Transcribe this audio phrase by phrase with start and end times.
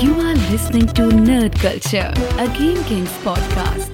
[0.00, 3.90] You are listening to Nerd Culture, a Game Kings podcast.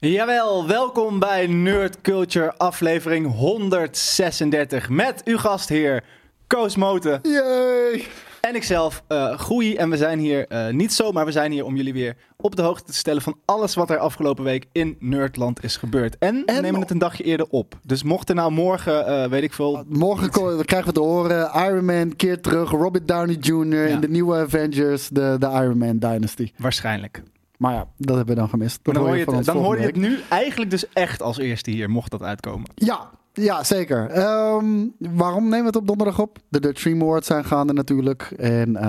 [0.00, 6.04] Jawel, welkom bij Nerd Culture aflevering 136 met uw gastheer
[6.46, 8.06] Koos Moten Yay!
[8.40, 9.76] en ikzelf, eh Groei.
[9.76, 12.62] En we zijn hier eh, niet zomaar, we zijn hier om jullie weer op de
[12.62, 16.18] hoogte te stellen van alles wat er afgelopen week in Nerdland is gebeurd.
[16.18, 17.78] En, we En- nemen het een dagje eerder op.
[17.82, 21.50] Dus mocht er nou morgen, eh, weet ik veel, Morgen ko- krijgen we te horen
[21.54, 23.74] Iron Man keert terug, Robert Downey Jr.
[23.74, 23.86] Ja.
[23.86, 26.52] in de nieuwe Avengers, de, de Iron Man Dynasty.
[26.56, 27.22] waarschijnlijk.
[27.56, 28.78] Maar ja, dat hebben we dan gemist.
[28.82, 31.70] Dat dan hoor je het, dan hoor je het nu eigenlijk dus echt als eerste
[31.70, 32.70] hier, mocht dat uitkomen.
[32.74, 34.10] Ja, ja zeker.
[34.10, 34.66] Ehm,
[34.98, 36.38] waarom nemen we het op donderdag op?
[36.48, 38.32] De Dutch Stream Awards zijn gaande natuurlijk.
[38.36, 38.82] En eh,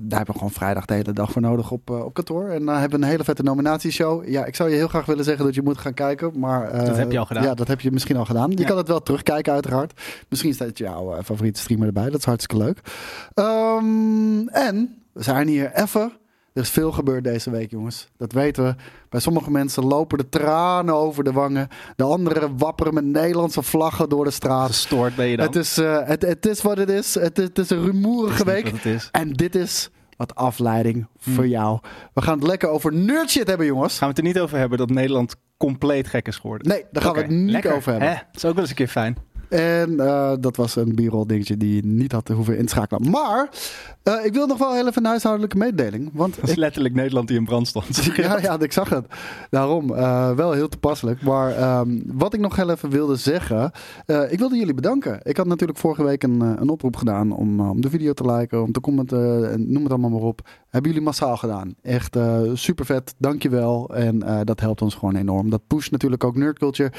[0.00, 2.48] daar hebben we gewoon vrijdag de hele dag voor nodig op, eh, op kantoor.
[2.48, 4.28] En dan hebben we een hele vette nominatieshow.
[4.28, 6.38] Ja, ik zou je heel graag willen zeggen dat je moet gaan kijken.
[6.38, 7.42] Maar, eh, Dat heb je al gedaan.
[7.42, 8.50] Ja, dat heb je misschien al gedaan.
[8.50, 8.64] Je Ja.
[8.66, 10.00] kan het wel terugkijken uiteraard.
[10.28, 12.10] Misschien staat jouw eh, favoriete streamer erbij.
[12.10, 12.80] Dat is hartstikke leuk.
[13.34, 16.12] Ehm, en we zijn hier even.
[16.58, 18.08] Er is veel gebeurd deze week, jongens.
[18.16, 18.74] Dat weten we.
[19.08, 21.68] Bij sommige mensen lopen de tranen over de wangen.
[21.96, 24.66] De anderen wapperen met Nederlandse vlaggen door de straat.
[24.66, 25.46] Gestoord ben je dan.
[25.46, 27.14] Het is, eh, het, het is wat het is.
[27.14, 28.72] Het, het is een rumoerige week.
[29.12, 31.34] En dit is wat afleiding Hmm.
[31.34, 31.78] voor jou.
[32.14, 33.98] We gaan het lekker over nerd shit hebben, jongens.
[33.98, 36.68] Gaan we het er niet over hebben dat Nederland compleet gek is geworden?
[36.68, 37.74] Nee, daar gaan we het niet lekker.
[37.74, 38.08] over hebben.
[38.08, 38.14] Hè?
[38.14, 39.16] Dat is ook wel eens een keer fijn.
[39.48, 43.10] En eh, dat was een b-roll dingetje die je niet had hoeven inschakelen.
[43.10, 43.48] Maar
[44.02, 46.10] eh, ik wil nog wel heel even een huishoudelijke mededeling.
[46.12, 48.04] Want Dat is ik, letterlijk Nederland die in brand stond.
[48.16, 49.06] ja, ja, ik zag het.
[49.50, 51.22] Daarom, eh, wel heel toepasselijk.
[51.22, 53.72] Maar ehm, wat ik nog heel even wilde zeggen.
[54.28, 55.20] ik wilde jullie bedanken.
[55.22, 58.62] Ik had natuurlijk vorige week een, een oproep gedaan om, om de video te liken,
[58.62, 60.48] om te commenten, en noem het allemaal maar op.
[60.68, 61.74] Hebben jullie massaal gedaan.
[61.82, 62.16] Echt
[62.52, 63.94] super vet, dankjewel.
[63.94, 65.50] En dat helpt ons gewoon enorm.
[65.50, 66.92] Dat pusht natuurlijk ook nerdculture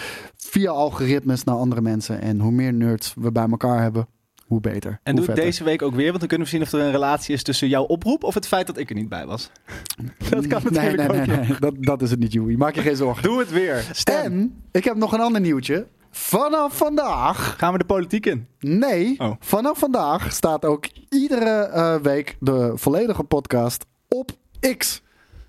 [0.50, 2.22] via algoritmes naar andere mensen.
[2.22, 4.08] En hoe meer nerds we bij elkaar hebben,
[4.46, 5.00] hoe beter.
[5.04, 6.80] En hoe doe het deze week ook weer, want dan kunnen we zien of er
[6.80, 9.50] een relatie is tussen jouw oproep of het feit dat ik er niet bij was.
[10.30, 11.60] Dat kan Nee, natuurlijk nee, ook nee, nee.
[11.60, 12.56] Dat, dat is het niet, Joey.
[12.58, 13.24] Maak je geen zorgen.
[13.24, 13.86] Doe het weer.
[13.92, 14.16] Stem.
[14.32, 15.88] En ik heb nog een ander nieuwtje.
[16.12, 18.48] Vanaf vandaag, Gaan we de politiek in?
[18.60, 19.32] nee, Oh.
[19.40, 24.32] vanaf vandaag staat ook iedere eh, week de volledige podcast op
[24.78, 25.02] X.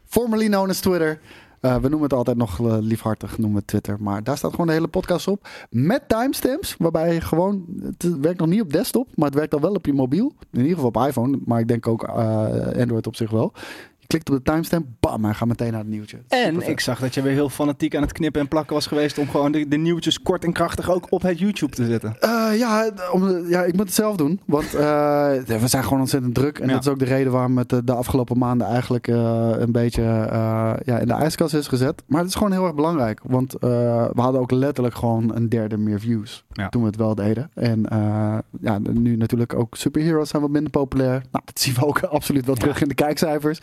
[0.04, 1.20] Formerly known as Twitter.
[1.60, 3.96] Eh, we noemen het altijd nog eh, liefhartig, noemen we Twitter.
[4.00, 5.48] Maar daar staat gewoon de hele podcast op.
[5.70, 7.64] Met timestamps, waarbij gewoon...
[7.82, 10.32] Het werkt nog niet op desktop, maar het werkt al wel op je mobiel.
[10.50, 13.52] In ieder geval op iPhone, maar ik denk ook eh, Android op zich wel.
[14.10, 16.18] Klikt op de timestamp, bam, hij gaat meteen naar het nieuwtje.
[16.28, 19.18] En ik zag dat je weer heel fanatiek aan het knippen en plakken was geweest
[19.18, 22.16] om gewoon de, de nieuwtjes kort en krachtig ook op het YouTube te zetten.
[22.20, 24.40] Eh, ja, om, ja, ik moet het zelf doen.
[24.44, 24.80] Want eh,
[25.60, 26.58] we zijn gewoon ontzettend druk.
[26.58, 26.72] En Ja.
[26.72, 30.02] dat is ook de reden waarom het de, de afgelopen maanden eigenlijk eh, een beetje
[30.02, 32.02] eh, ja, in de ijskast is gezet.
[32.06, 33.20] Maar het is gewoon heel erg belangrijk.
[33.24, 33.60] Want eh,
[34.12, 36.68] we hadden ook letterlijk gewoon een derde meer views Ja.
[36.68, 37.50] toen we het wel deden.
[37.54, 41.22] En eh, ja, nu natuurlijk ook superheroes zijn wat minder populair.
[41.32, 43.58] Nou, dat zien we ook absoluut wel terug in de kijkcijfers.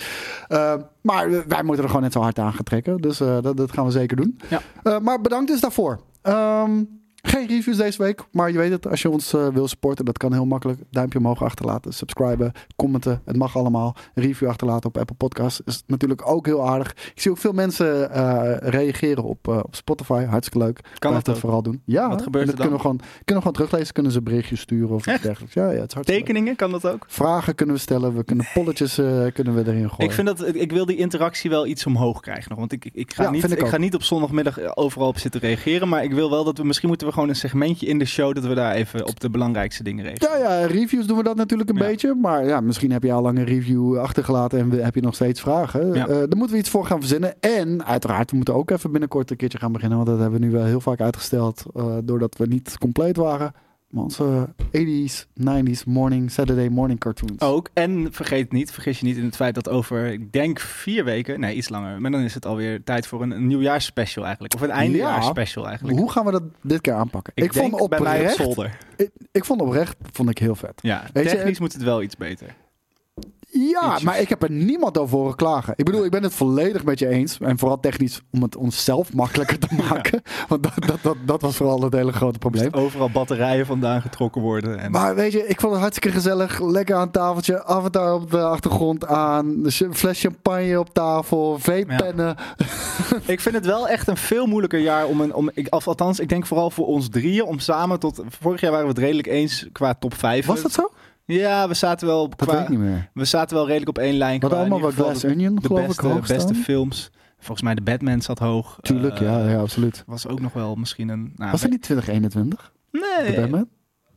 [0.48, 2.98] Eh, maar wij moeten er gewoon net zo hard aan gaan trekken.
[2.98, 4.40] Dus eh, dat, dat gaan we zeker doen.
[4.50, 4.62] Ja.
[4.84, 6.00] Eh, maar bedankt dus daarvoor.
[6.22, 6.84] Ehm,
[7.22, 10.18] geen reviews deze week, maar je weet het, als je ons eh, wil supporten, dat
[10.18, 10.80] kan heel makkelijk.
[10.92, 13.96] Duimpje omhoog achterlaten, subscriben, commenten, het mag allemaal.
[14.14, 16.92] Een review achterlaten op Apple Podcasts is natuurlijk ook heel aardig.
[16.92, 20.80] Ik zie ook veel mensen eh, reageren op, eh, op Spotify, hartstikke leuk.
[21.00, 21.82] Kan dat dat vooral doen.
[21.86, 22.68] Ja, Wat gebeurt er dat dan?
[22.68, 25.54] Kunnen we, gewoon, kunnen we gewoon teruglezen, kunnen ze berichtjes sturen of iets dergelijks.
[25.54, 26.20] Ja, ja, het is hartstikke leuk.
[26.20, 27.06] Tekeningen, kan dat ook?
[27.08, 28.96] Vragen kunnen we stellen, we kunnen polletjes
[29.34, 29.96] kunnen we erin gooien.
[29.98, 32.60] Ik, vind dat, ik wil die interactie wel iets omhoog krijgen nog.
[32.60, 35.42] Want ik, ik, ga, Ja, niet, ik ik ga niet op zondagmiddag overal op zitten
[35.42, 35.90] reageren.
[35.90, 38.34] Maar ik wil wel dat we, misschien moeten we gewoon een segmentje in de show
[38.36, 40.40] dat we daar even op de belangrijkste dingen reageren.
[40.40, 41.86] Ja, ja, reviews doen we dat natuurlijk een Ja.
[41.86, 42.16] beetje.
[42.16, 45.42] Maar ja, misschien heb je al lang een review achtergelaten en heb je nog steeds
[45.42, 45.94] vragen.
[45.94, 46.08] Ja.
[46.08, 47.34] Eh daar moeten we iets voor gaan verzinnen.
[47.40, 49.98] En uiteraard, we moeten ook even binnenkort een keertje gaan beginnen.
[49.98, 51.64] Want dat hebben we nu wel heel vaak uitgesteld.
[51.76, 53.54] eh, doordat we niet compleet waren.
[53.94, 57.42] Onze 80s, 90s morning, Saturday morning cartoons.
[57.42, 57.70] Ook.
[57.74, 61.40] En vergeet niet, vergis je niet in het feit dat over, ik denk vier weken,
[61.40, 64.54] nee iets langer, maar dan is het alweer tijd voor een, een nieuwjaarsspecial eigenlijk.
[64.56, 65.98] Of een eindejaarsspecial eigenlijk.
[65.98, 67.34] Hoe gaan we dat dit keer aanpakken?
[67.36, 68.78] Ik, vond bij mij op oprecht, zolder.
[68.96, 70.80] ik, ik vond oprecht vond ik heel vet.
[70.82, 72.56] Ja, Weet je, technisch moet het wel iets beter.
[73.52, 74.02] Ja, Ietsjes.
[74.02, 75.74] maar ik heb er niemand over horen klagen.
[75.76, 77.38] Ik bedoel, ik ben het volledig met je eens.
[77.40, 80.22] En vooral technisch om het onszelf makkelijker te maken.
[80.48, 82.74] Want dat, dat, dat, dat was vooral het hele grote probleem.
[82.74, 84.80] Overal batterijen vandaan getrokken worden.
[84.80, 86.62] En Maar weet je, ik vond het hartstikke gezellig.
[86.62, 87.66] Lekker aan het tafeltje.
[87.66, 89.46] Avatar op de achtergrond aan.
[89.64, 91.60] Een fles champagne op tafel.
[91.60, 92.36] Vapepennen.
[93.26, 95.34] ik vind het wel echt een veel moeilijker jaar om een.
[95.34, 98.22] Om, ik, althans, ik denk vooral voor ons drieën om samen tot.
[98.42, 100.46] Vorig jaar waren we het redelijk eens qua top 5.
[100.46, 100.92] Was dat zo?
[101.36, 102.30] Ja, we zaten wel.
[102.30, 103.10] Dat qua, weet ik niet meer.
[103.14, 104.40] We zaten wel redelijk op één lijn.
[104.40, 106.56] Wat allemaal wat Glass Onion, de geloof ik, beste, hoog beste staan.
[106.64, 107.12] films.
[107.38, 108.78] Volgens mij de Batman zat hoog.
[108.82, 110.04] Tuurlijk, Eh, ja, ja, absoluut.
[110.06, 111.34] Was ook nog wel misschien een.
[111.36, 112.72] Nou, Was het niet 2021?
[112.92, 113.36] De Nee.
[113.40, 113.68] Batman?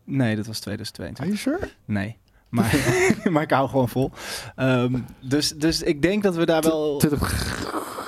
[0.05, 1.25] Nee, dat was 2022.
[1.47, 1.73] Are you sure?
[1.85, 2.17] Nee.
[2.51, 2.99] Maar,
[3.33, 4.11] maar ik hou gewoon vol.
[4.57, 6.97] Ehm, dus, dus ik denk dat we daar wel...
[6.99, 7.59] 20,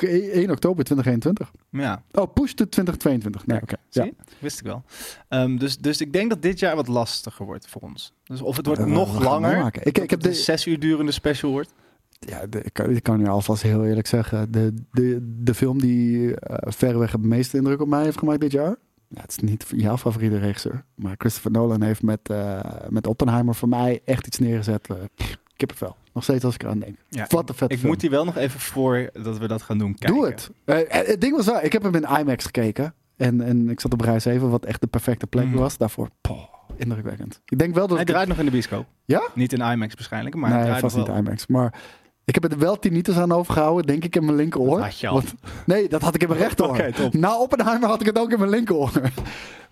[0.02, 1.52] 1 oktober 2021.
[1.70, 3.46] Ja, Oh, push to 2022.
[3.46, 3.74] Nee, oké.
[3.90, 4.04] Ja.
[4.04, 4.14] je?
[4.38, 4.82] Wist ik wel.
[5.28, 8.12] Ehm, dus, dus ik denk dat dit jaar wat lastiger wordt voor ons.
[8.24, 9.66] Dus of het wordt we nog langer.
[9.66, 11.72] Ik- ik dat heb het een de- zes uur durende special wordt.
[12.18, 14.52] Ja, de- ik, kan, ik kan je alvast heel eerlijk zeggen.
[14.52, 18.52] De, de, de film die eh, verreweg het meeste indruk op mij heeft gemaakt dit
[18.52, 18.76] jaar.
[19.14, 20.85] Ja, het is niet jouw favoriete regisseur.
[20.94, 24.88] Maar Christopher Nolan heeft met, eh, met Oppenheimer voor mij echt iets neergezet.
[25.17, 25.97] pff, kippenvel.
[26.12, 26.97] Nog steeds als ik eraan denk.
[27.09, 27.91] Ja, Wat een vet Ik film.
[27.91, 30.17] moet die wel nog even voor dat we dat gaan doen kijken.
[30.17, 30.50] Doe het.
[30.64, 32.94] Eh, het ding was wel, ik heb hem in IMAX gekeken.
[33.17, 35.56] En, en ik zat op rij 7, wat echt de perfecte plek Mhm.
[35.56, 35.76] was.
[35.76, 36.44] Daarvoor, poh,
[36.76, 37.41] indrukwekkend.
[37.44, 38.87] Ik denk wel dat Hij ik- draait nog in de bioscoop.
[39.05, 39.23] Ja?
[39.35, 41.25] Niet in IMAX waarschijnlijk, maar hij nee, draait vast nog niet wel.
[41.25, 41.47] IMAX.
[41.47, 41.75] Maar
[42.24, 44.76] ik heb er wel tinnitus aan overgehouden, denk ik, in mijn linkeroor.
[44.76, 45.14] Dat had je al.
[45.14, 45.34] Want-
[45.66, 46.90] nee, dat had ik in mijn rechteroor.
[46.92, 47.14] Top.
[47.14, 48.90] Na Oppenheimer had ik het ook in mijn linkeroor.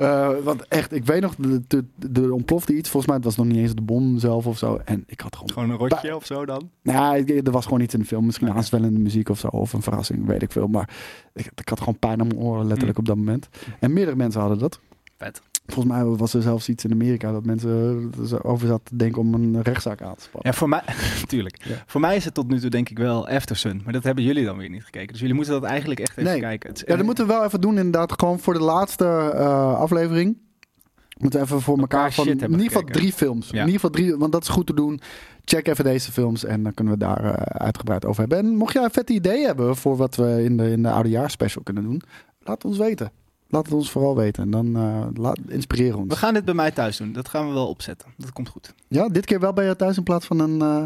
[0.00, 1.35] Eh, want echt, ik weet nog,
[1.97, 2.88] de ontplofte iets.
[2.91, 4.81] Volgens mij het was nog niet eens de bom zelf of zo.
[4.85, 5.52] En ik had gewoon...
[5.52, 6.70] Gewoon een rotje of zo dan.
[6.82, 8.25] Nou, ik- er was gewoon iets in de film.
[8.26, 9.46] Misschien aanswellende muziek of zo.
[9.46, 10.67] Of een verrassing, weet ik veel.
[10.67, 10.88] Maar
[11.35, 13.03] ik, ik had gewoon pijn aan mijn oren, letterlijk Mm.
[13.03, 13.49] op dat moment.
[13.81, 14.81] En meerdere mensen hadden dat.
[15.19, 15.43] Vet.
[15.72, 19.20] Volgens mij was er zelfs iets in Amerika dat mensen er over zaten te denken
[19.20, 20.50] om een rechtszaak aan te spannen.
[20.52, 20.82] Ja, voor mij,
[21.26, 21.64] tuurlijk.
[21.64, 21.75] Ja.
[21.87, 23.81] Voor mij is het tot nu toe denk ik wel Aftersun.
[23.84, 25.08] Maar dat hebben jullie dan weer niet gekeken.
[25.08, 26.40] Dus jullie moeten dat eigenlijk echt even Nee.
[26.40, 26.70] kijken.
[26.70, 28.12] Het Ja, dat moeten we wel even doen inderdaad.
[28.20, 30.37] Gewoon voor de laatste eh, aflevering.
[31.19, 32.93] Moeten we even voor elkaar van in ieder geval gekeken.
[33.00, 33.46] drie films.
[33.46, 33.52] Ja.
[33.52, 35.00] In ieder geval drie, want dat is goed te doen.
[35.44, 37.32] Check even deze films en dan kunnen we daar eh,
[37.64, 38.38] uitgebreid over hebben.
[38.38, 41.62] En mocht jij een vette idee hebben voor wat we in de, in de oudejaarspecial
[41.62, 42.02] kunnen doen,
[42.43, 43.11] laat ons weten.
[43.50, 46.08] Laat het ons vooral weten en dan eh laat, inspireer ons.
[46.08, 47.12] We gaan dit bij mij thuis doen.
[47.12, 48.08] Dat gaan we wel opzetten.
[48.17, 48.75] Dat komt goed.
[48.88, 50.85] Ja, dit keer wel bij jou thuis in plaats van een eh,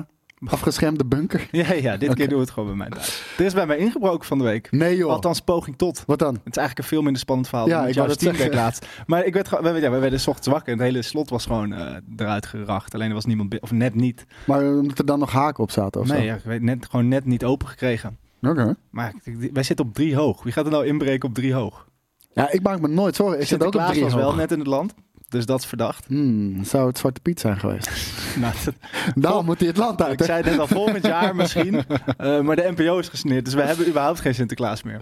[0.52, 1.48] afgeschermde bunker.
[1.50, 3.22] Ja, ja dit keer doen we het gewoon bij mij thuis.
[3.38, 4.70] Er is bij mij ingebroken van de week.
[4.70, 5.10] Nee joh.
[5.10, 6.02] Althans, poging tot.
[6.06, 6.34] Wat dan?
[6.34, 8.08] Het is eigenlijk een veel minder spannend verhaal Ja, dan ik jouw.
[8.08, 8.86] Steamdeck laatst.
[9.06, 11.30] Maar ik werd gewoon, we, ja, we werden 's ochtends wakker en het hele slot
[11.30, 12.94] was gewoon eh, eruit geracht.
[12.94, 14.26] Alleen er was niemand, of net niet.
[14.46, 16.24] Maar omdat er dan nog haken op zaten of nee, zo?
[16.24, 18.18] ja, ik weet net, gewoon net niet open gekregen.
[18.42, 18.76] Oké.
[18.90, 19.14] Maar
[19.52, 20.42] wij zitten op drie hoog.
[20.42, 21.86] Wie gaat er nou inbreken op drie hoog?
[22.34, 23.40] Ja, ik maak me nooit zorgen.
[23.40, 24.94] Ik zit ook op drie was wel net in het land.
[25.28, 26.04] Dus dat is verdacht.
[26.06, 27.90] Hmm, zou het Zwarte Piet zijn geweest?
[28.40, 28.54] Nou,
[29.14, 30.12] Daarom moet hij het land uit.
[30.12, 30.24] ik hè?
[30.24, 31.82] zei net al volgend jaar misschien.
[32.16, 33.44] Eh, maar de NPO is gesneerd.
[33.44, 35.00] Dus we hebben überhaupt geen Sinterklaas meer.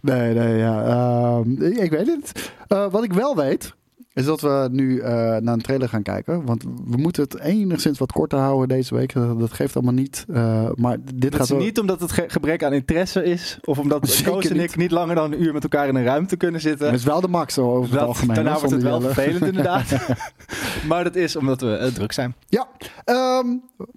[0.00, 0.84] Nee, nee, ja.
[0.84, 2.52] ehm, ik, ik weet het.
[2.68, 3.74] Eh, wat ik wel weet,
[4.14, 6.44] is dat we nu eh, naar een trailer gaan kijken.
[6.44, 9.12] Want we moeten het enigszins wat korter houden deze week.
[9.12, 10.24] Dat, dat geeft allemaal niet.
[10.32, 11.58] Eh, maar dit Dat gaat is wel...
[11.58, 13.58] niet omdat het ge- gebrek aan interesse is.
[13.64, 14.62] Of omdat Koos en niet.
[14.70, 16.86] ik niet langer dan een uur met elkaar in een ruimte kunnen zitten.
[16.86, 18.34] Het is wel de max zo, over het Dat, algemeen.
[18.34, 19.12] daarna wordt het wel Jelle.
[19.14, 20.06] vervelend inderdaad.
[20.88, 22.34] maar dat is omdat we eh, druk zijn.
[22.48, 22.68] Ja,
[23.04, 23.46] ehm,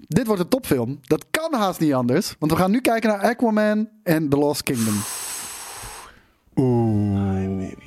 [0.08, 1.00] dit wordt een topfilm.
[1.02, 2.36] Dat kan haast niet anders.
[2.40, 4.96] Want we gaan nu kijken naar Aquaman en The Lost Kingdom.
[6.54, 7.87] Baby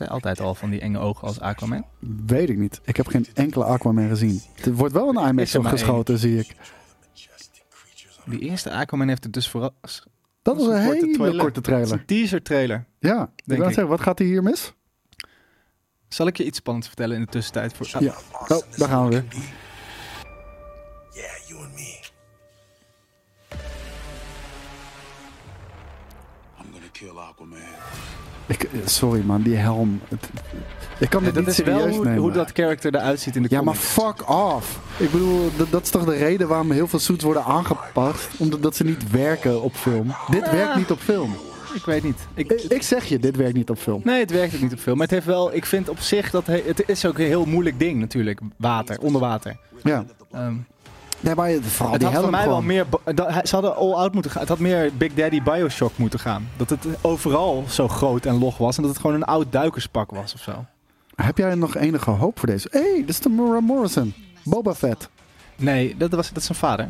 [0.00, 1.84] Heeft hij altijd al van die enge ogen als Aquaman?
[2.26, 2.80] Weet ik niet.
[2.84, 4.40] Ik heb geen enkele Aquaman gezien.
[4.64, 6.54] Er wordt wel een IMAX op geschoten, zie ik.
[8.26, 9.74] Die eerste Aquaman heeft het dus vooral...
[10.42, 11.92] Dat was een hele korte trailer.
[11.92, 12.84] een teaser trailer.
[12.98, 13.66] Ja, Denk ik.
[13.66, 14.72] zeggen, wat gaat er hier mis?
[16.08, 17.72] Zal ik je iets spannends vertellen in de tussentijd?
[17.72, 17.88] Voor...
[17.92, 18.14] Ah, Ja.
[18.48, 19.24] Oh, daar gaan we weer.
[28.50, 30.00] Ik, eh, sorry man, die helm.
[30.08, 30.28] Het-
[30.98, 32.20] ik kan Ja, dit niet wel serieus hoe, nemen.
[32.20, 33.92] hoe dat karakter eruit ziet in de ja, maar comics.
[33.92, 34.80] fuck off.
[34.96, 38.28] Ik bedoel, dat, dat is toch de reden waarom heel veel suits worden aangepast?
[38.38, 40.14] Omdat dat ze niet werken op film.
[40.30, 41.34] Dit werkt niet op film.
[41.74, 42.18] Ik weet niet.
[42.34, 44.00] Ik, Ik, ik zeg je, dit werkt niet op film.
[44.04, 44.96] Nee, het werkt ook niet op film.
[44.96, 45.54] Maar het heeft wel...
[45.54, 46.46] Ik vind op zich dat...
[46.46, 48.40] he- Het is ook een heel moeilijk ding natuurlijk.
[48.56, 49.56] Water, onder water.
[49.82, 50.04] Ja.
[50.32, 50.54] Ehm,
[51.20, 52.86] Nee, maar vooral het die had voor mij wel meer...
[53.14, 54.40] dat- Ze hadden all-out moeten gaan.
[54.40, 56.48] Het had meer Big Daddy Bioshock moeten gaan.
[56.56, 58.76] Dat het overal zo groot en log was.
[58.76, 60.64] En dat het gewoon een oud duikerspak was of zo.
[61.14, 62.68] Heb jij nog enige hoop voor deze?
[62.70, 64.14] Hé, hey, dit is Tamura Morrison.
[64.44, 65.08] Boba Fett.
[65.56, 66.88] Nee, dat, was, dat is zijn vader.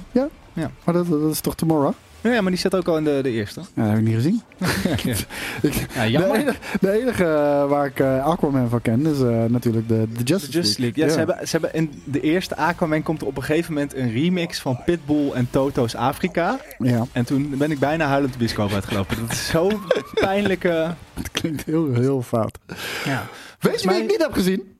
[0.84, 1.92] Maar dat, dat is toch Tamura?
[2.22, 3.60] Ja, maar die zit ook al in de, de eerste.
[3.60, 4.40] Ja, dat heb ik niet gezien.
[5.04, 5.14] ja.
[5.68, 6.34] Ik- Ja, de, jammer.
[6.40, 10.22] enige, de enige eh, waar ik eh, Aquaman van ken is eh, natuurlijk de, de
[10.22, 11.04] Justice, League.
[11.04, 13.94] Ja, Ze, hebben, ze hebben in de eerste Aquaman komt er op een gegeven moment
[13.94, 16.60] een remix van Pitbull en Toto's Afrika.
[16.78, 19.16] Ja, En toen ben ik bijna huilend de bioscoop uitgelopen.
[19.20, 19.80] Dat is zo'n
[20.20, 20.94] pijnlijke...
[21.14, 22.58] het klinkt heel, heel fout.
[23.04, 23.26] Ja.
[23.60, 24.76] Weet je wie ik niet heb gezien?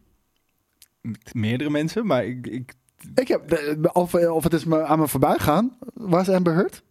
[1.32, 2.46] Meerdere mensen, maar ik...
[2.46, 2.72] ik
[3.14, 3.58] Ik heb,
[3.92, 5.76] of, of het is me aan me voorbij gaan.
[5.94, 6.82] Waar is Amber Heard?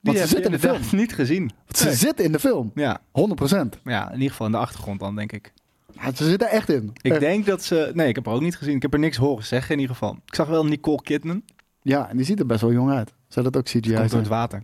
[0.00, 0.98] Want die ze heb zit in de film.
[1.00, 1.50] niet gezien.
[1.68, 1.94] Ze Nee.
[1.94, 2.70] zit in de film.
[2.74, 3.78] Ja, 100%.
[3.84, 5.52] ja, in ieder geval in de achtergrond dan, denk ik.
[6.00, 6.90] Ja, ze zit er echt in.
[7.02, 7.20] Ik Echt.
[7.20, 7.90] denk dat ze...
[7.94, 8.76] Nee, ik heb haar ook niet gezien.
[8.76, 10.18] Ik heb er niks horen zeggen in ieder geval.
[10.26, 11.42] Ik zag wel Nicole Kidman.
[11.82, 13.12] Ja, en die ziet er best wel jong uit.
[13.28, 14.20] Zou dat ook CGI Die komt door zijn?
[14.22, 14.62] het water.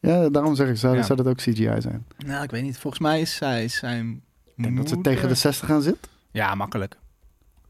[0.00, 1.02] Ja, daarom zeg ik, zou, Ja.
[1.02, 2.06] zou dat ook CGI zijn?
[2.26, 2.78] Nou, ik weet niet.
[2.78, 4.22] Volgens mij is zij zijn
[4.56, 6.10] Ik denk dat ze tegen de 60 gaan zitten.
[6.30, 6.96] Ja, makkelijk.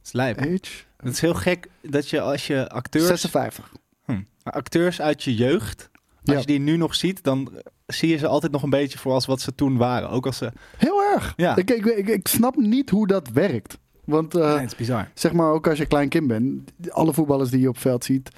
[0.04, 0.38] is lijp.
[0.38, 0.50] Age?
[0.96, 3.72] Het is heel gek dat je als je acteurs, 56.
[4.04, 5.90] hm, acteurs uit je jeugd,
[6.24, 6.38] als Ja.
[6.40, 7.52] je die nu nog ziet, dan
[7.86, 10.08] zie je ze altijd nog een beetje voor als wat ze toen waren.
[10.10, 10.52] Ook als ze...
[10.76, 11.32] Heel erg.
[11.36, 11.56] Ja.
[11.56, 13.78] Ik, ik, ik, ik snap niet hoe dat werkt.
[14.04, 15.10] Want eh, Nee, het is bizar.
[15.14, 18.30] zeg maar ook als je klein kind bent, alle voetballers die je op veld ziet.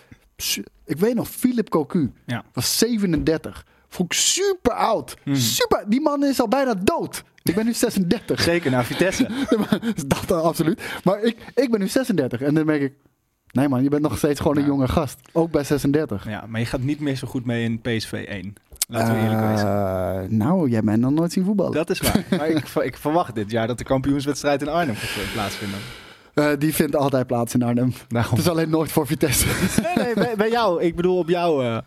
[0.85, 2.45] Ik weet nog, Philip Cocu Ja.
[2.53, 3.67] was 37.
[3.89, 5.17] Vond ik super oud.
[5.23, 5.35] Hmm.
[5.35, 5.85] Super.
[5.89, 7.23] Die man is al bijna dood.
[7.43, 8.41] Ik ben nu 36.
[8.41, 9.29] Zeker naar Vitesse.
[10.07, 10.81] dat dan absoluut.
[11.05, 12.41] Maar ik, ik ben nu 36.
[12.41, 12.93] En dan merk ik,
[13.55, 15.19] nee man, je bent nog steeds gewoon een jonge gast.
[15.33, 16.29] Ook bij 36.
[16.29, 18.55] ja, maar je gaat niet meer zo goed mee in PSV 1.
[18.89, 19.67] Laten we eerlijk wezen.
[19.67, 21.73] Eh, nou, jij bent nog nooit zien voetballen.
[21.73, 22.25] Dat is waar.
[22.39, 25.79] Maar ik, ik verwacht dit jaar dat de kampioenswedstrijd in Arnhem gaat eh, plaatsvinden.
[26.35, 27.93] Eh, die vindt altijd plaats in Arnhem.
[28.09, 28.31] Daarom.
[28.31, 29.47] Het is alleen nooit voor Vitesse.
[29.83, 30.83] Nee, nee, bij, bij jou.
[30.83, 31.81] Ik bedoel op jou,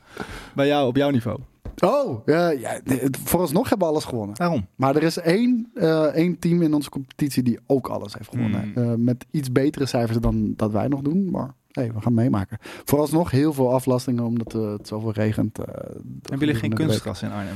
[0.53, 1.39] bij jou, op jouw niveau.
[1.79, 2.79] Oh, ja,
[3.23, 4.35] vooralsnog hebben we alles gewonnen.
[4.35, 4.67] Daarom.
[4.75, 8.71] Maar er is één, eh, één team in onze competitie die ook alles heeft gewonnen.
[8.73, 8.83] Hmm.
[8.83, 11.31] Eh, met iets betere cijfers dan dat wij nog doen.
[11.31, 12.57] Maar hey, we gaan meemaken.
[12.61, 15.57] Vooralsnog heel veel aflastingen omdat eh, het zoveel regent.
[15.57, 17.55] Hebben jullie geen kunstgras in Arnhem?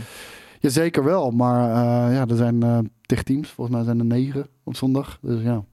[0.60, 1.70] Jazeker wel, maar
[2.12, 3.50] ja, er zijn tig teams.
[3.50, 5.20] Volgens mij zijn er negen op zondag.
[5.22, 5.64] Dus ja,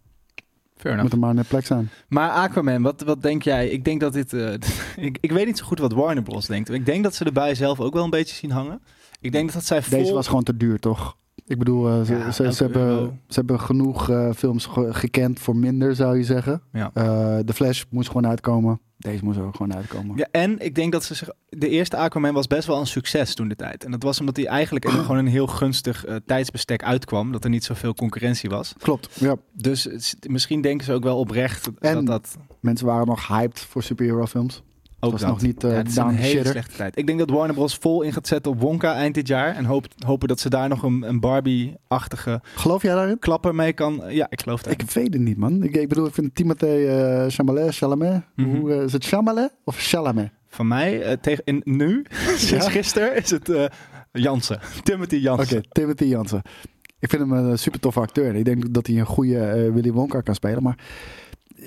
[0.78, 1.90] Fair moet er maar een plek zijn.
[2.08, 3.68] Maar Aquaman, wat, wat denk jij?
[3.68, 4.32] Ik denk dat dit...
[4.32, 4.52] eh,
[5.06, 6.47] ik, ik weet niet zo goed wat Warner Bros.
[6.47, 6.70] denkt.
[6.70, 8.80] Ik denk dat ze erbij zelf ook wel een beetje zien hangen.
[9.20, 9.99] Ik denk dat zij vol...
[9.99, 11.16] Deze was gewoon te duur, toch?
[11.49, 15.57] Ik bedoel, eh, ze, Ja, ze, hebben, ze hebben genoeg eh, films ge- gekend voor
[15.57, 16.62] minder, zou je zeggen.
[16.73, 16.90] Ja.
[16.95, 18.81] Eh, de Flash moest gewoon uitkomen.
[18.97, 20.17] Deze moest ook gewoon uitkomen.
[20.17, 21.28] Ja, en ik denk dat ze zich...
[21.49, 23.85] De eerste Aquaman was best wel een succes toen de tijd.
[23.85, 27.33] En dat was omdat hij eigenlijk in gewoon een heel gunstig tijdsbestek uitkwam.
[27.33, 28.75] Dat er niet zoveel concurrentie was.
[28.78, 29.37] Klopt, ja.
[29.52, 33.83] Dus misschien denken ze ook wel oprecht En dat dat Mensen waren nog hyped voor
[33.83, 34.62] superhero films.
[35.00, 35.31] Ook was dat.
[35.31, 36.50] nog niet, eh, ja, het is down een hele shitter.
[36.50, 36.99] slechte tijd.
[36.99, 37.76] Ik denk dat Warner Bros.
[37.76, 39.55] vol in gaat zetten op Wonka eind dit jaar.
[39.55, 43.19] En hoop, hopen dat ze daar nog een, een Barbie-achtige Geloof jij daarin?
[43.19, 44.02] klapper mee kan...
[44.09, 44.73] Ja, ik geloof dat.
[44.73, 45.62] Ik weet het niet, man.
[45.62, 48.23] Ik, ik bedoel, ik vind Timothée eh Chalamet, Chalamet.
[48.37, 48.57] Mhm.
[48.57, 50.31] Hoe, eh, is het Chalamet of Chalamet?
[50.49, 52.05] Van mij, tegen, in, nu,
[52.37, 53.71] sinds gisteren, is het
[54.12, 54.61] Jansen.
[54.83, 55.69] Timothy Oké, Jansen.
[55.69, 56.43] Timothy Jansen.
[56.99, 58.35] Ik vind hem een super toffe acteur.
[58.35, 60.62] Ik denk dat hij een goede Willy Wonka kan spelen.
[60.62, 60.78] Maar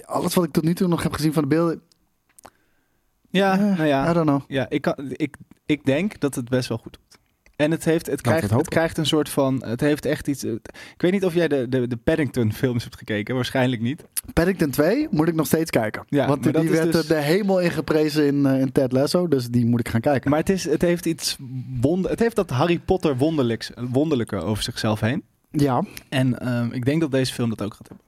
[0.06, 1.82] alles wat ik tot nu toe nog heb gezien van de beelden...
[3.32, 4.10] Ja, eh, nou ja.
[4.10, 4.42] I don't know.
[4.48, 5.36] Ja, ik, kan, ik,
[5.66, 7.20] ik denk dat het best wel goed doet.
[7.56, 9.64] En het, heeft, het, krijgt, het, krijgt een soort van...
[9.66, 10.44] Het heeft echt iets...
[10.44, 10.62] ik
[10.98, 13.36] weet niet of jij de, de, de Paddington films hebt gekeken.
[13.36, 14.04] Waarschijnlijk niet.
[14.34, 16.04] Paddington 2 moet ik nog steeds kijken.
[16.08, 19.28] Ja, Want die werd dus- eh, de hemel ingeprezen in, eh, in Ted Lasso.
[19.28, 20.30] Dus die moet ik gaan kijken.
[20.30, 21.38] Maar het, is, het heeft iets
[21.82, 25.24] wonder, Het heeft dat Harry Potter wonderlijks, wonderlijke over zichzelf heen.
[25.52, 28.06] ja, En ehm, ik denk dat deze film dat ook gaat hebben.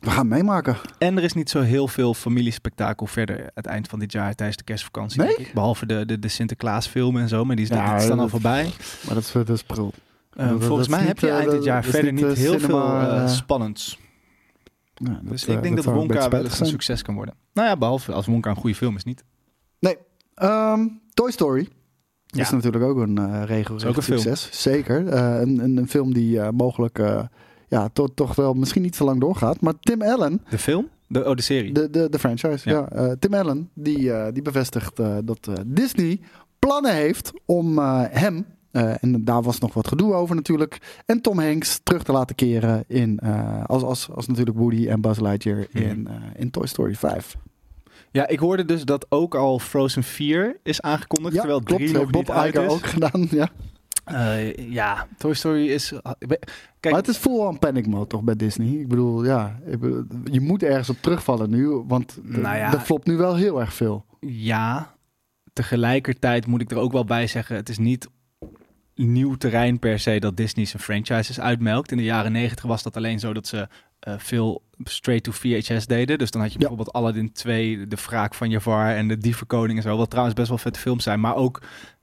[0.00, 0.76] We gaan meemaken.
[0.98, 4.58] En er is niet zo heel veel familiespektakel verder het eind van dit jaar tijdens
[4.58, 5.20] de kerstvakantie.
[5.22, 5.34] Nee?
[5.36, 5.50] ik.
[5.54, 8.28] Behalve de, de, de Sinterklaasfilm en zo, maar die is, Ja, dat is dan al
[8.28, 8.64] voorbij.
[9.06, 9.92] Maar dat is, dat is prul.
[10.36, 12.58] Ehm, dat- volgens mij heb je eh, eind dit jaar verder niet, niet eh, heel
[12.60, 13.98] cinema, veel eh, spannends.
[14.94, 17.34] Ja, dat, Dus ik denk dat, Wonka wel eens een succes kan worden.
[17.52, 19.24] Nou ja, behalve als Wonka een goede film is niet.
[19.78, 19.96] Nee.
[20.34, 21.68] Ehm, Toy Story
[22.26, 22.40] Ja.
[22.42, 24.18] is natuurlijk ook een uh, regel Is ook een film.
[24.18, 24.62] succes.
[24.62, 25.12] Zeker.
[25.12, 26.98] Een, een, een film die mogelijk
[27.68, 29.60] ja, to- toch wel misschien niet zo lang doorgaat.
[29.60, 30.88] Maar Tim Allen, De film?
[31.06, 31.72] De, oh, de serie.
[31.72, 32.76] de, de, de franchise, ja.
[32.76, 32.88] Ja.
[32.88, 36.20] eh, Tim Allen, die, eh, die bevestigt eh, dat Disney
[36.58, 41.80] plannen heeft om hem, en daar was nog wat gedoe over natuurlijk, en Tom Hanks
[41.82, 43.18] terug te laten keren in,
[43.66, 45.82] als, als, als natuurlijk Woody en Buzz Lightyear Mhm.
[45.84, 47.36] in, in Toy Story 5.
[48.10, 51.82] Ja, ik hoorde dus dat ook al Frozen 4 is aangekondigd, Ja, terwijl klopt.
[51.82, 52.72] 3 nog Bob niet uit Iger is.
[52.72, 53.48] ook gedaan, ja.
[54.14, 55.92] Eh, ja, Toy Story is...
[56.80, 58.68] Kijk, maar het is full on panic mode toch bij Disney?
[58.80, 62.72] Ik bedoel, ja, ik bedoel, je moet ergens op terugvallen nu, want d- Nou ja.
[62.72, 64.04] er flopt nu wel heel erg veel.
[64.20, 64.94] ja,
[65.52, 68.08] tegelijkertijd moet ik er ook wel bij zeggen, het is niet
[68.94, 71.90] nieuw terrein per se dat Disney zijn franchises uitmelkt.
[71.90, 75.86] In de jaren negentig was dat alleen zo dat ze eh, veel straight to VHS
[75.86, 76.18] deden.
[76.18, 76.66] Dus dan had je Ja.
[76.68, 79.96] bijvoorbeeld Aladdin 2, De Wraak van Jafar en De Dievenkoning en zo.
[79.96, 81.62] Wat trouwens best wel vette films zijn, maar ook...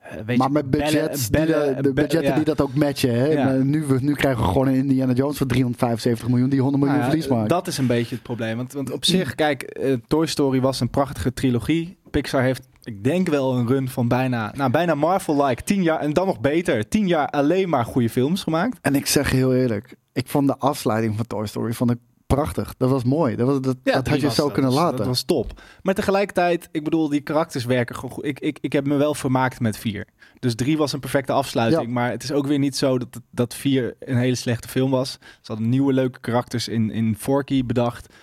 [0.09, 2.35] eh, weet maar je, met bellen- budgets, bellen- die, de, budgetten ja.
[2.35, 3.15] die dat ook matchen.
[3.19, 3.25] Hè?
[3.27, 3.53] Ja.
[3.53, 6.83] Eh, nu, we- nu krijgen we gewoon een Indiana Jones voor 375 miljoen, die 100
[6.83, 7.50] miljoen Nou ja, verlies maakt.
[7.50, 8.57] Dat is een beetje het probleem.
[8.57, 11.97] Want, want op zich, kijk, eh, Toy Story was een prachtige trilogie.
[12.12, 15.63] Pixar heeft, ik denk wel, een run van bijna, nou, bijna Marvel-like.
[15.63, 18.77] Tien jaar, en dan nog beter, tien jaar alleen maar goede films gemaakt.
[18.81, 21.97] En ik zeg heel eerlijk, ik vond de afsluiting van Toy Story vond ik
[22.27, 22.75] prachtig.
[22.77, 23.36] Dat was mooi.
[23.36, 24.98] Dat, was, dat, dat had je zo dat kunnen laten.
[24.98, 25.62] Dat was top.
[25.82, 28.25] Maar tegelijkertijd, ik bedoel, die karakters werken gewoon goed.
[28.25, 30.08] Ik, ik, ik heb me wel vermaakt met vier.
[30.39, 31.86] Dus drie was een perfecte afsluiting.
[31.86, 31.91] Ja.
[31.91, 35.12] Maar het is ook weer niet zo dat, dat vier een hele slechte film was.
[35.12, 38.13] Ze hadden nieuwe leuke karakters in, in Forky bedacht.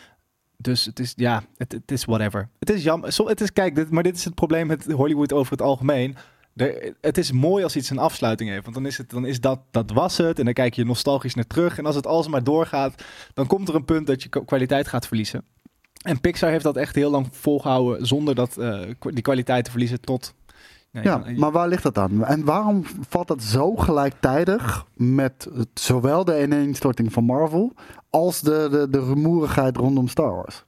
[0.57, 2.49] Dus het is, ja, het, het is whatever.
[2.59, 3.17] Het is jammer.
[3.27, 6.17] Het is, kijk, dit, maar dit is het probleem met Hollywood over het algemeen.
[6.57, 8.63] Er, het is mooi als iets een afsluiting heeft.
[8.63, 10.39] Want dan is, het, dan is dat, dat was het.
[10.39, 11.79] En dan kijk je nostalgisch naar terug.
[11.79, 13.05] En als het alsmaar doorgaat,
[13.35, 15.45] dan komt er een punt dat je kwaliteit gaat verliezen.
[16.03, 20.01] En Pixar heeft dat echt heel lang volgehouden zonder dat, eh, die kwaliteit te verliezen
[20.01, 20.35] tot...
[20.91, 22.25] Nee, Ja, dan- maar waar ligt dat aan?
[22.25, 27.73] En waarom valt dat zo gelijktijdig met het- zowel de ineenstorting van Marvel
[28.11, 30.65] als de, de, de rumoerigheid rondom Star Wars?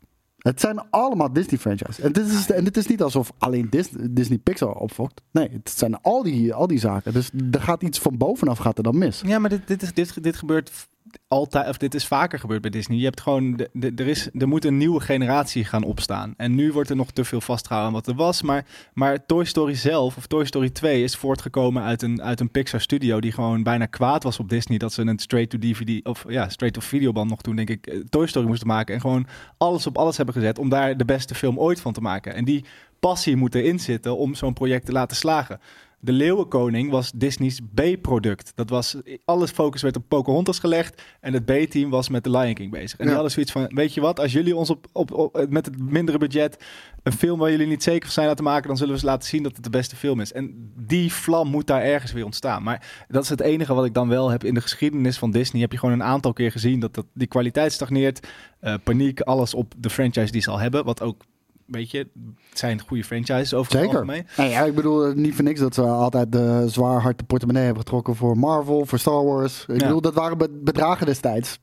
[0.48, 2.00] Het zijn allemaal Disney franchises.
[2.00, 5.20] En dit is, en dit is niet alsof alleen Dis- Disney Pixar opfokt.
[5.32, 7.12] Nee, het zijn al die, al die zaken.
[7.12, 9.22] Dus er gaat iets van bovenaf gaat er dan mis.
[9.26, 10.88] Ja, maar dit, dit, is, dit, dit gebeurt
[11.28, 12.98] altijd, of dit is vaker gebeurd bij Disney.
[12.98, 16.34] Je hebt gewoon, de, er, is, er moet een nieuwe generatie gaan opstaan.
[16.36, 18.42] En nu wordt er nog te veel vastgehouden aan wat er was.
[18.42, 22.50] Maar, maar Toy Story zelf, of Toy Story 2, is voortgekomen uit een, uit een
[22.50, 24.78] Pixar studio die gewoon bijna kwaad was op Disney.
[24.78, 28.66] Dat ze een straight-to-DVD, of ja, straight-to-videoband nog toen, denk ik, eh, Toy Story moesten
[28.66, 28.94] maken.
[28.94, 29.26] En gewoon
[29.58, 32.34] alles op alles hebben gezet om daar de beste film ooit van te maken.
[32.34, 32.64] En die
[33.00, 35.60] passie moet erin zitten om zo'n project te laten slagen.
[36.04, 38.52] De Leeuwenkoning was Disney's B-product.
[38.54, 42.54] Dat was, alles focus werd op Pocahontas gelegd en het B-team was met The Lion
[42.54, 42.90] King bezig.
[42.90, 43.12] En die Ja.
[43.12, 46.18] hadden zoiets van, weet je wat, als jullie ons op, op, op, met het mindere
[46.18, 46.64] budget
[47.02, 49.28] een film waar jullie niet zeker van zijn laten maken, dan zullen we ze laten
[49.28, 50.32] zien dat het de beste film is.
[50.32, 52.62] En die vlam moet daar ergens weer ontstaan.
[52.62, 55.62] Maar dat is het enige wat ik dan wel heb in de geschiedenis van Disney.
[55.62, 58.26] Heb je gewoon een aantal keer gezien dat, dat die kwaliteit stagneert.
[58.60, 60.84] Eh, paniek, alles op de franchise die ze al hebben.
[60.84, 61.22] Wat ook,
[61.66, 63.98] weet je, het zijn goede franchises over het Zeker.
[63.98, 64.26] algemeen.
[64.36, 67.24] Nou ja, ik bedoel eh, niet voor niks dat ze altijd de zwaar hard de
[67.24, 69.64] portemonnee hebben getrokken voor Marvel, voor Star Wars.
[69.68, 69.86] Ik Ja.
[69.86, 71.58] bedoel, dat waren be- bedragen destijds.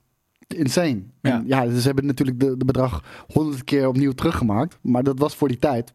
[0.48, 1.04] Insane.
[1.22, 1.32] Ja.
[1.32, 4.78] En ja, ze hebben natuurlijk de, de bedrag honderd keer opnieuw teruggemaakt.
[4.82, 5.94] Maar dat was voor die tijd.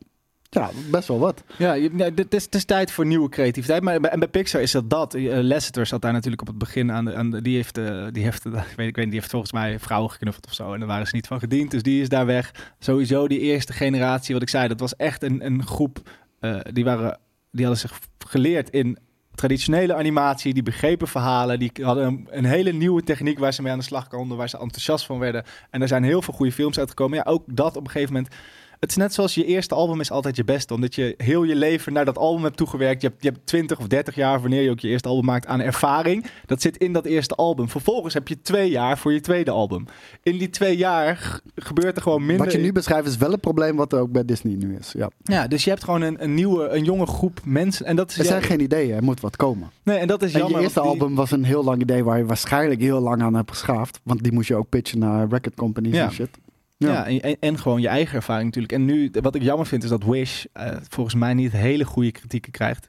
[0.57, 1.43] Ja, best wel wat.
[1.59, 3.83] Ja, het, is, het is tijd voor nieuwe creativiteit.
[3.83, 5.15] Maar en bij Pixar is dat dat.
[5.15, 7.15] Eh, Lasseter zat daar natuurlijk op het begin aan de.
[7.15, 9.79] Aan de die, heeft, eh, die, heeft, ik weet, ik weet die heeft volgens mij
[9.79, 10.73] vrouwen geknuffeld of zo.
[10.73, 11.71] En daar waren ze niet van gediend.
[11.71, 12.75] Dus die is daar weg.
[12.79, 16.11] Sowieso die eerste generatie, wat ik zei, dat was echt een, een groep.
[16.41, 17.19] eh, die, waren,
[17.51, 18.99] die hadden zich geleerd in
[19.35, 20.55] traditionele animatie.
[20.55, 21.59] Die begrepen verhalen.
[21.59, 24.37] Die hadden een, een hele nieuwe techniek waar ze mee aan de slag konden.
[24.37, 25.45] Waar ze enthousiast van werden.
[25.71, 27.19] En er zijn heel veel goede films uitgekomen.
[27.19, 28.35] Ja, ook dat op een gegeven moment.
[28.81, 30.75] Het is net zoals je eerste album is altijd je beste.
[30.75, 33.03] Omdat je heel je leven naar dat album hebt toegewerkt.
[33.03, 35.47] Je hebt, je hebt 20 of 30 jaar, wanneer je ook je eerste album maakt,
[35.47, 36.27] aan ervaring.
[36.47, 37.69] Dat zit in dat eerste album.
[37.69, 39.85] Vervolgens heb je twee jaar voor je tweede album.
[40.23, 42.45] In die twee jaar gebeurt er gewoon minder.
[42.45, 44.93] Wat je nu beschrijft is wel een probleem wat er ook bij Disney nu is.
[44.97, 45.11] Ja.
[45.23, 47.87] Ja, dus je hebt gewoon een, een nieuwe, een jonge groep mensen.
[47.87, 49.71] En dat is, Er zijn geen ideeën, er moet wat komen.
[49.83, 52.19] nee, en dat is En je eerste die- album was een heel lang idee waar
[52.19, 54.01] je waarschijnlijk heel lang aan hebt geschaafd.
[54.03, 56.05] Want die moest je ook pitchen naar record companies Ja.
[56.05, 56.29] en shit.
[56.77, 58.73] Ja, en, en, en gewoon je eigen ervaring natuurlijk.
[58.73, 62.13] En nu, wat ik jammer vind, is dat Wish eh, volgens mij niet hele goede
[62.13, 62.89] kritieken krijgt.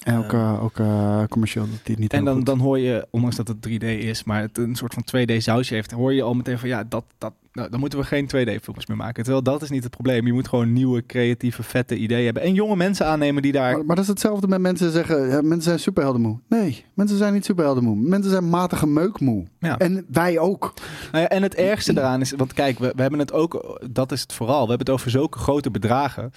[0.00, 0.80] En ook, eh, ook
[1.28, 4.40] commercieel dat die niet En dan, dan hoor je, ondanks dat het 3D is, maar
[4.40, 7.32] het een soort van 2D sausje heeft, hoor je al meteen van ja, dat, dat,
[7.60, 9.22] nou, dan moeten we geen 2D-films meer maken.
[9.22, 10.26] Terwijl dat is niet het probleem.
[10.26, 12.42] Je moet gewoon nieuwe, creatieve, vette ideeën hebben.
[12.42, 13.72] En jonge mensen aannemen die daar.
[13.76, 16.38] Maar, maar dat is hetzelfde met mensen zeggen, ja, mensen zijn superheldenmoe.
[16.48, 17.96] Nee, mensen zijn niet superheldenmoe.
[17.96, 19.46] Mensen zijn matige meukmoe.
[19.58, 19.78] Ja.
[19.78, 20.74] En wij ook.
[21.12, 24.12] Nou ja, en het ergste daaraan is, want kijk, we, we hebben het ook, dat
[24.12, 26.32] is het vooral, we hebben het over zulke grote bedragen.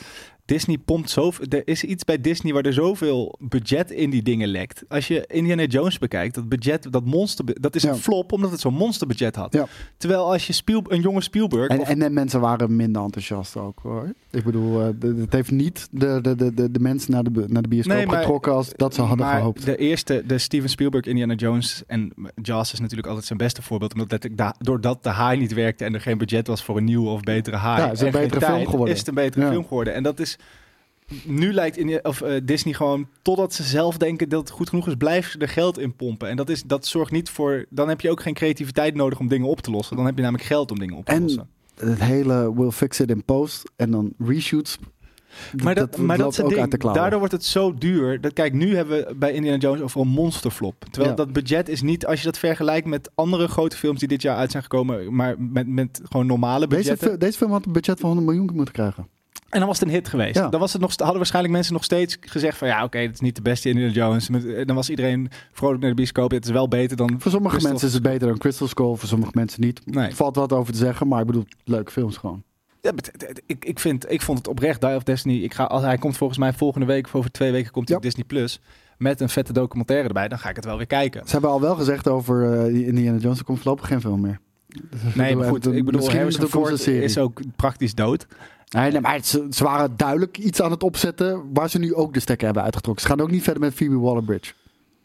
[0.45, 4.47] Disney pompt zoveel, er is iets bij Disney waar er zoveel budget in die dingen
[4.47, 4.83] lekt.
[4.87, 7.89] Als je Indiana Jones bekijkt, dat budget, dat monster, dat is Ja.
[7.89, 9.53] een flop omdat het zo'n monsterbudget had.
[9.53, 9.67] Ja.
[9.97, 13.79] Terwijl als je Spiel, een jonge Spielberg, En, of- en mensen waren minder enthousiast ook
[13.83, 14.13] hoor.
[14.31, 17.43] Ik bedoel, eh, de- het heeft niet de, de, de, de, de mensen naar de,
[17.47, 19.65] naar de bioscoop Nee, maar- getrokken als dat ze hadden maar gehoopt.
[19.65, 23.93] De eerste, de Steven Spielberg, Indiana Jones en Jaws is natuurlijk altijd zijn beste voorbeeld.
[23.93, 26.83] Omdat letterlijk da- doordat de haai niet werkte en er geen budget was voor een
[26.83, 27.81] nieuwe of betere haai.
[27.81, 28.93] Ja, is een betere film tijd, geworden.
[28.93, 29.51] Is het een betere Ja.
[29.51, 29.93] film geworden.
[29.93, 30.37] En dat is...
[31.25, 34.87] Nu lijkt in, of, eh, Disney gewoon, totdat ze zelf denken dat het goed genoeg
[34.87, 36.29] is, blijven ze er geld in pompen.
[36.29, 37.65] En dat, is, dat zorgt niet voor...
[37.69, 39.95] Dan heb je ook geen creativiteit nodig om dingen op te lossen.
[39.95, 41.47] Dan heb je namelijk geld om dingen op te En lossen.
[41.75, 44.77] Het hele will fix it in post en dan reshoots.
[45.63, 46.61] Maar dat, maar dat ook ding.
[46.61, 46.77] uit de.
[46.77, 48.21] Daardoor wordt het zo duur.
[48.21, 50.85] Dat, kijk, nu hebben we bij Indiana Jones over een monsterflop.
[50.91, 51.15] Terwijl Ja.
[51.15, 54.35] dat budget is niet, als je dat vergelijkt met andere grote films die dit jaar
[54.37, 57.09] uit zijn gekomen, maar met, met gewoon normale deze, budgetten.
[57.11, 59.07] fi- deze film had een budget van 100 miljoen moeten krijgen.
[59.53, 60.35] En dan was het een hit geweest.
[60.35, 60.47] Ja.
[60.49, 63.19] Dan was het nog, hadden waarschijnlijk mensen nog steeds gezegd van ja, oké, het is
[63.19, 64.29] niet de beste Indiana Jones.
[64.29, 66.31] Eh, Dan was iedereen vrolijk naar de bioscoop.
[66.31, 67.09] Het is wel beter dan.
[67.19, 69.81] Voor sommige Crystal- mensen is het beter dan Crystal Skull, voor sommige mensen niet.
[69.85, 70.15] Nee.
[70.15, 72.43] Valt wat over te zeggen, maar ik bedoel, leuke films gewoon.
[72.81, 72.91] Ja,
[73.45, 75.43] ik, ik, vind, ik vond het oprecht Die of Destiny.
[75.43, 77.97] Ik ga, als hij komt volgens mij volgende week of over twee weken komt hij
[77.97, 78.03] Ja.
[78.03, 78.59] op Disney Plus
[78.97, 80.27] met een vette documentaire erbij.
[80.27, 81.21] Dan ga ik het wel weer kijken.
[81.25, 84.39] Ze hebben al wel gezegd over eh, Indiana Jones, er komt voorlopig geen film meer.
[84.67, 88.25] Dus Nee, maar goed, ik bedoel, Harrison Ford is ook praktisch dood.
[88.73, 92.19] Nee, maar ze, ze waren duidelijk iets aan het opzetten waar ze nu ook de
[92.19, 93.03] stekker hebben uitgetrokken.
[93.03, 94.53] Ze gaan ook niet verder met Phoebe Waller-Bridge.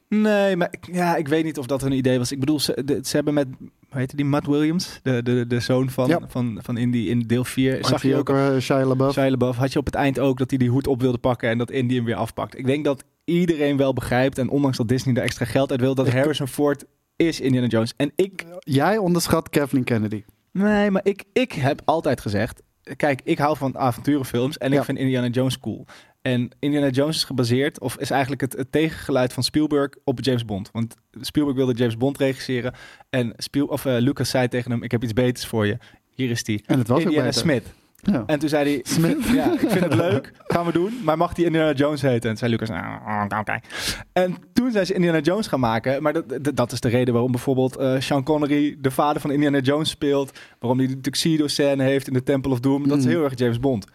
[0.08, 2.32] Nee, maar ja, ik weet niet of dat een idee was.
[2.32, 5.60] Ik bedoel, ze, de- ze hebben met, hoe heette die, Matt Williams, de, de, de
[5.60, 6.20] zoon van, Ja.
[6.28, 7.76] van, van Indy in deel 4.
[7.76, 9.12] Zag Zag je ook, uh, Shia LaBeouf?
[9.12, 11.48] Shia LaBeouf, had je op het eind ook dat hij die hoed op wilde pakken
[11.50, 12.58] en dat Indy hem weer afpakt.
[12.58, 15.94] Ik denk dat iedereen wel begrijpt, en ondanks dat Disney er extra geld uit wil,
[15.94, 16.84] dat Ik- Harrison Ford
[17.16, 17.92] is Indiana Jones.
[17.96, 20.24] En ik, Jij onderschat Kathleen Kennedy.
[20.52, 22.62] Nee, maar ik, ik heb altijd gezegd...
[22.96, 24.84] Kijk, ik hou van avonturenfilms en ik Ja.
[24.84, 25.84] vind Indiana Jones cool.
[26.22, 30.44] En Indiana Jones is gebaseerd, of is eigenlijk het, het tegengeluid van Spielberg op James
[30.44, 30.70] Bond.
[30.72, 32.74] Want Spielberg wilde James Bond regisseren.
[33.10, 35.76] En Spiel, of, eh, Lucas zei tegen hem, ik heb iets beters voor je.
[36.14, 36.62] Hier is die.
[36.66, 37.32] En het was Indiana.
[37.32, 37.64] Smith.
[38.02, 38.22] Ja.
[38.26, 39.28] En toen zei hij, Smith.
[39.28, 41.00] ja, ik vind het leuk, gaan we doen.
[41.04, 42.30] Maar mag die Indiana Jones heten?
[42.30, 43.58] En zei Lucas, nou, oké, oké.
[44.12, 46.02] En toen zijn ze Indiana Jones gaan maken.
[46.02, 49.58] Maar dat, dat, is de reden waarom bijvoorbeeld eh, Sean Connery de vader van Indiana
[49.58, 50.38] Jones speelt.
[50.58, 52.88] Waarom hij de tuxedo-scène heeft in de Temple of Doom.
[52.88, 53.10] Dat is Mm.
[53.10, 53.86] heel erg James Bond.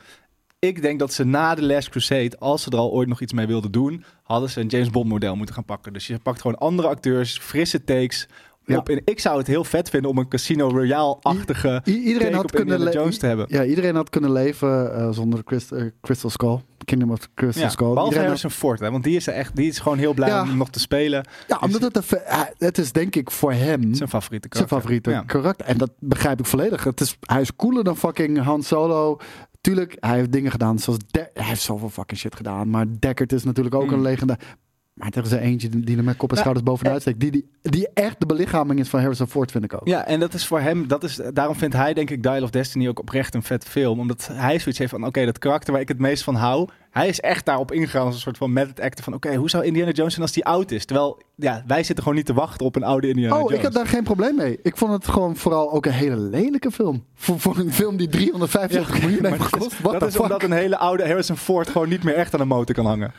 [0.60, 3.34] Ik denk dat ze na The Last Crusade, als ze er al ooit nog iets
[3.34, 5.94] mee wilden doen, hadden ze een James Bond model moeten gaan pakken.
[5.94, 8.28] Dus je pakt gewoon andere acteurs, frisse takes.
[8.66, 8.78] Ja.
[8.78, 12.74] Op, en ik zou het heel vet vinden om een Casino Royale-achtige iedereen had kunnen
[12.74, 13.46] Indiana le- Jones te hebben.
[13.50, 16.60] Ja, iedereen had kunnen leven eh, zonder Christ- eh, Crystal Skull.
[16.86, 17.88] Kingdom of Crystal Ja, Skull.
[17.88, 20.14] behalve Iedereen had- Harrison Ford, hè, want die is, er echt, die is gewoon heel
[20.14, 20.42] blij Ja.
[20.42, 21.28] om nog te spelen.
[21.48, 24.78] ja, omdat het, een, het is denk ik voor hem Zijn favoriete zijn karakter.
[24.78, 25.22] favoriete Ja.
[25.22, 25.66] karakter.
[25.66, 26.84] En dat begrijp ik volledig.
[26.84, 29.18] Het is, hij is cooler dan fucking Han Solo.
[29.62, 31.00] Tuurlijk, hij heeft dingen gedaan zoals...
[31.12, 32.70] De- hij heeft zoveel fucking shit gedaan.
[32.70, 33.94] Maar Deckard is natuurlijk ook Mm.
[33.94, 34.38] een legende.
[34.94, 37.20] Maar er is er eentje die er met kop en Nou, schouders bovenuit steekt.
[37.20, 39.88] Die, die, die echt de belichaming is van Harrison Ford, vind ik ook.
[39.88, 42.50] Ja, en dat is voor hem, dat is, daarom vindt hij denk ik Dial of
[42.50, 44.00] Destiny ook oprecht een vet film.
[44.00, 47.08] Omdat hij zoiets heeft van, oké, dat karakter waar ik het meest van hou, hij
[47.08, 49.92] is echt daarop ingegaan als een soort van method actor van, oké, hoe zou Indiana
[49.92, 50.86] Jones zijn als die oud is?
[50.86, 53.58] Terwijl, ja, wij zitten gewoon niet te wachten op een oude Indiana Oh, Jones.
[53.58, 54.60] ik had daar geen probleem mee.
[54.64, 57.04] Ik vond het gewoon vooral ook een hele lelijke film.
[57.16, 60.00] Voor, voor een film die 375 miljoen heeft dat is- gekost.
[60.00, 62.76] Dat is omdat een hele oude Harrison Ford gewoon niet meer echt aan de motor
[62.76, 63.12] kan hangen.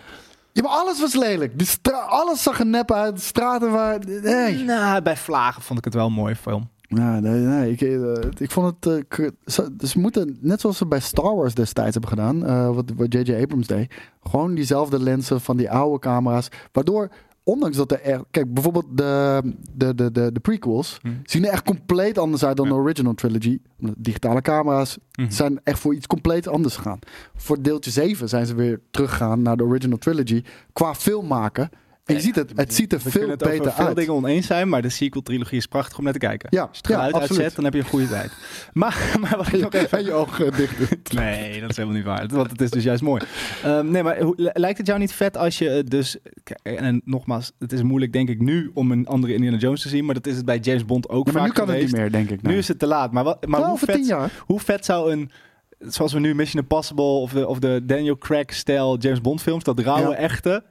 [0.55, 1.53] Ja, maar alles was lelijk.
[1.57, 3.15] Stra- alles zag er nep uit.
[3.17, 4.23] De straten waren...
[4.23, 4.59] Nee.
[4.65, 6.69] Nou, bij Vlagen vond ik het wel een mooie film.
[6.89, 7.71] Ja, nee, nee.
[7.73, 8.95] Ik, eh, ik vond het...
[8.97, 12.93] eh, k- ze- dus moeten, net zoals ze bij Star Wars destijds hebben gedaan, wat
[12.97, 13.41] wat J.J.
[13.43, 17.09] Abrams deed, gewoon diezelfde lenzen van die oude camera's, waardoor...
[17.45, 18.23] Ondanks dat er echt...
[18.31, 19.41] Kijk, bijvoorbeeld de,
[19.75, 21.09] de, de, de, de prequels Hm.
[21.25, 22.73] zien er echt compleet anders uit dan Ja.
[22.73, 23.59] de original trilogy.
[23.79, 25.31] De digitale camera's Mhm.
[25.31, 26.99] zijn echt voor iets compleet anders gegaan.
[27.35, 31.71] Voor deeltje 7 zijn ze weer teruggegaan naar de original trilogy qua film maken.
[32.05, 33.97] En je ziet het, het ziet er We veel beter over veel uit.
[33.97, 36.49] dingen oneens zijn, maar de sequel-trilogie is prachtig om naar te kijken.
[36.53, 37.31] Ja, Als je het ja, geluid absoluut.
[37.43, 38.33] uitzet, dan heb je een goede tijd.
[38.73, 39.99] Maar, maar wat ik nog even...
[39.99, 41.13] En je ogen dicht doet.
[41.21, 42.27] Nee, dat is helemaal niet waar.
[42.29, 43.23] Want het is dus juist mooi.
[43.63, 46.17] Ehm, nee, maar lijkt het jou niet vet als je eh, dus...
[46.63, 50.05] En nogmaals, het is moeilijk denk ik nu om een andere Indiana Jones te zien.
[50.05, 51.93] Maar dat is het bij James Bond ook Ja, maar vaak nu kan het niet
[51.93, 52.43] meer, denk ik.
[52.43, 52.59] Nu nee.
[52.59, 53.13] is het te laat.
[53.13, 54.31] Maar, wat, maar hoe, vet, jaar.
[54.47, 55.31] hoe vet zou een...
[55.79, 59.65] Zoals we nu Mission Impossible of de, of de Daniel Craig-stijl James Bond films.
[59.65, 60.17] Dat rauwe, Ja.
[60.17, 60.63] echte...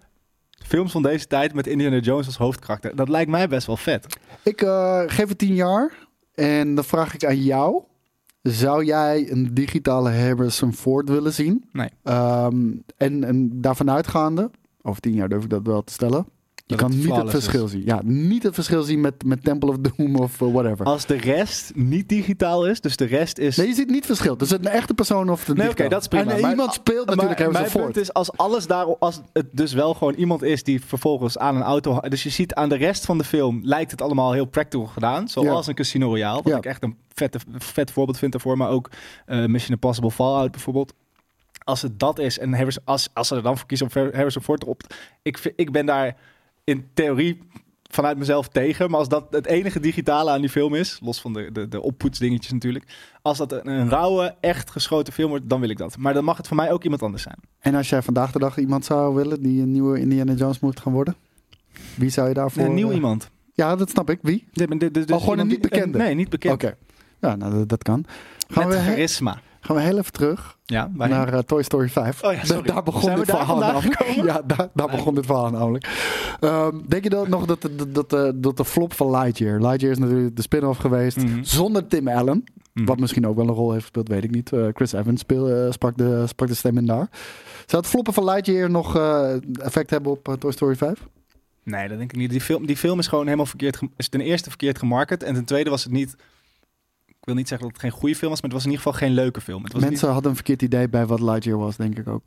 [0.63, 2.95] Films van deze tijd met Indiana Jones als hoofdkarakter.
[2.95, 4.19] Dat lijkt mij best wel vet.
[4.43, 5.93] Ik eh, geef het tien jaar.
[6.33, 7.83] En dan vraag ik aan jou.
[8.41, 11.69] Zou jij een digitale Harrison Ford willen zien?
[11.71, 11.89] Nee.
[12.03, 16.25] Ehm, en, en daarvan uitgaande, over tien jaar durf ik dat wel te stellen.
[16.65, 17.71] Je kan het niet het verschil is.
[17.71, 17.81] zien.
[17.85, 20.85] Ja, niet het verschil zien met, met Temple of Doom of eh, whatever.
[20.85, 23.57] Als de rest niet digitaal is, dus de rest is...
[23.57, 24.37] Nee, je ziet niet verschil.
[24.37, 26.23] Dus het een echte persoon of de Nee, oké, dat is prima.
[26.23, 27.83] En eh, Maar- iemand speelt natuurlijk maar mijn Ford.
[27.83, 31.55] punt is, als alles daarop, als het dus wel gewoon iemand is die vervolgens aan
[31.55, 34.45] een auto, dus je ziet aan de rest van de film lijkt het allemaal heel
[34.45, 35.69] practical gedaan, zoals Ja.
[35.69, 36.57] een Casino Royale, wat Ja.
[36.57, 38.89] ik echt een vette, vet voorbeeld vind daarvoor, maar ook
[39.25, 40.93] eh, Mission Impossible Fallout bijvoorbeeld.
[41.63, 44.61] Als het dat is en als, als ze er dan voor kiezen om Harrison Ford
[44.63, 44.81] erop,
[45.21, 46.15] ik, ik ben daar
[46.63, 47.39] in theorie
[47.93, 51.33] vanuit mezelf tegen, maar als dat het enige digitale aan die film is, los van
[51.33, 52.85] de, de, de oppoetsdingetjes natuurlijk,
[53.21, 55.97] als dat een, een rauwe, echt geschoten film wordt, dan wil ik dat.
[55.97, 57.37] Maar dan mag het voor mij ook iemand anders zijn.
[57.59, 60.79] En als jij vandaag de dag iemand zou willen die een nieuwe Indiana Jones moet
[60.79, 61.15] gaan worden?
[61.95, 62.63] Wie zou je daarvoor...
[62.63, 63.29] een nieuw eh, iemand.
[63.53, 64.19] Ja, dat snap ik.
[64.21, 64.47] Wie?
[64.91, 65.97] Dus Oh, gewoon een niet bekende?
[65.97, 66.53] nee, niet bekend.
[66.53, 66.75] Oké.
[67.19, 68.05] Ja, nou, dat, dat kan.
[68.47, 69.41] Gaan Met we, charisma.
[69.65, 72.23] Gaan we heel even terug Ja, naar eh, Toy Story 5.
[72.23, 72.61] Oh ja, Da- sorry.
[72.67, 74.03] daar begon Zijn dit verhaal namelijk.
[74.15, 75.87] Ja, daar, daar begon dit verhaal namelijk.
[76.39, 79.61] Ehm, denk je dan nog dat de, dat, de, dat de flop van Lightyear...
[79.61, 81.43] Lightyear is natuurlijk de spin-off geweest Mhm.
[81.43, 82.43] zonder Tim Allen.
[82.73, 82.85] Mhm.
[82.85, 84.51] Wat misschien ook wel een rol heeft gespeeld, weet ik niet.
[84.53, 87.07] Eh, Chris Evans speel, eh, sprak, de, sprak de stem in daar.
[87.65, 91.07] Zou het floppen van Lightyear nog eh, effect hebben op eh, Toy Story 5?
[91.63, 92.29] Nee, dat denk ik niet.
[92.29, 93.79] Die film, die film is gewoon helemaal verkeerd.
[93.97, 95.23] Is ten eerste verkeerd gemarket.
[95.23, 96.15] En ten tweede was het niet.
[97.23, 98.85] Ik wil niet zeggen dat het geen goede film was, maar het was in ieder
[98.85, 99.63] geval geen leuke film.
[99.63, 102.23] Het was Mensen hadden een verkeerd idee bij wat Lightyear was, denk ik ook.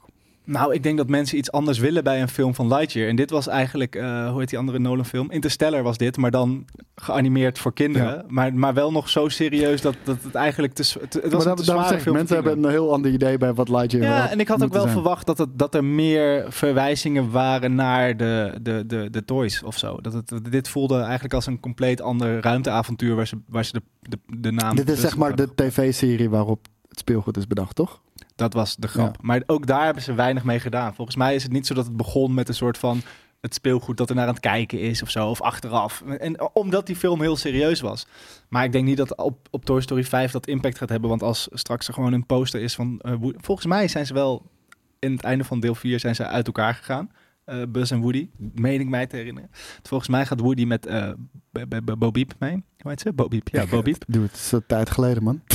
[0.47, 3.09] Nou, ik denk dat mensen iets anders willen bij een film van Lightyear.
[3.09, 5.31] En dit was eigenlijk, eh, hoe heet die andere Nolan film?
[5.31, 8.09] Interstellar was dit, maar dan geanimeerd voor kinderen.
[8.09, 8.25] Ja.
[8.29, 11.53] Maar, maar wel nog zo serieus dat, dat het eigenlijk te, s- het, was maar
[11.59, 14.31] een te film voor mensen hebben een heel ander idee bij wat Lightyear Ja, had
[14.31, 14.93] en ik had ook wel zijn.
[14.95, 19.79] verwacht dat, het, dat er meer verwijzingen waren naar de, de, de, de toys of
[19.79, 19.97] zo.
[20.01, 23.83] Dat het, dit voelde eigenlijk als een compleet ander ruimteavontuur waar ze, waar ze de,
[24.03, 24.77] de, de naam...
[24.77, 28.01] Dit is dus zeg maar de tv-serie waarop het speelgoed is bedacht, toch?
[28.37, 29.15] Dat was de grap.
[29.15, 29.21] Ja.
[29.21, 30.95] Maar ook daar hebben ze weinig mee gedaan.
[30.95, 33.01] Volgens mij is het niet zo dat het begon met een soort van
[33.41, 36.03] het speelgoed dat er naar aan het kijken is of zo, of achteraf.
[36.19, 38.07] En eh, omdat die film heel serieus was.
[38.49, 41.23] Maar ik denk niet dat op, op Toy Story 5 dat impact gaat hebben, want
[41.23, 42.99] als straks er gewoon een poster is van...
[43.01, 44.51] eh, Woody- volgens mij zijn ze wel
[44.99, 47.11] in het einde van deel 4 zijn ze uit elkaar gegaan.
[47.45, 49.51] Eh, Buzz en Woody, meen ik mij te herinneren.
[49.83, 51.09] Volgens mij gaat Woody met eh
[51.53, 52.53] B- B- B- Bo Peep mee.
[52.79, 53.13] Hoe heet ze?
[53.13, 53.49] Bo Peep.
[53.49, 54.05] Ja, Bo Peep.
[54.09, 55.41] Doe het is een tijd geleden, man.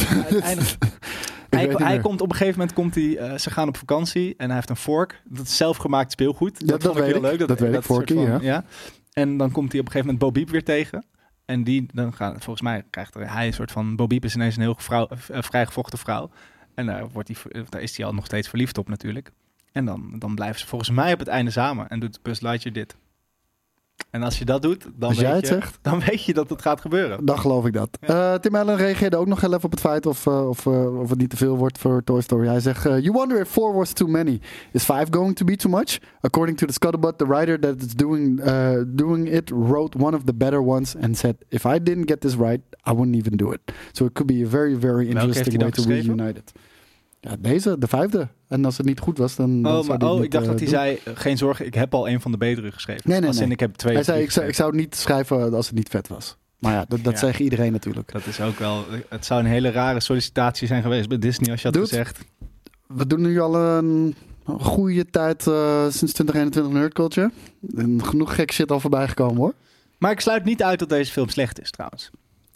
[1.60, 4.56] hij, komt op een gegeven moment komt hij, eh, ze gaan op vakantie en hij
[4.56, 5.22] heeft een vork.
[5.26, 6.60] Dat is zelfgemaakt speelgoed.
[6.60, 7.48] Dat dat vond ik heel leuk.
[7.48, 8.64] Dat weet ik, Forky, van- ja.
[9.14, 11.06] En dan komt hij op een gegeven moment Bo Peep weer tegen.
[11.46, 14.56] En die, dan gaat, volgens mij krijgt hij een soort van, Bo Peep is ineens
[14.56, 16.30] een heel vrouw, eh, vrijgevochten vrouw.
[16.76, 19.32] En daar, wordt hij, daar is hij al nog steeds verliefd op natuurlijk.
[19.72, 21.88] En dan, dan blijven ze volgens mij op het einde samen.
[21.88, 22.96] En doet Buzz Lightyear dit.
[24.10, 25.78] En als je dat doet, dan, Als weet, jij het je, zegt.
[25.82, 27.26] dan weet je dat het gaat gebeuren.
[27.26, 27.98] Dan geloof ik dat.
[28.00, 31.00] Eh, Tim Allen reageerde ook nog heel even op het feit of, eh, of, eh,
[31.00, 32.48] of het niet te veel wordt voor Toy Story.
[32.48, 34.40] Hij zegt: You wonder if four was too many.
[34.72, 36.00] Is five going to be too much?
[36.22, 40.24] According to the scuttlebutt, the writer that is doing, uh, doing it wrote one of
[40.24, 43.52] the better ones and said: If I didn't get this right, I wouldn't even do
[43.54, 43.60] it.
[43.92, 46.52] So it could be a very, very interesting way to reunite it.
[47.22, 48.28] Ja, deze, de vijfde.
[48.48, 49.62] En als het niet goed was, dan.
[49.62, 51.00] dan Oh, maar, oh het ik dacht dat eh, hij doen.
[51.04, 53.10] zei, eh, geen zorgen, ik heb al een van de betere geschreven.
[53.10, 53.52] Nee, nee, Als in, nee.
[53.54, 56.08] ik heb twee Hij zei: ik zou, ik zou niet schrijven als het niet vet
[56.08, 56.38] was.
[56.60, 57.20] Maar ja, dat, dat Ja.
[57.20, 58.12] zegt iedereen natuurlijk.
[58.12, 61.62] Dat is ook wel, het zou een hele rare sollicitatie zijn geweest bij Disney als
[61.62, 61.88] je had Dude.
[61.88, 62.20] gezegd.
[62.88, 67.32] We doen nu al een goede tijd eh, sinds 2021 Nerd Culture.
[67.76, 69.54] En genoeg gek shit al voorbij gekomen hoor.
[69.98, 72.10] Maar ik sluit niet uit dat deze film slecht is trouwens.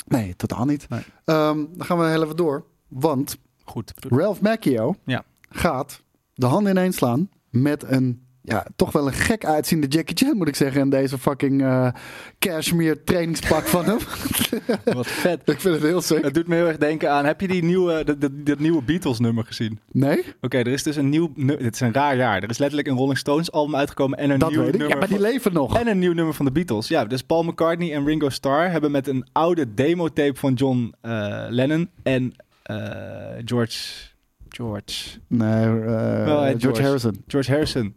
[0.08, 0.90] Nee, totaal niet.
[0.90, 1.02] Nee.
[1.26, 2.66] Ehm, dan gaan we heel even door.
[2.88, 3.94] Want Goed.
[4.10, 5.24] Ralph Macchio Ja.
[5.50, 6.02] gaat
[6.34, 10.48] de handen ineens slaan met een, ja, toch wel een gek uitziende Jackie Chan moet
[10.48, 10.82] ik zeggen.
[10.82, 11.88] En deze fucking eh
[12.40, 13.98] cashmere trainingspak van hem.
[14.96, 15.50] Wat vet.
[15.50, 16.24] ik vind het heel sick.
[16.24, 18.82] Het doet me heel erg denken aan, heb je die nieuwe, dat, dat, dat nieuwe
[18.84, 19.80] Beatles nummer gezien?
[19.92, 22.44] Nee, Oké, er is dus een nieuw, dit is een raar jaar.
[22.44, 24.74] Er is letterlijk een Rolling Stones album uitgekomen en een dat nieuw weet ik.
[24.80, 25.78] nummer Ja, maar die van- leven nog.
[25.78, 26.88] En een nieuw nummer van de Beatles.
[26.88, 31.46] Ja, dus Paul McCartney en Ringo Starr hebben met een oude demotape van John eh,
[31.50, 32.34] Lennon en
[33.46, 33.80] George,
[34.50, 36.60] George, Nee, eh, hey, George.
[36.60, 36.82] George.
[36.82, 37.24] Harrison.
[37.28, 37.96] George Harrison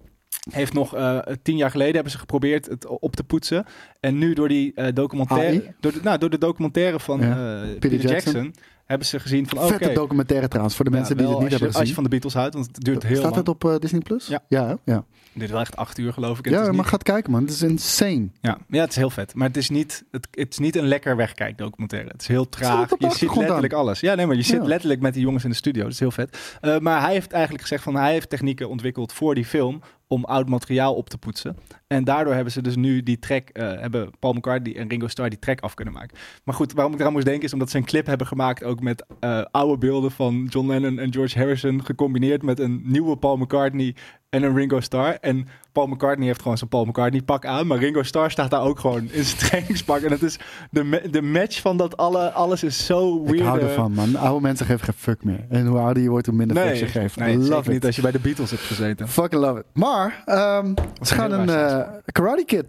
[0.50, 3.64] heeft nog eh, tien jaar geleden hebben ze geprobeerd het op te poetsen.
[4.00, 5.74] En nu door die eh, documentaire, AI?
[5.80, 7.60] door de, nou, door de documentaire van Ja.
[7.62, 8.32] eh, Peter Peter, Jackson.
[8.32, 8.54] Jackson.
[8.86, 9.68] hebben ze gezien van.
[9.68, 11.94] Vette documentaire trouwens, voor de mensen ja, die het niet je, hebben als je gezien.
[11.94, 13.36] van de Beatles houdt, want het duurt heel Staat lang.
[13.36, 14.26] het op eh, Disney Plus?
[14.26, 14.42] Ja.
[14.84, 15.04] Ja.
[15.32, 16.48] Duurt wel echt acht uur geloof ik.
[16.48, 17.40] Ja maar niet- gaat kijken man.
[17.42, 18.28] Het is insane.
[18.40, 19.34] Ja, ja, het is heel vet.
[19.34, 22.08] Maar het is niet, het, het is niet een lekker wegkijk documentaire.
[22.10, 22.90] Het is heel traag.
[22.98, 24.00] Je ziet letterlijk alles.
[24.00, 24.66] Ja, nee, maar je zit Ja.
[24.68, 25.82] letterlijk met die jongens in de studio.
[25.82, 26.56] Dat is heel vet.
[26.60, 30.24] Eh, maar hij heeft eigenlijk gezegd van hij heeft technieken ontwikkeld voor die film om
[30.24, 31.56] oud materiaal op te poetsen.
[31.86, 35.28] En daardoor hebben ze dus nu die track, eh, hebben Paul McCartney en Ringo Starr
[35.30, 36.16] die track af kunnen maken.
[36.44, 38.80] Maar goed, waarom ik eraan moest denken is omdat ze een clip hebben gemaakt ook
[38.80, 43.36] met eh, oude beelden van John Lennon en George Harrison gecombineerd met een nieuwe Paul
[43.36, 43.94] McCartney
[44.30, 45.16] en een Ringo Starr.
[45.20, 48.62] En Paul McCartney heeft gewoon zijn Paul McCartney pak aan, maar Ringo Starr staat daar
[48.62, 50.00] ook gewoon in zijn trainingspak.
[50.00, 50.38] En het is
[50.70, 53.38] de, ma- de match van dat alle, alles is zo weird.
[53.38, 54.16] Ik hou eh, ervan man.
[54.16, 55.46] Oude mensen geven geen fuck meer.
[55.48, 57.16] En hoe ouder je wordt, hoe minder fuck Nee, je geeft.
[57.16, 59.08] nee I love niet als je bij de Beatles hebt gezeten.
[59.08, 59.64] Fucking love it.
[59.72, 62.64] Maar ehm, ze gaan een eh, Karate Kid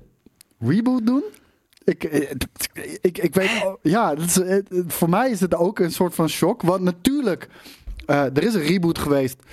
[0.60, 1.24] reboot doen.
[1.84, 2.30] Ik, eh,
[3.02, 6.30] ik, ik weet, oh, ja, dat is, voor mij is het ook een soort van
[6.30, 6.62] shock.
[6.62, 7.48] Want natuurlijk,
[8.06, 9.44] er is een reboot geweest.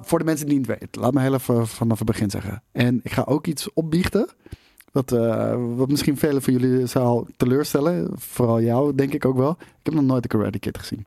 [0.00, 2.62] Voor de mensen die het niet weten, laat me heel even vanaf het begin zeggen.
[2.72, 4.28] En ik ga ook iets opbiechten.
[4.92, 8.10] Wat, eh, wat misschien velen van jullie zal teleurstellen.
[8.14, 9.50] Vooral jou, denk ik ook wel.
[9.60, 11.06] Ik heb nog nooit de Karate Kid gezien.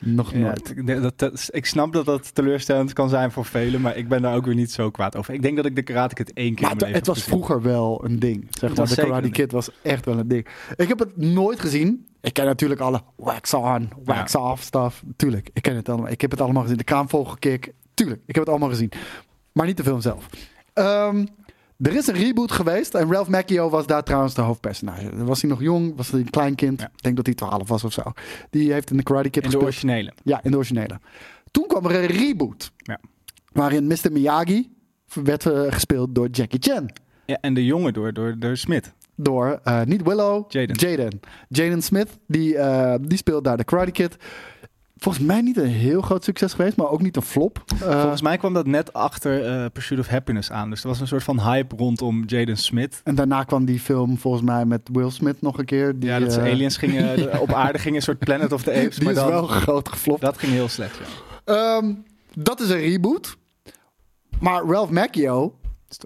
[0.00, 0.86] Nog nooit.
[0.86, 4.34] dat, dat, ik snap dat dat teleurstellend kan zijn voor velen, maar ik ben daar
[4.36, 5.34] ook weer niet zo kwaad over.
[5.34, 7.22] Ik denk dat ik de Karate Kid één keer Maar het, mijn het leven was
[7.22, 7.44] gezien.
[7.44, 8.46] vroeger wel een ding.
[8.50, 8.86] Zeg maar.
[8.88, 10.46] De Karate Kid was echt wel een ding.
[10.76, 12.06] Ik heb het nooit gezien.
[12.20, 15.02] Ik ken natuurlijk alle wax on, wax off stuff.
[15.16, 16.10] Tuurlijk, ik ken het allemaal.
[16.10, 16.78] Ik heb het allemaal gezien.
[16.78, 17.72] De kraanvogelkick.
[17.94, 18.92] Tuurlijk, ik heb het allemaal gezien.
[19.52, 20.26] Maar niet de film zelf.
[20.72, 21.26] Ehm,
[21.80, 22.94] er is een reboot geweest.
[22.94, 25.24] En Ralph Macchio was daar trouwens de hoofdpersonage.
[25.24, 25.96] Was hij nog jong?
[25.96, 26.80] Was hij een klein kind?
[26.80, 26.86] Ja.
[26.86, 28.02] Ik denk dat hij 12 was of zo.
[28.50, 29.62] Die heeft in de Karate Kid In de gespeeld.
[29.64, 30.12] originele.
[30.22, 31.00] Ja, in de originele.
[31.50, 32.72] Toen kwam er een reboot.
[32.76, 33.00] Ja.
[33.52, 34.12] Waarin Mr.
[34.12, 34.70] Miyagi
[35.22, 36.90] werd eh, gespeeld door Jackie Chan.
[37.26, 38.92] Ja, en de jongen door, door, door Smith.
[39.16, 41.20] Door, eh, niet Willow, Jaden.
[41.48, 41.82] Jaden.
[41.82, 44.16] Smith, die, eh, die speelt daar de Karate Kid.
[45.04, 47.64] Volgens mij niet een heel groot succes geweest, maar ook niet een flop.
[47.82, 50.70] Eh, Volgens mij kwam dat net achter eh, Pursuit of Happiness aan.
[50.70, 53.00] Dus er was een soort van hype rondom Jaden Smith.
[53.04, 55.98] en daarna kwam die film volgens mij met Will Smith nog een keer.
[55.98, 58.70] Die, ja, dat ze eh, aliens gingen, op aarde gingen, een soort Planet of the
[58.74, 58.94] Apes.
[58.94, 60.20] Die maar is dan, wel groot geflopt.
[60.20, 61.76] dat ging heel slecht, ja.
[61.76, 61.94] Ehm,
[62.34, 63.36] dat is een reboot.
[64.40, 65.54] Maar Ralph Macchio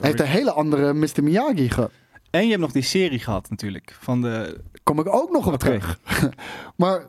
[0.01, 1.23] heeft een hele andere Mr.
[1.23, 1.91] Miyagi gehad.
[2.31, 3.97] En je hebt nog die serie gehad natuurlijk.
[4.01, 5.99] Van de, Kom ik ook nog op terug.
[6.77, 7.07] maar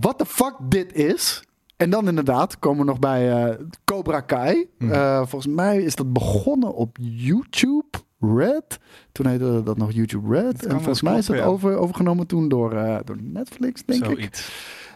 [0.00, 1.42] wat de fuck dit is.
[1.76, 4.66] En dan inderdaad komen we nog bij eh, Cobra Kai.
[4.78, 4.92] Mhm.
[4.92, 7.86] Eh, volgens mij is dat begonnen op YouTube.
[8.36, 8.78] Red.
[9.12, 10.66] Toen heette dat nog YouTube Red.
[10.66, 11.44] En volgens mij is dat ja.
[11.44, 14.46] over, overgenomen toen door, eh, door Netflix, denk ik.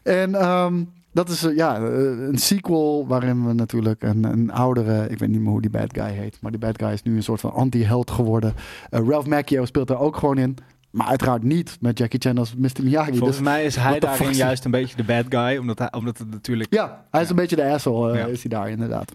[0.02, 5.28] En ehm, dat is ja, een sequel waarin we natuurlijk een, een oudere, ik weet
[5.28, 7.40] niet meer hoe die bad guy heet, maar die bad guy is nu een soort
[7.40, 8.54] van anti-held geworden.
[8.90, 10.56] Ralph Macchio speelt er ook gewoon in.
[10.96, 12.70] Maar uiteraard niet met Jackie Chan als Mr.
[12.82, 13.10] Miyagi.
[13.16, 15.56] Volgens Dus, mij is hij daarin juist een beetje de bad guy.
[15.56, 16.74] Omdat, hij, omdat het natuurlijk...
[16.74, 19.12] ja, hij is een beetje de asshole, eh, is hij daar inderdaad.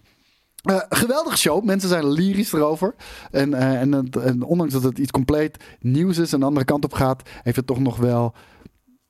[0.62, 1.64] Eh, geweldige show.
[1.64, 2.94] Mensen zijn lyrisch erover.
[3.30, 6.64] En, eh, en, het- en ondanks dat het iets compleet nieuws is en de andere
[6.66, 8.34] kant op gaat, heeft het toch nog wel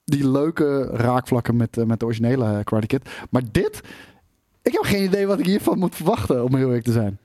[0.04, 3.08] die leuke raakvlakken met, met de originele Karate Kid.
[3.30, 3.80] Maar dit,
[4.62, 7.18] ik heb geen idee wat ik hiervan moet verwachten, om heel eerlijk te zijn.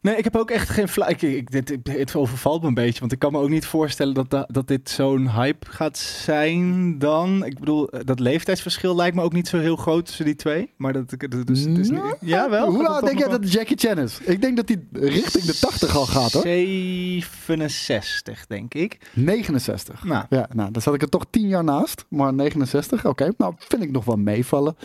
[0.00, 1.14] Nee, ik heb ook echt geen flauw...
[1.44, 3.00] Dit, het overvalt me een beetje.
[3.00, 6.98] Want ik kan me ook niet voorstellen dat, da- dat dit zo'n hype gaat zijn
[6.98, 7.44] dan.
[7.44, 10.72] Ik bedoel, eh, dat leeftijdsverschil lijkt me ook niet zo heel groot tussen die twee.
[10.76, 11.10] Maar dat...
[11.10, 12.70] dat- dat- Dus, het is niet- ja, wel.
[12.70, 14.18] Hoe oud denk jij dat Jackie Chan is?
[14.20, 16.42] Ik denk dat hij richting de 80 al gaat hoor.
[16.42, 19.10] 67, denk ik.
[19.14, 20.04] 69.
[20.04, 22.04] Nou, Ja, nou, dan zat ik er toch 10 jaar naast.
[22.08, 23.30] Maar 69, oké.
[23.38, 24.76] Nou, vind ik nog wel meevallen.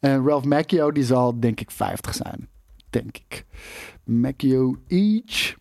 [0.00, 2.48] En Ralph Macchio, die zal denk ik 50 zijn.
[2.90, 3.44] Denk ik.
[4.08, 5.54] Macchio each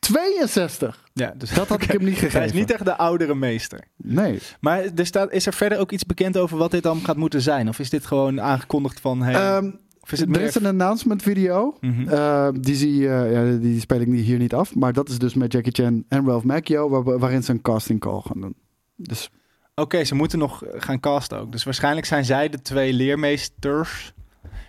[0.00, 1.04] 62.
[1.12, 2.38] ja, dus Dat had ik hem niet gegeven.
[2.38, 3.80] Hij is niet echt de oudere meester.
[3.96, 4.38] Nee.
[4.60, 7.40] Maar er staat, is er verder ook iets bekend over wat dit dan gaat moeten
[7.42, 7.68] zijn?
[7.68, 9.22] Of is dit gewoon aangekondigd van...
[9.22, 9.70] Hey, Ehm,
[10.10, 11.76] is het er is een announcement video.
[11.80, 12.08] Mhm.
[12.08, 14.74] Eh, die, zie, eh, ja, die speel ik niet- hier niet af.
[14.74, 16.88] Maar dat is dus met Jackie Chan en Ralph Macchio.
[16.88, 18.54] Waar, waarin ze een casting call gaan doen.
[18.96, 19.30] Dus
[19.74, 21.52] Oké, ze moeten nog gaan casten ook.
[21.52, 24.12] Dus waarschijnlijk zijn zij de twee leermeesters.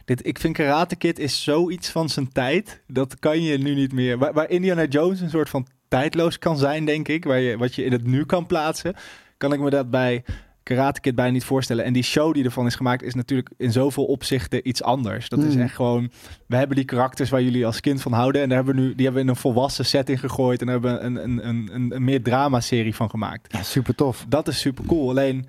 [0.06, 2.82] Dit, ik vind Karate Kid is zoiets van zijn tijd.
[2.88, 4.18] Dat kan je nu niet meer.
[4.18, 7.24] Waar, waar Indiana Jones een soort van tijdloos kan zijn, denk ik.
[7.24, 8.94] Waar je, wat je in het nu kan plaatsen.
[9.38, 10.24] Kan ik me dat bij
[10.64, 11.86] Karate Kid bijna niet voorstellen.
[11.86, 15.30] En die show die ervan is gemaakt is natuurlijk in zoveel opzichten iets anders.
[15.30, 15.62] Dat is Mm.
[15.62, 16.12] echt gewoon...
[16.46, 18.42] We hebben die karakters waar jullie als kind van houden.
[18.42, 20.60] En daar hebben we nu, die hebben we in een volwassen setting gegooid.
[20.62, 23.54] En daar hebben we een, een, een, een, een meer drama-serie van gemaakt.
[23.54, 24.26] ja, super tof.
[24.30, 25.10] Dat is super cool.
[25.10, 25.48] Alleen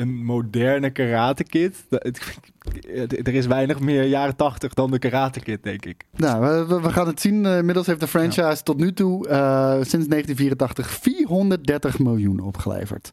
[0.00, 1.84] een moderne Karate Kid.
[1.88, 6.04] dat- het- Er is weinig meer jaren 80 dan de Karate Kid, denk ik.
[6.16, 7.46] Nou, we, gaan het zien.
[7.46, 13.08] Eh, inmiddels heeft de franchise tot nu toe eh, sinds 1984 430 miljoen opgeleverd.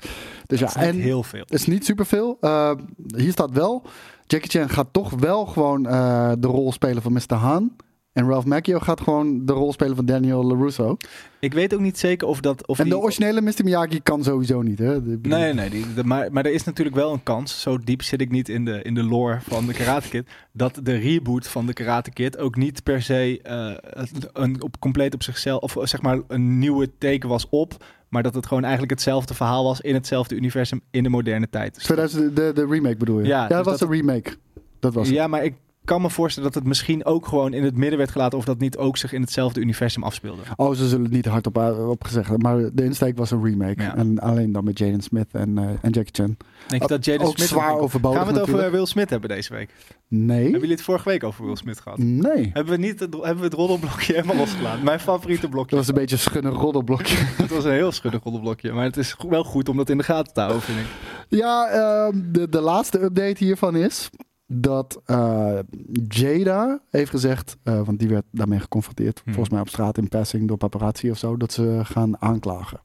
[0.45, 1.39] Dus Dat ja, is en niet heel veel.
[1.41, 2.37] het is niet superveel.
[2.41, 2.71] Eh
[3.15, 3.85] hier staat wel,
[4.27, 5.83] Jackie Chan gaat toch wel gewoon
[6.39, 7.33] de rol spelen van Mr.
[7.35, 7.71] Han.
[8.15, 10.97] En Ralph Macchio gaat gewoon de rol spelen van Daniel LaRusso.
[11.39, 12.67] Ik weet ook niet zeker of dat...
[12.67, 13.63] Of en de die- originele Mr.
[13.63, 14.79] Miyagi kan sowieso niet.
[14.79, 15.03] Hè?
[15.03, 18.01] De- Nee, nee, die, de- maar, maar er is natuurlijk wel een kans, zo diep
[18.01, 21.47] zit ik niet in de, in de lore van de Karate Kid, dat de reboot
[21.47, 25.89] van de Karate Kid ook niet per se eh, een, op, compleet op zichzelf, of
[25.89, 29.81] zeg maar een nieuwe teken was op, maar dat het gewoon eigenlijk hetzelfde verhaal was
[29.81, 31.73] in hetzelfde universum in de moderne tijd.
[31.75, 33.27] Dus 2000, de, de remake bedoel je?
[33.27, 34.35] Ja, dat dus was dat- de remake.
[34.79, 35.15] Dat was het.
[35.15, 35.53] ja, maar ik
[35.85, 38.59] kan me voorstellen dat het misschien ook gewoon in het midden werd gelaten of dat
[38.59, 40.41] niet ook zich in hetzelfde universum afspeelde.
[40.55, 41.57] Oh, ze zullen het niet hardop
[41.89, 42.51] op gezegd hebben.
[42.51, 43.81] Maar de insteek was een remake.
[43.81, 43.95] Ja.
[43.95, 46.37] En alleen dan met Jaden Smith en, eh, en Jackie Chan.
[46.67, 47.47] Denk je dat Jaden Ook Smith...
[47.47, 48.71] zwaar overbodig Gaan we het over natuurlijk.
[48.71, 49.69] Will Smith hebben deze week?
[50.07, 50.41] Nee.
[50.41, 51.97] Hebben jullie het vorige week over Will Smith gehad?
[51.97, 52.49] Nee.
[52.53, 54.83] Hebben we, niet het, hebben we het roddelblokje helemaal losgelaten?
[54.83, 55.75] Mijn favoriete blokje.
[55.75, 57.17] Dat was een beetje een schunnig roddelblokje.
[57.45, 58.71] Het was een heel schuddig roddelblokje.
[58.71, 60.85] Maar het is wel goed om dat in de gaten te houden, vind ik.
[61.29, 64.09] Ja, ehm, de, de laatste update hiervan is
[64.47, 65.59] dat eh,
[66.07, 69.33] Jada heeft gezegd, eh, want die werd daarmee geconfronteerd, Hmm.
[69.33, 72.79] volgens mij op straat in passing door paparazzi of zo, dat ze gaan aanklagen.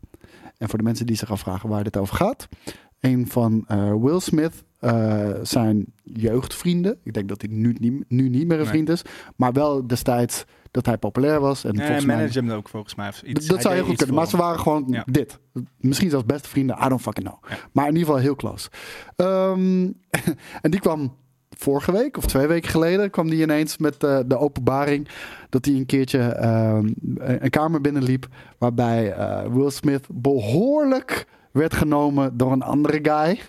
[0.58, 2.48] En voor de mensen die zich afvragen waar dit over gaat,
[3.00, 4.64] een van eh, Will Smith
[5.42, 8.66] zijn jeugdvrienden, ik denk dat hij nu, niet- nu niet meer een Nee.
[8.66, 9.02] vriend is,
[9.36, 11.64] maar wel destijds dat hij populair was.
[11.64, 13.12] En En volgens mij manage hem ook volgens mij.
[13.24, 13.46] Iets.
[13.46, 14.14] dat zou heel goed kunnen.
[14.14, 15.02] Maar ze waren gewoon Ja.
[15.10, 15.38] dit.
[15.76, 16.76] Misschien zelfs beste vrienden.
[16.84, 17.38] I don't fucking know.
[17.50, 17.56] Ja.
[17.72, 18.68] Maar in ieder geval heel close.
[19.16, 19.90] Ehm,
[20.64, 21.16] en die kwam
[21.60, 23.10] vorige week of twee weken geleden...
[23.10, 25.08] kwam die ineens met eh, de openbaring...
[25.48, 28.26] dat hij een keertje ehm, een kamer binnenliep...
[28.58, 33.40] waarbij eh, Will Smith behoorlijk werd genomen door een andere guy.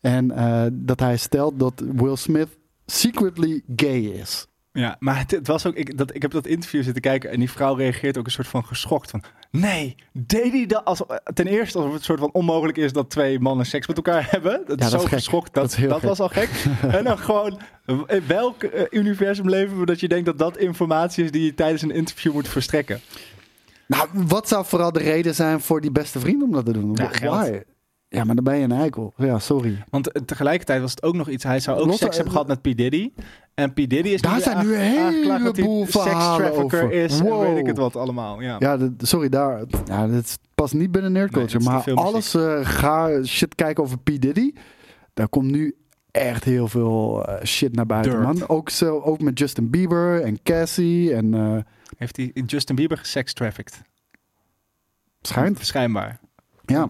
[0.00, 2.48] En eh, dat hij stelt dat Will Smith
[2.86, 4.46] secretly gay is.
[4.72, 5.74] Ja, maar het, het was ook.
[5.74, 8.46] Ik, dat, ik heb dat interview zitten kijken en die vrouw reageert ook een soort
[8.46, 9.10] van geschokt.
[9.10, 9.22] Van
[9.60, 10.84] nee, deed hij dat?
[10.84, 11.02] Als,
[11.34, 14.26] ten eerste alsof het een soort van onmogelijk is dat twee mannen seks met elkaar
[14.30, 14.62] hebben.
[14.66, 15.54] Dat Ja, is dat zo is geschokt.
[15.54, 16.08] Dat Dat, is heel dat gek.
[16.08, 16.48] was al gek.
[16.96, 21.24] en dan gewoon, in welk eh, universum leven we dat je denkt dat dat informatie
[21.24, 23.00] is die je tijdens een interview moet verstrekken?
[23.86, 26.92] Nou, wat zou vooral de reden zijn voor die beste vriend om dat te doen?
[26.94, 27.10] Ja.
[27.10, 27.60] Why?
[28.12, 29.12] Ja, maar dan ben je een eikel.
[29.16, 29.84] Ja, sorry.
[29.90, 31.44] Want eh, tegelijkertijd was het ook nog iets.
[31.44, 32.76] Hij zou ook Los- seks hebben gehad met P.
[32.76, 33.12] Diddy.
[33.54, 33.76] En P.
[33.76, 36.92] Diddy is Daar zijn nu een heleboel verhalen over.
[36.92, 37.18] is.
[37.20, 37.42] En Wow.
[37.42, 38.40] weet ik het wat allemaal.
[38.40, 38.56] Ja.
[38.58, 39.62] Ja, dat- sorry, daar.
[39.84, 44.04] Ja, dat past niet binnen nerd Nee, maar alles eh, ga shit kijken over P.
[44.20, 44.52] Diddy.
[45.14, 45.76] Daar komt nu
[46.10, 48.24] echt heel veel eh, shit naar buiten, Dirt.
[48.24, 48.48] man.
[48.48, 51.14] Ook, zo, ook met Justin Bieber en Cassie.
[51.14, 51.64] En,
[51.96, 53.82] Heeft hij Justin Bieber gesextrafficked?
[55.22, 55.58] Schijnt.
[55.66, 56.20] Schijnbaar.
[56.64, 56.88] Ja.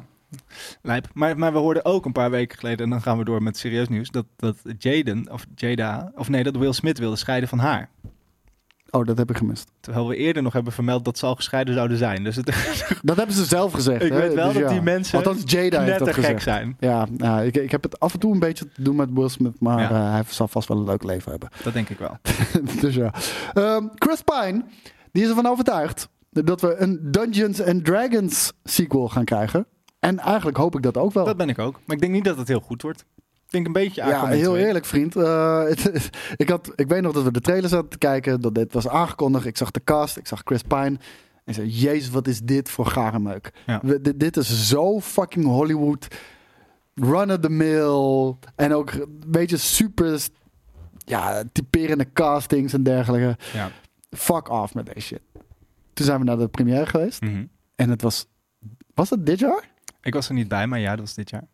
[0.83, 1.09] Lijp.
[1.13, 3.57] Maar, maar we hoorden ook een paar weken geleden, en dan gaan we door met
[3.57, 7.59] serieus nieuws, dat, dat Jaden, of Jada, of nee, dat Will Smith wilde scheiden van
[7.59, 7.89] haar.
[8.91, 9.71] Oh, dat heb ik gemist.
[9.81, 12.25] Terwijl we eerder nog hebben vermeld dat ze al gescheiden zouden zijn.
[12.25, 12.47] Dus het,
[13.03, 14.03] Dat hebben ze zelf gezegd.
[14.03, 14.19] ik hè?
[14.19, 14.69] weet wel Dus dat ja.
[14.69, 16.43] die mensen Althans, Jada net gek gezegd.
[16.43, 16.77] zijn.
[16.79, 19.29] Ja, nou, ik, ik heb het af en toe een beetje te doen met Will
[19.29, 19.91] Smith, maar Ja.
[19.91, 21.49] eh, hij zal vast wel een leuk leven hebben.
[21.63, 22.19] Dat denk ik wel.
[22.81, 23.13] dus ja.
[23.53, 24.65] Ehm, Chris Pine,
[25.13, 29.67] die is ervan overtuigd dat we een Dungeons and Dragons sequel gaan krijgen.
[30.03, 31.25] En eigenlijk hoop ik dat ook wel.
[31.25, 31.81] Dat ben ik ook.
[31.85, 33.05] Maar ik denk niet dat het heel goed wordt.
[33.17, 34.67] Ik denk een beetje Ja, heel 2.
[34.67, 35.17] eerlijk, vriend.
[35.17, 38.41] Eh, het- ik, had, ik weet nog dat we de trailer zaten te kijken.
[38.41, 39.47] Dat dit was aangekondigd.
[39.47, 40.17] Ik zag de cast.
[40.17, 40.97] Ik zag Chris Pine.
[41.45, 43.53] En zei, jezus, wat is dit voor gare meuk.
[43.67, 43.81] Ja.
[43.83, 46.07] We- dit, dit is zo fucking Hollywood.
[46.95, 48.35] Run of the mill.
[48.57, 50.21] En ook een beetje super...
[50.99, 53.37] Ja, typerende castings en dergelijke.
[53.53, 53.71] Ja.
[54.11, 55.21] Fuck off met deze shit.
[55.93, 57.21] Toen zijn we naar de première geweest.
[57.21, 57.45] Mhm.
[57.75, 58.27] En het was...
[58.95, 59.71] Was het dit jaar?
[60.03, 61.47] Ik was er niet bij, maar ja, dat was dit jaar.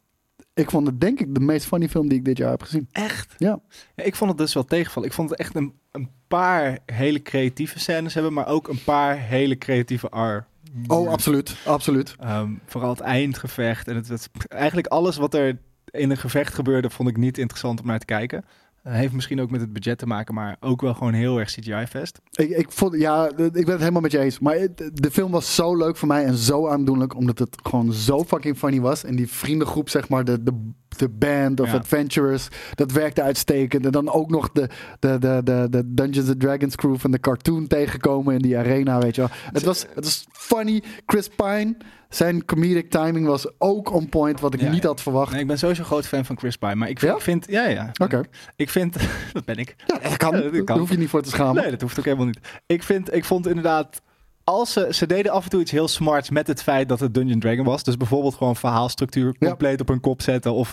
[0.55, 2.88] Ik vond het denk ik de meest funny film die ik dit jaar heb gezien.
[2.92, 3.34] Echt?
[3.36, 3.61] Ja.
[3.94, 5.09] Ja, ik vond het dus wel tegenvallen.
[5.09, 9.18] Ik vond het echt een, een paar hele creatieve scènes hebben, maar ook een paar
[9.18, 10.46] hele creatieve R.
[10.86, 11.57] Oh, absoluut.
[11.64, 12.16] Absoluut.
[12.20, 13.88] Ehm, vooral het eindgevecht.
[13.88, 15.59] En het, het, eigenlijk alles wat er
[15.90, 18.44] in een gevecht gebeurde, vond ik niet interessant om naar te kijken.
[18.83, 21.51] Eh, heeft misschien ook met het budget te maken, maar ook wel gewoon heel erg
[21.51, 22.18] CGI-fest.
[22.31, 24.39] Ik, ik vond, ja, ik ben het helemaal met je eens.
[24.39, 24.57] Maar
[24.93, 28.59] de film was zo leuk voor mij en zo aandoenlijk, omdat het gewoon zo fucking
[28.59, 29.05] funny was.
[29.05, 31.74] En die vriendengroep, zeg maar, de, de, de band of Ja.
[31.76, 33.85] adventurers, dat werkte uitstekend.
[33.85, 34.68] En dan ook nog de,
[34.99, 38.99] de, de, de, de Dungeons and Dragons crew van de cartoon tegenkomen in die arena,
[38.99, 39.31] weet je wel.
[39.53, 40.83] Het was, het was funny.
[41.07, 41.76] Chris Pine,
[42.09, 44.88] zijn comedic timing was ook on point, wat ik Ja, niet ja.
[44.88, 45.32] had verwacht.
[45.32, 47.12] Nee, ik ben sowieso groot fan van Chris Pine, maar ik vind...
[47.12, 47.20] Ja?
[47.20, 47.90] vind ja, ja.
[48.02, 48.22] Oké.
[48.56, 48.96] Ik vind...
[49.32, 49.74] dat ben ik.
[49.86, 50.32] Ja, dat kan.
[50.32, 50.64] Dat kan.
[50.64, 51.62] Daar hoef je niet voor te schamen.
[51.62, 52.40] Nee, dat hoeft ook helemaal niet.
[52.66, 54.02] Ik, vind, ik vond inderdaad...
[54.44, 57.14] Als ze, ze deden af en toe iets heel smarts met het feit dat het
[57.14, 57.82] Dungeon Dragon was.
[57.82, 60.52] Dus bijvoorbeeld gewoon verhaalstructuur compleet op hun kop zetten.
[60.52, 60.72] Of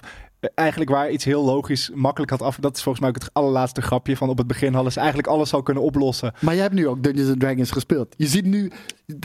[0.55, 2.57] eigenlijk waar iets heel logisch makkelijk had af.
[2.59, 5.27] Dat is volgens mij ook het allerlaatste grapje van op het begin hadden ze eigenlijk
[5.27, 6.33] alles al kunnen oplossen.
[6.41, 8.13] Maar jij hebt nu ook Dungeons and Dragons gespeeld.
[8.17, 8.71] Je ziet nu,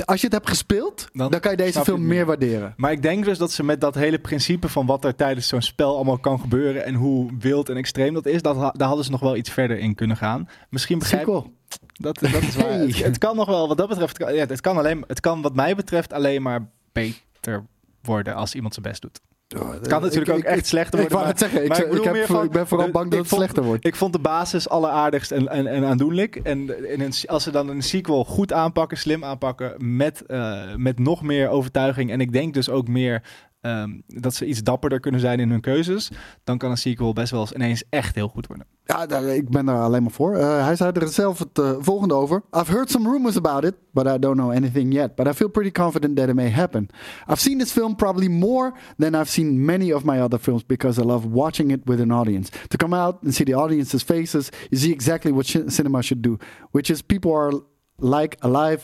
[0.04, 2.74] als je het hebt gespeeld, dan, Dan kan je deze film meer waarderen.
[2.76, 5.62] Maar ik denk dus dat ze met dat hele principe van wat er tijdens zo'n
[5.62, 6.84] spel allemaal kan gebeuren.
[6.84, 8.42] En hoe wild en extreem dat is.
[8.42, 10.48] Dat, daar hadden ze nog wel iets verder in kunnen gaan.
[10.70, 11.52] Misschien begrijp Sequel.
[11.92, 12.66] Dat, dat is waar.
[12.66, 12.86] Hey.
[12.86, 15.20] Het, het kan nog wel, wat dat betreft, het kan- ja, het kan alleen, het
[15.20, 17.64] kan wat mij betreft alleen maar beter
[18.02, 19.20] worden als iemand zijn best doet.
[19.59, 21.18] Het kan natuurlijk ook echt slechter Ik worden.
[21.18, 23.11] wou maar- het zeggen, ik, maar ik ik, heb, van- ik ben vooral bang ik
[23.11, 23.86] dat het vond- slechter wordt.
[23.86, 26.36] Ik vond de basis alleraardigst en, en, en aandoenlijk.
[26.36, 30.98] En in een, als ze dan een sequel goed aanpakken, slim aanpakken, met, eh, met
[30.98, 32.11] nog meer overtuiging.
[32.11, 33.22] En ik denk dus ook meer
[33.61, 36.11] ehm, dat ze iets dapperder kunnen zijn in hun keuzes.
[36.44, 38.66] Dan kan een sequel best wel eens ineens echt heel goed worden.
[38.84, 40.34] Ja, daar- ik ben daar alleen maar voor.
[40.36, 42.42] Eh, hij zei er zelf het eh, volgende over.
[42.56, 45.14] I've heard some rumors about it, but I don't know anything yet.
[45.14, 46.86] But I feel pretty confident that it may happen.
[47.28, 51.00] I've seen this film probably more than I've seen many of my other films because
[51.00, 52.50] I love watching it with an audience.
[52.68, 56.36] To come out and see the audience's faces, you see exactly what cinema should do,
[56.70, 57.52] which is people are
[58.01, 58.78] like alive.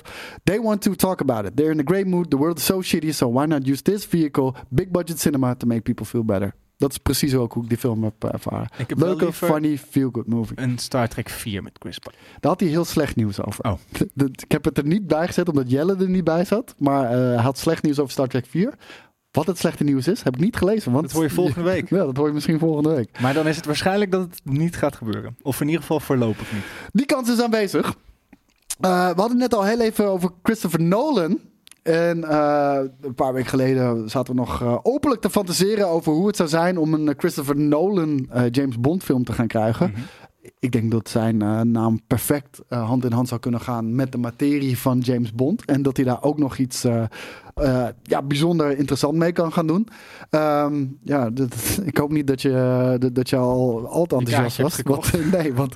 [0.45, 1.57] They want to talk about it.
[1.57, 2.31] They're in a great mood.
[2.31, 5.67] The world is so shitty, so why not use this vehicle, big budget cinema, to
[5.67, 6.55] make people feel better?
[6.79, 8.69] Dat is precies ook hoe ik die film heb ervaren.
[8.77, 10.61] Heb Leuke, funny, feel-good movie.
[10.61, 11.99] Een Star Trek 4 met Chris.
[12.01, 12.13] Daar
[12.51, 13.65] had hij heel slecht nieuws over.
[13.65, 13.73] Oh.
[14.15, 16.75] De- ik heb het er niet bij gezet omdat Jelle er niet bij zat.
[16.79, 18.75] Maar eh, hij had slecht nieuws over Star Trek 4.
[19.31, 20.93] Wat het slechte nieuws is, heb ik niet gelezen.
[20.93, 21.91] Want Dat hoor je volgende week.
[21.91, 23.21] Ja, dat hoor je misschien volgende week.
[23.21, 25.37] Maar dan is het waarschijnlijk dat het niet gaat gebeuren.
[25.43, 26.63] Of in ieder geval voorlopig niet.
[26.93, 27.95] Die kans is aanwezig.
[28.81, 31.39] Eh, we hadden net al heel even over Christopher Nolan.
[31.83, 36.27] En eh, een paar weken geleden zaten we nog eh, openlijk te fantaseren over hoe
[36.27, 39.95] het zou zijn om een Christopher Nolan James Bond film te gaan krijgen.
[40.59, 44.13] Ik denk dat zijn eh, naam perfect eh, hand in hand zou kunnen gaan met
[44.13, 45.65] de materie van James Bond.
[45.65, 47.05] En dat hij daar ook nog iets eh,
[48.03, 49.89] ja, bijzonder interessant mee kan gaan doen.
[50.31, 54.57] Ehm, ja, dat- ik hoop niet dat je, dat, dat je al, al te enthousiast
[54.57, 54.81] was.
[54.85, 55.75] Want, nee, want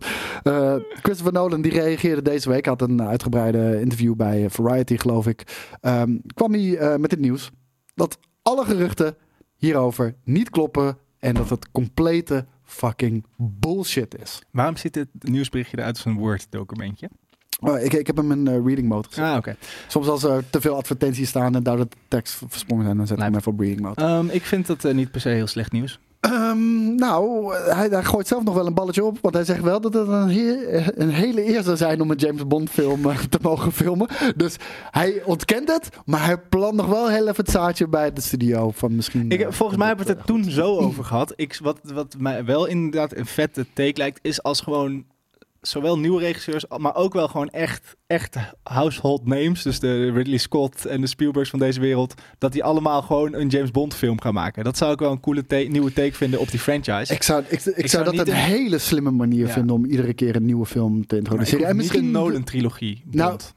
[1.03, 2.66] Christopher Nolan die reageerde deze week.
[2.66, 5.71] Had een uitgebreide interview bij Variety, geloof ik.
[5.81, 7.51] Ehm, kwam hij met het nieuws
[7.95, 9.16] dat alle geruchten
[9.57, 10.97] hierover niet kloppen.
[11.18, 14.43] En dat het complete fucking bullshit is.
[14.51, 17.11] Waarom ziet dit nieuwsberichtje eruit als een Word-documentje?
[17.61, 19.25] Oh, ik, ik heb hem in eh, reading mode gezet.
[19.25, 19.57] Ah, oké.
[19.89, 23.16] Soms als er te veel advertenties staan en daar de tekst versprongen zijn, dan zet
[23.16, 24.01] ik hem even op reading mode.
[24.01, 25.99] Ehm, ik vind dat eh, niet per se heel slecht nieuws.
[26.21, 29.18] Ehm, nou, hij, hij gooit zelf nog wel een balletje op.
[29.21, 32.47] Want hij zegt wel dat het een, een hele eer zou zijn om een James
[32.47, 34.09] Bond film eh, te mogen filmen.
[34.37, 34.57] Dus
[34.91, 35.89] hij ontkent het.
[36.05, 38.71] Maar hij plant nog wel heel even het zaadje bij de studio.
[38.71, 41.33] Van misschien, Ik, eh, volgens mij hebben we het er toen zo over gehad.
[41.37, 45.05] Ik, wat, wat mij wel inderdaad een vette take lijkt, is als gewoon
[45.61, 49.62] zowel nieuwe regisseurs, maar ook wel gewoon echt, echt household names.
[49.62, 52.14] Dus de Ridley Scott en de Spielbergs van deze wereld.
[52.38, 54.64] Dat die allemaal gewoon een James Bond film gaan maken.
[54.64, 57.14] Dat zou ik wel een coole nieuwe take vinden op die franchise.
[57.14, 59.52] Ik zou, ik, ik, zou zou dat niet een hele slimme manier Ja.
[59.52, 61.61] vinden om iedere keer een nieuwe film te introduceren.
[61.66, 63.02] En niet misschien een Nolan-trilogie.
[63.11, 63.40] Nou, Bond.
[63.40, 63.52] Nou,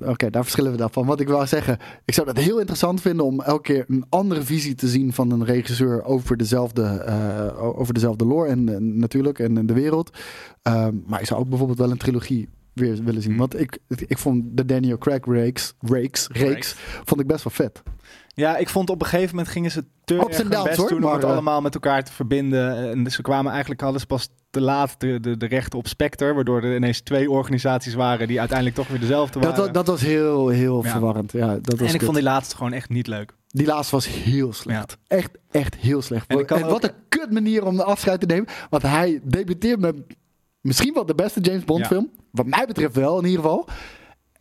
[0.00, 1.06] oké, daar verschillen we dan van.
[1.06, 4.42] Wat ik wou zeggen, ik zou dat heel interessant vinden om elke keer een andere
[4.42, 9.38] visie te zien van een regisseur over dezelfde, eh, over dezelfde lore en, en natuurlijk
[9.38, 10.10] en, de wereld.
[10.62, 13.30] Ehm, maar ik zou ook bijvoorbeeld wel een trilogie weer willen zien.
[13.30, 13.40] Hmm.
[13.40, 16.74] Want ik, ik vond de Daniel Craig reeks, reeks, reeks
[17.04, 17.82] vond ik best wel vet.
[18.38, 20.14] Ja, ik vond op een gegeven moment gingen ze te
[20.64, 22.90] best hoor, doen om het allemaal met elkaar te verbinden.
[22.90, 26.62] En ze kwamen eigenlijk ze pas te laat de, de, de rechten op Spectre, waardoor
[26.62, 29.64] er ineens twee organisaties waren die uiteindelijk toch weer dezelfde Dat, waren.
[29.66, 30.90] wa- dat was heel, heel Ja.
[30.90, 31.32] verwarrend.
[31.32, 32.02] Ja, dat was en ik kut.
[32.02, 33.32] vond die laatste gewoon echt niet leuk.
[33.48, 34.96] Die laatste was heel slecht.
[35.06, 36.26] Echt, echt heel slecht.
[36.26, 38.46] En wat ook- een kut manier om de afscheid te nemen.
[38.70, 39.94] Want hij debuteert met
[40.60, 42.10] misschien wel de beste James Bond film.
[42.30, 43.68] Wat mij betreft wel in ieder geval.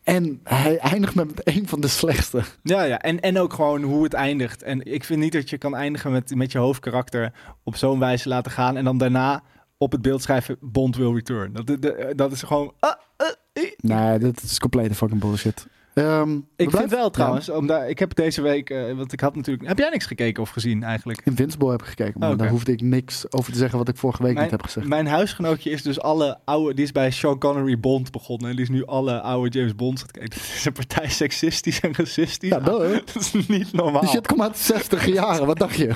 [0.08, 2.42] En hij eindigt met een van de slechtste.
[2.64, 3.00] Ja, ja.
[3.00, 4.64] En, en ook gewoon hoe het eindigt.
[4.64, 7.34] En ik vind niet dat je kan eindigen met, met je hoofdkarakter
[7.64, 8.78] op zo'n wijze laten gaan.
[8.78, 9.44] En dan daarna
[9.78, 11.54] op het beeld schrijven Bond will return.
[11.54, 12.74] Dat, dat, dat is gewoon...
[12.80, 13.64] ah, ah, eh.
[13.78, 15.68] Nee, dat is complete fucking bullshit.
[15.98, 19.68] Ehm, Ik vind wel trouwens, omdat ik heb deze week, eh, want ik had natuurlijk,
[19.68, 21.22] heb jij niks gekeken of gezien eigenlijk?
[21.24, 22.38] Invincible heb ik gekeken, maar Oké.
[22.38, 24.88] daar hoefde ik niks over te zeggen wat ik vorige week Mijn, niet heb gezegd.
[24.88, 28.66] mijn huisgenootje is dus alle oude, die is bij Sean Connery Bond begonnen en die
[28.66, 30.02] is nu alle oude James Bonds.
[30.02, 32.50] aan het is een partij seksistisch en racistisch.
[32.50, 32.80] Ja, dat,
[33.14, 34.02] dat is niet normaal.
[34.02, 35.96] Die shit komt uit de 60 jaren, wat dacht je?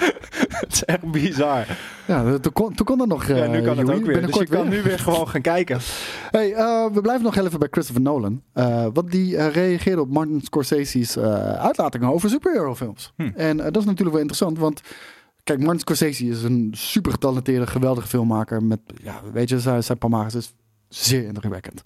[0.60, 1.66] Het is echt bizar.
[2.06, 3.26] Ja, toen kon, toen kon dat nog.
[3.26, 4.26] ja, eh, nu kan het ook weer.
[4.26, 4.78] Dus je kan weer.
[4.78, 5.78] nu weer gewoon gaan kijken.
[6.30, 8.42] Hey, eh, we blijven nog even bij Christopher Nolan.
[8.52, 13.12] Eh want die eh, reageerde op Martin Scorsese's eh, uitlatingen over superhero films.
[13.16, 13.30] Hm.
[13.34, 14.80] En eh, dat is natuurlijk wel interessant, want
[15.44, 18.62] kijk, Martin Scorsese is een super getalenteerde, geweldige filmmaker.
[18.62, 20.54] Met, ja, weet je, zijn, zijn palmarès is
[20.88, 21.82] zeer indrukwekkend.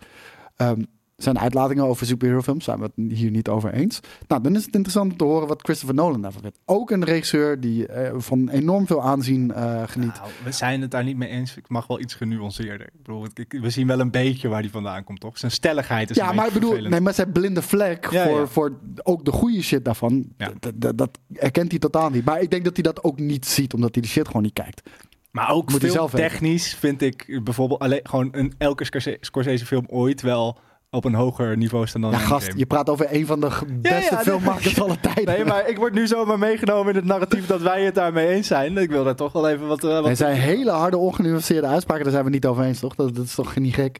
[0.56, 0.82] Ehm,
[1.16, 4.00] zijn uitlatingen over superhero films zijn we het hier niet over eens.
[4.28, 6.58] Nou, dan is het interessant om te horen wat Christopher Nolan daarvan vindt.
[6.64, 10.12] Ook een regisseur die eh, van enorm veel aanzien eh, geniet.
[10.14, 11.56] Nou, we zijn het daar niet mee eens.
[11.56, 12.86] Ik mag wel iets genuanceerder.
[12.86, 15.38] Ik bedoel, ik- we zien wel een beetje waar die vandaan komt, toch?
[15.38, 16.94] Zijn stelligheid is Ja, een maar ik bedoel, vervelend.
[16.94, 18.46] nee, maar zijn blinde vlek Ja, voor, ja.
[18.46, 20.52] voor ook de goede shit daarvan, Ja.
[20.94, 22.24] dat erkent hij totaal niet.
[22.24, 24.52] Maar ik denk dat hij dat ook niet ziet, omdat hij de shit gewoon niet
[24.52, 24.90] kijkt.
[25.30, 29.84] Maar ook Moet veel technisch vind ik bijvoorbeeld alleen gewoon een elke Scorse- Scorsese film
[29.88, 30.58] ooit wel
[30.94, 34.14] op een hoger niveau staan dan ja, gast, je praat over een van de beste
[34.14, 35.24] ja, filmmakers van alle tijden.
[35.24, 38.46] Nee, maar ik word nu zomaar meegenomen in het narratief dat wij het daarmee eens
[38.46, 38.76] zijn.
[38.76, 39.84] Ik wil daar toch wel even wat...
[39.84, 42.94] eh, wat Er zijn hele harde, ongenuanceerde uitspraken, daar zijn we niet over eens, toch?
[42.94, 43.98] Dat, dat is toch niet gek?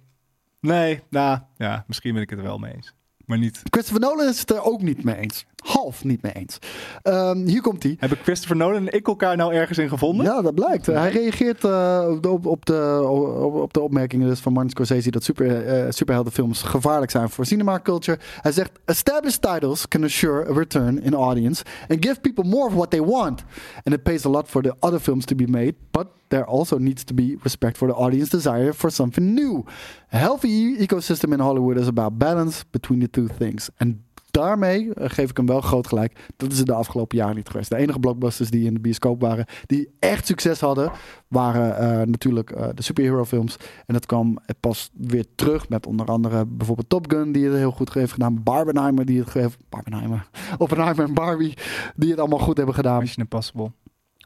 [0.60, 2.94] Nee, nou, ja, misschien ben ik het er wel mee eens.
[3.24, 3.62] Maar niet.
[3.70, 5.46] Christopher Nolan is het er ook niet mee eens.
[5.64, 6.58] Half niet mee eens.
[7.02, 7.96] Ehm, hier komt hij.
[7.98, 10.26] Hebben Christopher Nolan en ik elkaar nou ergens in gevonden?
[10.26, 10.86] Ja, dat blijkt.
[10.86, 15.10] Hij reageert eh, op, de, op, de, op, op de opmerkingen dus van Martin Scorsese
[15.10, 18.18] dat super, eh, superheldenfilms gevaarlijk zijn voor cinema culture.
[18.40, 22.74] Hij zegt: Established titles can assure a return in audience and give people more of
[22.74, 23.44] what they want.
[23.82, 26.78] And it pays a lot for the other films to be made, but there also
[26.78, 29.64] needs to be respect for the audience desire for something new.
[30.12, 33.70] A healthy ecosystem in Hollywood is about balance between the two things.
[33.78, 33.94] And
[34.34, 36.30] daarmee eh, geef ik hem wel groot gelijk.
[36.36, 37.70] Dat is het de afgelopen jaren niet geweest.
[37.70, 40.92] De enige blockbusters die in de bioscoop waren, die echt succes hadden,
[41.28, 43.56] waren eh, natuurlijk eh, de superhero films.
[43.86, 47.70] En dat kwam pas weer terug met onder andere bijvoorbeeld Top Gun, die het heel
[47.70, 48.42] goed heeft gedaan.
[48.42, 49.58] Barbenheimer, die het heeft.
[49.68, 50.28] Barbenheimer.
[50.58, 51.54] Oppenheimer en Barbie,
[51.96, 53.00] die het allemaal goed hebben gedaan.
[53.00, 53.72] Mission Impossible.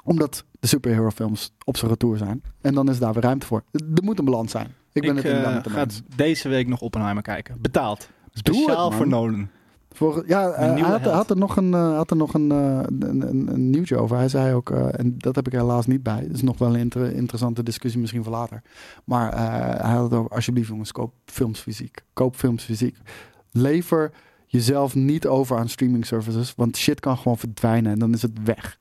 [0.05, 2.43] Omdat de superhero films op zijn retour zijn.
[2.61, 3.63] En dan is daar weer ruimte voor.
[3.73, 4.75] Er moet een balans zijn.
[4.93, 7.61] Ik ben het inderdaad met hem ga deze week nog Oppenheimer kijken.
[7.61, 7.99] Betaald.
[8.43, 9.49] Doe het, Speciaal voor Nolan.
[9.93, 12.81] Voor, ja, eh, hij had, had er nog een, eh, had er nog een, eh,
[12.85, 14.17] een, een, een nieuwtje over.
[14.17, 16.21] Hij zei ook, eh, en dat heb ik er helaas niet bij.
[16.27, 18.63] Dat is nog wel een inter- interessante discussie misschien voor later.
[19.05, 19.39] Maar eh,
[19.85, 22.01] hij had het over, alsjeblieft jongens, koop films fysiek.
[22.13, 22.97] Koop films fysiek.
[23.51, 24.11] Lever
[24.47, 28.43] jezelf niet over aan streaming services, want shit kan gewoon verdwijnen en dan is het
[28.45, 28.79] weg.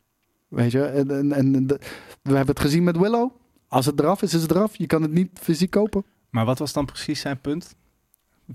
[0.47, 1.79] Weet je, en, en, en de-
[2.21, 3.31] we hebben het gezien met Willow.
[3.67, 4.75] Als het eraf is, is het eraf.
[4.75, 6.03] Je kan het niet fysiek kopen.
[6.29, 7.75] Maar wat was dan precies zijn punt?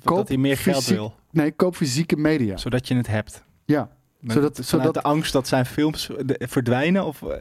[0.05, 1.15] Koop dat hij meer geld fysiek- wil.
[1.33, 2.57] Nee, koop fysieke media.
[2.57, 3.45] Zodat je het hebt.
[3.65, 3.89] Ja,
[4.21, 7.05] Met- Zodat- zodat- de angst dat zijn films de- verdwijnen?
[7.07, 7.39] Of, eh,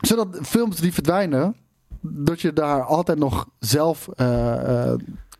[0.00, 1.56] zodat films die verdwijnen,
[2.00, 4.98] dat je daar altijd nog zelf eh, eh,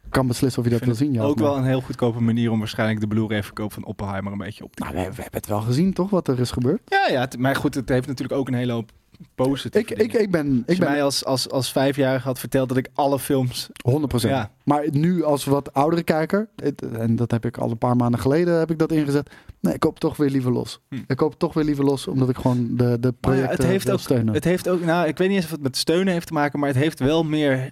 [0.09, 1.13] kan beslissen of je ik dat wil zien.
[1.13, 4.39] Ja, ook wel een heel goedkope manier om waarschijnlijk de Blu-ray verkoop van Oppenheimer een
[4.39, 6.81] beetje op te Nou, we, we hebben het wel gezien, toch, wat er is gebeurd?
[6.85, 8.91] Ja, ja, het- maar goed, het heeft natuurlijk ook een hele hoop
[9.35, 12.69] positieve Ik, ik, ik ben, Als ik mij ben als, als, als vijfjarige had verteld
[12.69, 13.69] dat ik alle films...
[13.91, 14.01] 100%.
[14.21, 14.51] Ja.
[14.65, 18.21] Maar nu als wat oudere kijker, het- en dat heb ik al een paar maanden
[18.21, 19.31] geleden heb ik dat ingezet.
[19.61, 20.81] Nee, ik koop toch weer liever los.
[20.89, 20.97] Hm.
[21.07, 23.63] Ik koop toch weer liever los, omdat ik gewoon de, de Maar ja, projecten het
[23.67, 24.35] heeft wil ook, steunen.
[24.35, 26.59] Het heeft ook, nou, ik weet niet eens of het met steunen heeft te maken,
[26.59, 27.71] maar het heeft wel meer.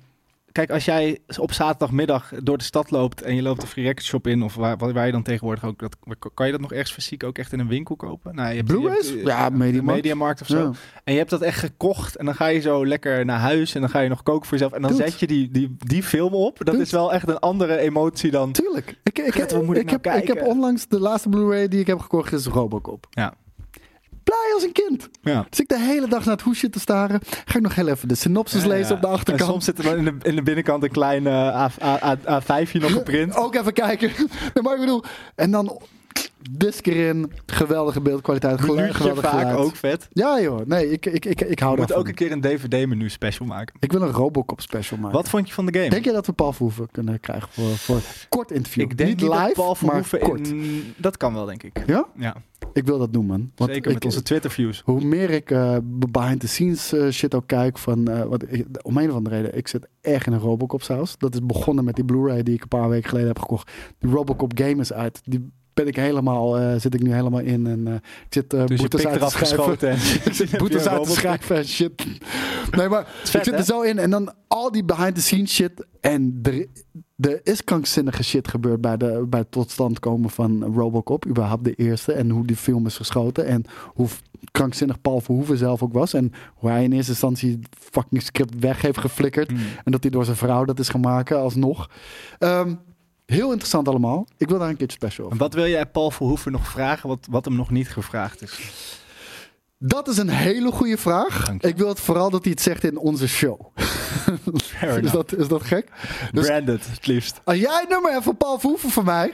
[0.59, 4.07] Kijk, als jij op zaterdagmiddag door de stad loopt en je loopt de Free Record
[4.07, 5.97] Shop in, of waar, waar je dan tegenwoordig ook, dat,
[6.35, 8.35] kan je dat nog ergens fysiek ook echt in een winkel kopen?
[8.35, 9.13] Nou, je Blu-rays?
[9.25, 10.03] Ja, Mediamarkt.
[10.03, 10.59] Mediamarkt of zo.
[10.59, 10.73] Ja.
[11.05, 13.81] En je hebt dat echt gekocht en dan ga je zo lekker naar huis en
[13.81, 14.73] dan ga je nog koken voor jezelf.
[14.73, 15.03] En dan Dude.
[15.03, 16.59] zet je die, die, die film op.
[16.59, 16.83] Dat Dude.
[16.83, 18.53] is wel echt een andere emotie dan...
[18.53, 18.99] Tuurlijk.
[19.03, 22.47] Ik, ik, nou heb, ik heb onlangs de laatste Blu-ray die ik heb gekocht is
[22.47, 23.07] Robocop.
[23.11, 23.35] Ja.
[24.29, 25.09] Blij als een kind.
[25.22, 25.47] Ja.
[25.51, 27.20] Dus ik de hele dag naar het hoesje te staren.
[27.45, 29.51] Ga ik nog heel even de synopsis lezen op de En achterkant.
[29.51, 32.41] soms zit er dan in de, in de binnenkant een klein eh, A, A, A,
[32.41, 33.37] 5 nog geprint.
[33.45, 34.11] Ook even kijken.
[34.62, 35.05] maar ik bedoel,
[35.35, 35.81] en dan
[36.51, 37.32] disc erin.
[37.47, 38.61] Geweldige beeldkwaliteit.
[38.61, 39.57] Geluid, Geluid geweldig vaak geluid.
[39.59, 40.09] ook vet.
[40.12, 41.99] Ja joh, nee, ik, ik, ik, ik hou We moeten daarvan.
[41.99, 43.74] ook een keer een DVD-menu special maken.
[43.80, 45.16] Ik wil een Robocop special maken.
[45.16, 45.91] Wat vond je van de game?
[45.91, 48.82] Denk je dat we Paul Verhoeven kunnen krijgen voor, voor kort interview?
[48.82, 50.49] ik denk niet live, dat Paul maar kort.
[50.49, 50.95] in...
[50.97, 51.82] Dat kan wel, denk ik.
[51.86, 52.07] Ja?
[52.16, 52.36] Ja,
[52.72, 53.51] Ik wil dat doen, man.
[53.55, 54.82] Want zeker met ik- onze Twitter-views.
[54.84, 58.09] Hoe meer ik eh, behind the scenes eh, shit ook kijk van...
[58.09, 61.18] eh, wat, ik- om een of andere reden, ik zit echt in een Robocop saus.
[61.18, 63.70] Dat is begonnen met die Blu-ray die ik een paar weken geleden heb gekocht.
[63.99, 65.20] Die Robocop game is uit.
[65.24, 67.66] Die ben ik helemaal, eh, zit ik nu helemaal in.
[67.66, 69.93] En eh, ik zit eh Dus boetes uit te schrijven.
[70.29, 72.07] Ik zit boetes uit te schrijven en shit.
[72.70, 73.59] Nee, maar vet, ik zit hè?
[73.59, 73.99] er zo in.
[73.99, 75.87] En dan al die behind the scenes shit.
[76.01, 76.66] En er,
[77.16, 81.26] er is krankzinnige shit gebeurd bij, de, bij het tot stand komen van Robocop.
[81.26, 82.12] Überhaupt de eerste.
[82.12, 83.47] En hoe die film is geschoten.
[83.47, 84.09] En hoe
[84.51, 86.14] krankzinnig Paul Verhoeven zelf ook was.
[86.14, 87.59] En hoe hij in eerste instantie
[87.91, 89.49] fucking script weg heeft geflikkerd.
[89.49, 89.59] Hmm.
[89.85, 91.91] En dat hij door zijn vrouw dat is gemaakt alsnog.
[92.39, 92.74] Ehm,
[93.33, 94.26] heel interessant allemaal.
[94.37, 95.39] Ik wil daar een keertje special over.
[95.39, 98.61] Wat wil jij Paul Verhoeven nog vragen wat, wat hem nog niet gevraagd is?
[99.79, 101.53] Dat is een hele goede vraag.
[101.59, 103.61] Ik wil het vooral dat hij het zegt in onze show.
[105.03, 105.89] Is dat, is dat gek?
[106.33, 107.41] Dus- Branded, het liefst.
[107.45, 109.33] Als jij het nummer even Paul Verhoeven voor mij.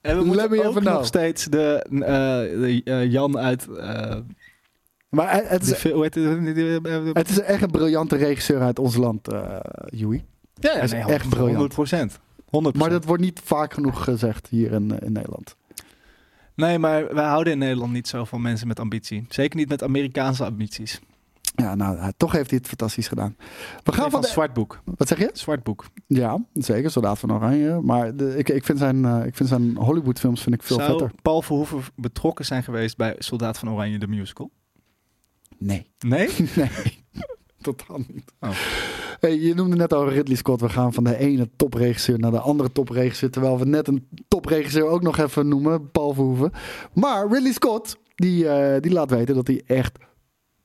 [0.00, 1.04] En we moeten me ook nog know.
[1.04, 2.00] steeds de, eh,
[2.60, 3.68] de eh, Jan uit...
[3.68, 4.16] eh
[5.08, 6.14] Maar het is, het?
[7.14, 9.28] het is echt een briljante regisseur uit ons land,
[9.86, 10.24] Joey.
[10.54, 11.50] Ja, Hij is echt briljant.
[11.50, 12.18] 100 procent.
[12.46, 15.56] 100 Maar dat wordt niet vaak genoeg gezegd hier in, eh, in Nederland.
[16.54, 19.24] Nee, maar wij houden in Nederland niet zo van mensen met ambitie.
[19.28, 21.00] Zeker niet met Amerikaanse ambities.
[21.56, 23.36] Ja, nou, toch heeft hij het fantastisch gedaan.
[23.82, 24.26] We gaan Van, van de...
[24.26, 24.82] Zwart Boek.
[24.84, 25.30] Wat zeg je?
[25.32, 25.84] Zwart Boek.
[26.06, 26.90] Ja, zeker.
[26.90, 27.80] Soldaat van Oranje.
[27.82, 30.76] Maar de, ik, ik, vind zijn, eh, ik vind zijn Hollywood films vind ik veel
[30.76, 31.10] Zou vetter.
[31.22, 34.50] Paul Verhoeven betrokken zijn geweest bij Soldaat van Oranje, de musical?
[35.58, 35.90] Nee.
[35.98, 36.28] Nee?
[36.54, 37.04] Nee,
[37.74, 38.32] totaal niet.
[38.40, 38.50] Oh.
[39.20, 40.60] Hey, je noemde net al Ridley Scott.
[40.60, 43.30] We gaan van de ene topregisseur naar de andere topregisseur.
[43.30, 46.52] Terwijl we net een topregisseur ook nog even noemen, Paul Verhoeven.
[46.92, 49.98] Maar Ridley Scott, die, eh, die laat weten dat hij echt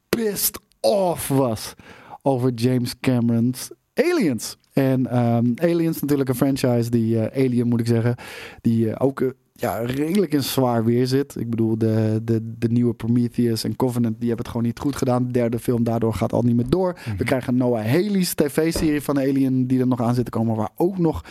[0.09, 1.73] pissed off was
[2.21, 4.57] over James Cameron's Aliens.
[4.73, 8.15] En ehm, Aliens natuurlijk een franchise, die eh, Alien moet ik zeggen,
[8.61, 11.35] die eh, ook ja, redelijk in zwaar weer zit.
[11.39, 14.95] Ik bedoel, de, de, de nieuwe Prometheus en Covenant, die hebben het gewoon niet goed
[14.95, 15.25] gedaan.
[15.25, 16.97] De derde film daardoor gaat al niet meer door.
[17.17, 20.69] We krijgen Noah Haley's tv-serie van Alien, die er nog aan zit te komen, waar
[20.75, 21.23] ook nog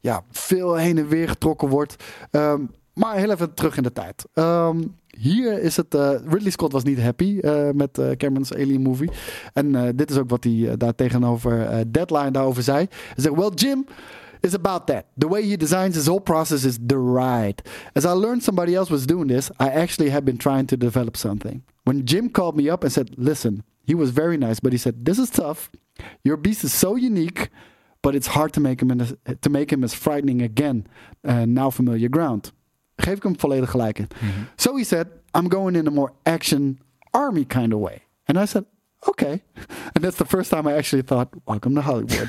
[0.00, 1.96] ja, veel heen en weer getrokken wordt.
[2.30, 2.60] Ehm,
[2.94, 4.24] maar heel even terug in de tijd.
[4.34, 4.76] Ehm,
[5.18, 5.94] hier is het.
[5.94, 9.10] eh, Ridley Scott was niet happy eh, met eh, Cameron's Alien movie.
[9.52, 12.76] En dit is ook wat hij daar tegenover Deadline daarover zei.
[12.88, 13.86] Hij zegt: Well, Jim.
[14.46, 15.04] Is about that.
[15.20, 17.62] The way he designs his whole process is the ride.
[17.94, 21.16] As I learned somebody else was doing this, I actually have been trying to develop
[21.16, 21.62] something.
[21.84, 24.94] When Jim called me up and said, Listen, he was very nice, but he said,
[25.04, 25.68] This is tough.
[26.22, 27.48] Your beast is so unique,
[28.02, 30.86] but it's hard to make him, in a- to make him as frightening again,
[31.24, 32.52] uh, now familiar ground.
[32.98, 34.08] Geef ik hem volledig gelijk in.
[34.56, 36.78] So he said, I'm going in a more action
[37.10, 37.98] army kind of way.
[38.24, 38.64] And I said,
[39.08, 39.42] okay.
[39.92, 42.28] And that's the first time I actually thought, welcome to Hollywood.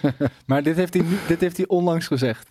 [0.46, 2.48] Maar dit heeft hij, nu- dit heeft hij onlangs gezegd.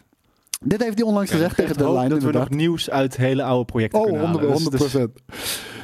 [0.64, 2.50] Dit heeft hij onlangs gezegd tegen de lijn dat we inderdaad.
[2.50, 4.52] nog nieuws uit hele oude projecten Oh, kunnen halen.
[4.52, 4.98] 100 Dus- 100%.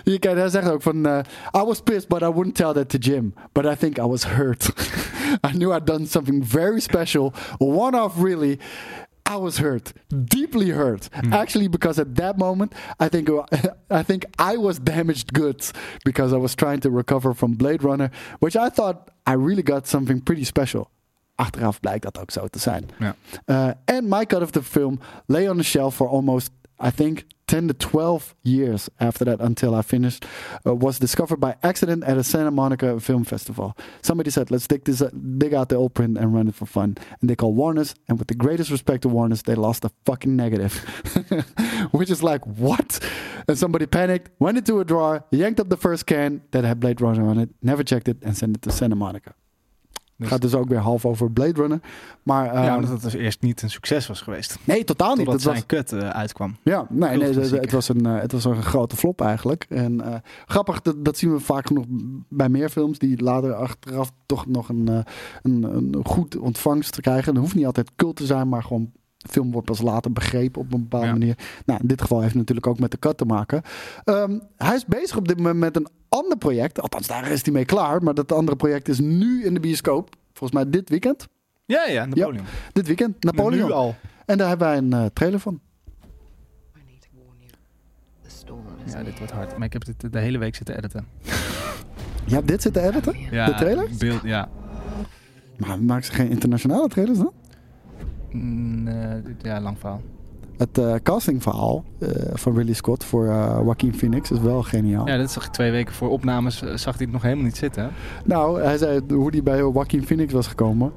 [0.04, 1.06] Je kijk, hij zegt ook van...
[1.06, 1.20] eh,
[1.56, 3.34] I was pissed, but I wouldn't tell that to Jim.
[3.52, 4.66] But I think I was hurt.
[5.48, 7.34] I knew I'd done something very special.
[7.58, 8.60] One-off, really.
[9.30, 9.94] I was hurt.
[10.10, 11.10] Deeply hurt.
[11.32, 13.30] Actually, because at that moment, I think,
[13.90, 15.74] I think I was damaged goods.
[16.06, 18.10] Because I was trying to recover from Blade Runner.
[18.40, 20.90] Which I thought I really got something pretty special.
[21.36, 22.90] Achteraf blijkt dat ook zo te zijn.
[23.00, 23.16] Ja.
[23.46, 27.26] Uh, and my cut of the film lay on the shelf for almost, I think,
[27.48, 30.26] 10 to 12 years after that until I finished.
[30.66, 33.76] Uh, was discovered by accident at a Santa Monica film festival.
[34.02, 36.98] Somebody said, let's dig, this, dig out the old print and run it for fun.
[37.22, 40.36] And they called Warner's, and with the greatest respect to Warner's, they lost a fucking
[40.36, 40.74] negative.
[41.92, 43.00] Which is like, what?
[43.48, 47.00] And somebody panicked, went into a drawer, yanked up the first can that had Blade
[47.00, 49.34] Runner on it, never checked it, and sent it to Santa Monica.
[50.18, 51.80] Dus- Gaat dus ook weer half over Blade Runner.
[52.24, 54.58] Maar ja, ehm, omdat het dus eerst niet een succes was geweest.
[54.64, 55.26] nee, totaal niet.
[55.26, 56.56] Totdat Het was, zijn kut eh, uitkwam.
[56.64, 59.66] Ja, nee, nee het, was een, eh, het was een grote flop eigenlijk.
[59.70, 60.16] En eh,
[60.46, 61.86] grappig, dat, dat zien we vaak genoeg
[62.30, 65.04] bij meer films die later achteraf toch nog een,
[65.42, 67.34] een, een goed ontvangst te krijgen.
[67.34, 70.62] Dat hoeft niet altijd cult te zijn, maar gewoon de film wordt pas later begrepen
[70.62, 71.12] op een bepaalde Ja.
[71.12, 71.38] manier.
[71.66, 73.62] Nou, in dit geval heeft het natuurlijk ook met de cut te maken.
[74.04, 76.82] Ehm, hij is bezig op dit moment met een ander project.
[76.82, 78.04] Althans, daar is hij mee klaar.
[78.04, 80.16] Maar dat andere project is nu in de bioscoop.
[80.34, 81.28] Volgens mij dit weekend.
[81.66, 82.46] Ja, ja, Napoleon.
[82.74, 83.66] Dit weekend, Napoleon.
[83.68, 83.96] Nu al.
[84.26, 85.60] En daar hebben wij een eh, trailer van.
[86.78, 87.52] I need to warn you.
[88.22, 89.58] The storm is Ja, dit wordt hard.
[89.58, 91.06] Maar ik heb dit de hele week zitten editen.
[92.26, 93.16] Ja, dit zit te editen?
[93.32, 93.90] Ja, De trailer?
[93.98, 94.50] Beeld, ja.
[95.58, 97.32] Maar maken ze geen internationale trailers dan?
[98.32, 100.02] Mm, eh, ja, lang verhaal.
[100.58, 105.08] Het eh, castingverhaal eh, van Ridley Scott voor eh Joaquin Phoenix is wel geniaal.
[105.08, 106.58] Ja, dat zag ik twee weken voor opnames.
[106.60, 107.92] Zag hij het nog helemaal niet zitten.
[108.24, 110.92] Nou, hij zei hoe hij bij Joaquin Phoenix was gekomen.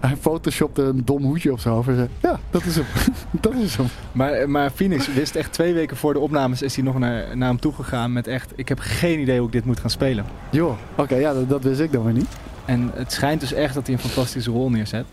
[0.00, 2.08] Hij photoshopte een dom hoedje op zijn hoofd en zei...
[2.20, 2.84] Ja, dat is hem.
[3.40, 3.86] dat is hem.
[4.12, 7.48] Maar, maar Phoenix wist echt twee weken voor de opnames is hij nog naar, naar
[7.48, 8.52] hem toegegaan met echt...
[8.56, 10.24] Ik heb geen idee hoe ik dit moet gaan spelen.
[10.50, 12.36] Joh, oké, ja, dat, dat wist ik dan weer niet.
[12.64, 15.04] En het schijnt dus echt dat hij een fantastische rol neerzet.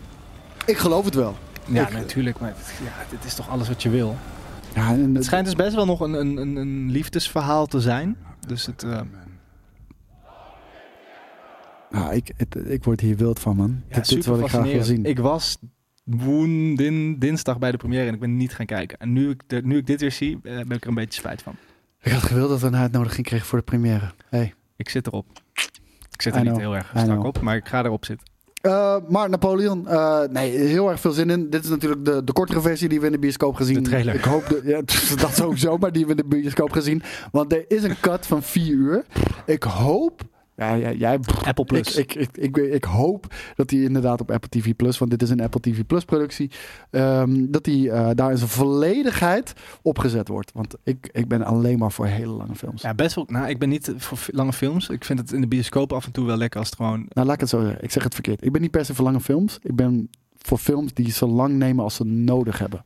[0.65, 1.35] Ik geloof het wel.
[1.67, 2.39] Ja, Ik- natuurlijk.
[2.39, 4.15] Maar het- ja, dit is toch alles wat je wil.
[4.75, 8.17] Ja, en Het schijnt dus best wel nog een, een, een, een liefdesverhaal te zijn.
[8.47, 8.85] Dus het...
[11.89, 13.81] Ja, ik, het- ik word hier wild van, man.
[13.89, 15.05] ja, dit, dit is wat ik graag wil zien.
[15.05, 15.57] Ik was
[16.03, 18.97] woen, din- dinsdag bij de première en ik ben niet gaan kijken.
[18.99, 21.19] En nu ik, de- nu ik dit weer zie, eh, ben ik er een beetje
[21.19, 21.55] spijt van.
[22.01, 24.11] Ik had gewild dat we een uitnodiging kregen voor de première.
[24.29, 24.53] Hey.
[24.75, 25.25] Ik zit erop.
[26.11, 28.27] Ik zit I er niet know, heel erg strak op, maar ik ga erop zitten.
[28.61, 31.49] Eh, maar Napoleon, eh, nee, heel erg veel zin in.
[31.49, 33.83] Dit is natuurlijk de, de kortere versie die we in de bioscoop gezien.
[33.83, 34.15] De trailer.
[34.15, 34.81] Ik hoop de, ja,
[35.21, 37.01] dat sowieso, maar die we in de bioscoop gezien.
[37.31, 39.05] Want er is een cut van vier uur.
[39.45, 40.21] Ik hoop.
[40.57, 41.19] Ja, ja, jij.
[41.45, 41.95] Apple Plus.
[41.95, 45.21] Ik, ik, ik, ik, ik hoop dat hij inderdaad op Apple TV Plus, want dit
[45.21, 46.51] is een Apple TV Plus productie,
[46.89, 50.51] ehm, dat hij eh, daar in zijn volledigheid opgezet wordt.
[50.53, 52.81] Want ik, ik ben alleen maar voor hele lange films.
[52.81, 53.25] Ja, best wel.
[53.27, 54.89] Nou, ik ben niet voor lange films.
[54.89, 57.05] Ik vind het in de bioscoop af en toe wel lekker als het gewoon.
[57.09, 57.83] Nou, laat ik het zo zeggen.
[57.83, 58.45] Ik zeg het verkeerd.
[58.45, 59.59] Ik ben niet per se voor lange films.
[59.61, 62.81] Ik ben voor films die zo lang nemen als ze nodig hebben.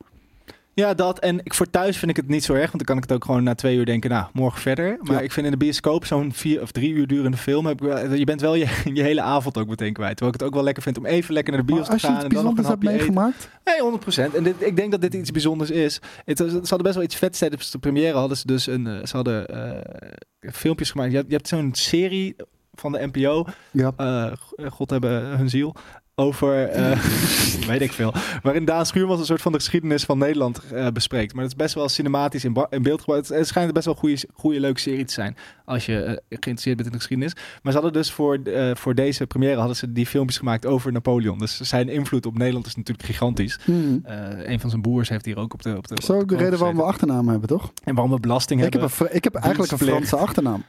[0.74, 1.18] Ja, dat.
[1.18, 3.12] En ik, voor thuis vind ik het niet zo erg, want dan kan ik het
[3.12, 4.96] ook gewoon na twee uur denken, nou, morgen verder.
[5.00, 5.20] Maar Ja.
[5.20, 8.12] ik vind in de bioscoop zo'n vier of drie uur durende film, heb ik wel,
[8.14, 10.16] je bent wel je, je hele avond ook meteen kwijt.
[10.16, 11.92] Terwijl ik het ook wel lekker vind om even lekker naar de Maar bios te
[11.92, 14.34] als je gaan en dan nog een hapje meegemaakt, Nee, 100%.
[14.34, 16.00] En dit, ik denk dat dit iets bijzonders is.
[16.24, 18.16] Het, ze hadden best wel iets vets tijdens de première.
[18.18, 21.10] Hadden ze dus een, eh, ze hadden eh, filmpjes gemaakt.
[21.10, 22.36] Je hebt, je hebt zo'n serie
[22.74, 23.44] van de NPO.
[23.70, 23.92] ja.
[23.96, 24.32] eh,
[24.70, 25.74] God hebben hun ziel.
[26.22, 27.04] Over, eh,
[27.70, 28.12] weet ik veel.
[28.42, 31.32] Waarin Daan Schuurmans een soort van de geschiedenis van Nederland eh, bespreekt.
[31.34, 33.28] Maar het is best wel cinematisch in, in beeld gebracht.
[33.28, 35.36] Het, het schijnt best wel een goede, goede, leuke serie te zijn.
[35.64, 37.34] Als je eh, geïnteresseerd bent in de geschiedenis.
[37.62, 38.40] Maar ze hadden dus voor,
[38.74, 41.38] voor deze première hadden ze die filmpjes gemaakt over Napoleon.
[41.38, 43.58] Dus zijn invloed op Nederland is natuurlijk gigantisch.
[43.66, 45.76] Eh, een van zijn broers heeft hier ook op de.
[45.76, 47.72] Op de Dat is ook de reden waarom we achternaam hebben, toch?
[47.84, 48.90] En waarom we belasting Ik heb, hebben.
[49.00, 49.78] een, Fra- ik heb eigenlijk een.
[49.78, 50.64] Franse achternaam.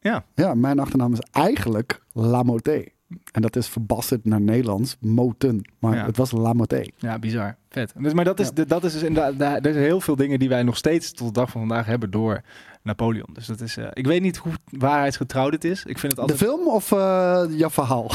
[0.00, 0.24] Ja.
[0.34, 2.92] Ja, mijn achternaam is eigenlijk Lamotte.
[3.32, 5.70] En dat is verbasterd naar Nederlands, Moten.
[5.78, 6.04] Maar Ja.
[6.06, 6.90] het was Lamotte.
[6.96, 7.56] Ja, bizar.
[7.70, 7.92] Vet.
[7.98, 8.52] Dus, maar dat is, Ja.
[8.52, 9.64] de- dat is dus inderdaad.
[9.66, 12.10] Er zijn heel veel dingen die wij nog steeds tot de dag van vandaag hebben
[12.10, 12.40] door
[12.82, 13.28] Napoleon.
[13.32, 13.76] Dus dat is.
[13.76, 15.84] eh, ik weet niet hoe waarheidsgetrouw dit is.
[15.84, 16.38] Ik vind het De altijd.
[16.50, 18.10] film of eh, jouw verhaal?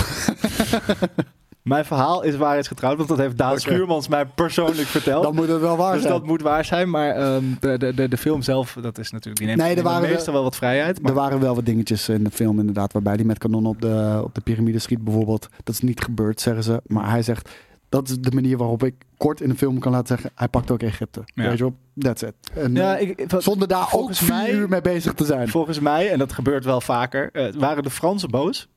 [1.62, 3.60] Mijn verhaal is waarheidsgetrouw, want dat heeft Daan.
[3.60, 5.24] Schuurmans mij persoonlijk verteld.
[5.24, 6.14] Dan moet het wel waar dus zijn.
[6.14, 6.90] dat moet waar zijn.
[6.90, 9.38] Maar ehm, de, de, de, de film zelf, dat is natuurlijk.
[9.38, 11.02] Die neemt, Nee, er die waren meestal wel wat vrijheid.
[11.02, 13.82] Maar Er waren wel wat dingetjes in de film inderdaad, waarbij hij met kanonnen op
[13.82, 15.48] de, op de piramide schiet bijvoorbeeld.
[15.64, 16.82] Dat is niet gebeurd, zeggen ze.
[16.86, 17.50] Maar hij zegt,
[17.90, 20.72] dat is de manier waarop ik kort in de film kan laten zeggen, hij pakt
[20.72, 21.22] ook Egypte.
[21.26, 21.44] Ja.
[21.48, 22.34] Weet je wel, that's it.
[22.54, 25.48] En, ja, eh, ik, wat- zonder daar ook vier mij- uur mee bezig te zijn.
[25.48, 28.68] volgens mij, en dat gebeurt wel vaker, eh, waren de Fransen boos.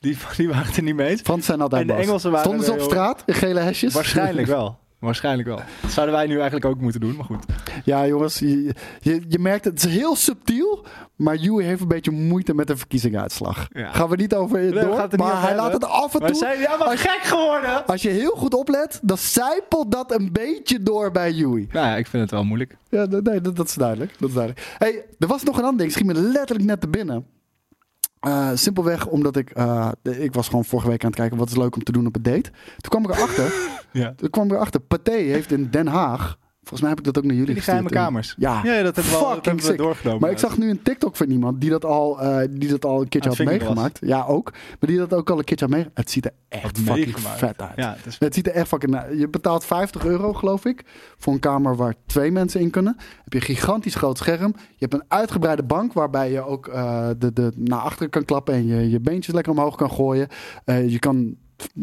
[0.00, 1.20] Die, die waren het er niet mee eens.
[1.20, 1.92] Frans zijn altijd En de.
[2.02, 3.94] Engelsen waren Stonden ze op heel- straat in gele hesjes?
[3.94, 4.78] Waarschijnlijk wel.
[4.98, 5.60] Waarschijnlijk wel.
[5.82, 7.44] Dat zouden wij nu eigenlijk ook moeten doen, maar goed.
[7.84, 10.84] Ja, jongens, je, je, je merkt het, het is heel subtiel,
[11.16, 13.66] maar Joey heeft een beetje moeite met de verkiezingsuitslag.
[13.72, 13.92] Ja.
[13.92, 16.34] Gaan we niet over we gaan door, maar hij laat het af en toe.
[16.36, 17.86] zijn jullie allemaal gek geworden?
[17.86, 21.66] Als je heel goed oplet, dan zijpelt dat een beetje door bij Joey.
[21.72, 22.76] Nou ja, ik vind het wel moeilijk.
[22.88, 24.12] Ja, nee, dat, dat is duidelijk.
[24.18, 24.74] Dat is duidelijk.
[24.78, 25.92] Hey, er was nog een ander ding.
[25.92, 27.26] Schiet me letterlijk net te binnen.
[28.20, 29.50] Eh, simpelweg omdat ik...
[29.50, 31.38] eh, ik was gewoon vorige week aan het kijken...
[31.38, 32.50] wat is leuk om te doen op een date.
[32.76, 33.52] Toen kwam ik erachter...
[33.92, 34.12] Ja.
[34.16, 34.80] toen kwam ik erachter...
[34.80, 36.38] Pathé heeft in Den Haag...
[36.68, 38.04] Volgens mij heb ik dat ook naar jullie Die geheime gestuurd.
[38.06, 38.34] kamers.
[38.38, 40.20] Ja, Ja, dat hebben we, al, dat hebben we doorgenomen.
[40.20, 43.00] Maar ik zag nu een TikTok van iemand die dat al, eh, die dat al
[43.00, 43.98] een keertje had meegemaakt.
[44.02, 44.50] Ja, ook.
[44.52, 46.00] Maar die dat ook al een keertje had meegemaakt.
[46.00, 47.38] Het ziet er echt fucking meegemaakt.
[47.38, 47.76] vet uit.
[47.76, 49.18] Ja, het is, Het ziet er echt fucking uit.
[49.18, 50.84] Je betaalt 50 euro, geloof ik,
[51.18, 52.96] voor een kamer waar twee mensen in kunnen.
[53.24, 54.54] Heb je een gigantisch groot scherm.
[54.56, 58.54] Je hebt een uitgebreide bank waarbij je ook eh, de, de, naar achteren kan klappen
[58.54, 60.28] en je, je beentjes lekker omhoog kan gooien.
[60.64, 61.36] Eh, je kan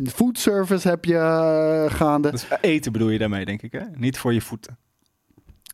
[0.05, 2.31] food service heb je eh, gaande.
[2.31, 3.81] Dus eten bedoel je daarmee, denk ik, hè?
[3.95, 4.77] Niet voor je voeten.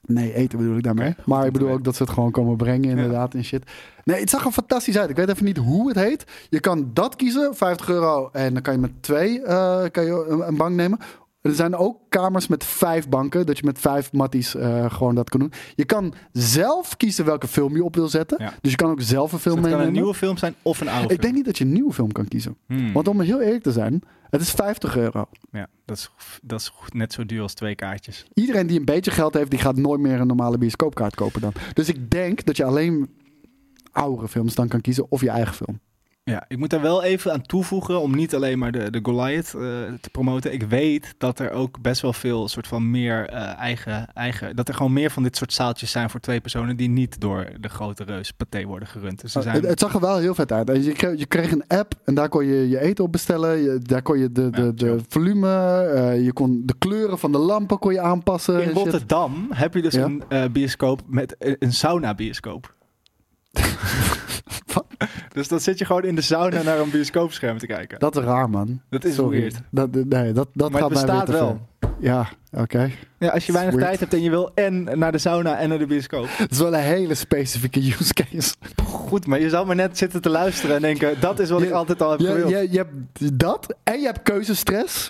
[0.06, 1.16] Nee, eten bedoel ik daarmee.
[1.26, 3.72] Maar ik bedoel ook dat ze het gewoon komen brengen, inderdaad, en shit.
[4.04, 5.10] Nee, het zag er fantastisch uit.
[5.10, 6.26] Ik weet even niet hoe het heet.
[6.50, 8.30] Je kan dat kiezen, 50 euro.
[8.32, 11.00] En dan kan je met twee eh, kan je een bank nemen.
[11.42, 15.30] Er zijn ook kamers met vijf banken, dat je met vijf matties eh, gewoon dat
[15.30, 15.52] kan doen.
[15.76, 18.44] Je kan zelf kiezen welke film je op wil zetten.
[18.44, 18.54] Ja.
[18.62, 20.82] Dus je kan ook zelf een Dus film het kan een nieuwe film zijn of
[20.82, 21.22] een oude Ik film.
[21.22, 22.58] denk niet dat je een nieuwe film kan kiezen.
[22.68, 22.94] Hmm.
[22.94, 25.26] Want om heel eerlijk te zijn, het is 50 euro.
[25.52, 26.12] Ja, dat is,
[26.42, 28.26] dat is net zo duur als twee kaartjes.
[28.34, 31.54] Iedereen die een beetje geld heeft, die gaat nooit meer een normale bioscoopkaart kopen dan.
[31.74, 33.10] Dus ik denk dat je alleen
[33.92, 35.80] oudere films dan kan kiezen of je eigen film.
[36.24, 39.46] Ja, ik moet daar wel even aan toevoegen om niet alleen maar de, de Goliath
[39.54, 39.62] eh,
[40.02, 40.54] te promoten.
[40.54, 44.56] Ik weet dat er ook best wel veel soort van meer eh, eigen, eigen...
[44.56, 47.48] Dat er gewoon meer van dit soort zaaltjes zijn voor twee personen die niet door
[47.60, 49.22] de grote reus paté worden gerund.
[49.22, 49.56] Dus er zijn...
[49.56, 50.70] Het, het zag er wel heel vet uit.
[50.70, 53.58] En Je kreeg, je kreeg een app en daar kon je je eten op bestellen.
[53.62, 55.50] Je- daar kon je de, de, Ja, de volume,
[55.96, 58.64] eh, je kon de kleuren van de lampen kon je aanpassen.
[58.64, 58.70] in.
[58.72, 60.10] Rotterdam heb je dus Ja?
[60.30, 62.74] een bioscoop met een, een sauna-bioscoop.
[64.74, 64.86] Wat?
[65.34, 68.00] dus dan zit je gewoon in de sauna naar een bioscoopscherm te kijken.
[68.00, 68.82] Dat is raar, man.
[68.90, 69.40] Dat is Sorry.
[69.40, 69.62] weird.
[69.70, 71.70] Dat, nee, dat, dat Maar gaat het bestaat wel.
[72.00, 72.92] Ja, oké.
[73.18, 73.88] Ja, als je weinig Weird.
[73.88, 76.28] tijd hebt en je wil en naar de sauna en naar de bioscoop.
[76.38, 78.56] Het is wel een hele specifieke use case.
[78.84, 81.72] Goed, maar je zou maar net zitten te luisteren en denken, dat is wat ik
[81.72, 82.50] altijd al heb gewild.
[82.50, 85.10] je, je hebt dat en je hebt keuzestress.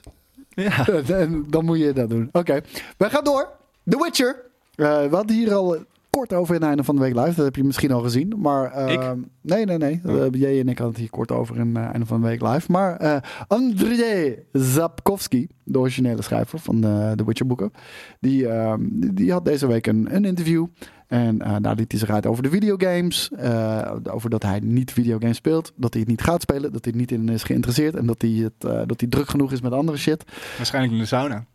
[0.49, 0.87] Ja.
[1.07, 2.29] en dan moet je dat doen.
[2.31, 2.61] Oké,
[2.97, 3.49] we gaan door.
[3.89, 4.35] The Witcher.
[4.75, 5.77] Eh, we hadden hier al
[6.11, 7.35] kort over in het einde van de week live.
[7.35, 8.33] Dat heb je misschien al gezien.
[8.37, 8.99] Maar, eh, Ik?
[9.41, 10.01] Nee, nee, nee.
[10.05, 10.25] Oh.
[10.25, 12.41] Eh, jij en ik hadden het hier kort over in het einde van de week
[12.41, 12.71] live.
[12.71, 17.71] Maar eh Andrzej Zapkowski, de originele schrijver van de, de Witcher boeken.
[18.19, 18.73] Die, eh,
[19.13, 20.65] die- had deze week een, een interview.
[21.07, 23.29] En eh, daar liet hij zich uit over de videogames.
[23.31, 25.73] eh, over dat hij niet videogames speelt.
[25.75, 26.71] Dat hij het niet gaat spelen.
[26.73, 27.95] Dat hij niet in is geïnteresseerd.
[27.95, 30.23] En dat hij, het, eh, dat hij druk genoeg is met andere shit.
[30.57, 31.45] Waarschijnlijk in de sauna.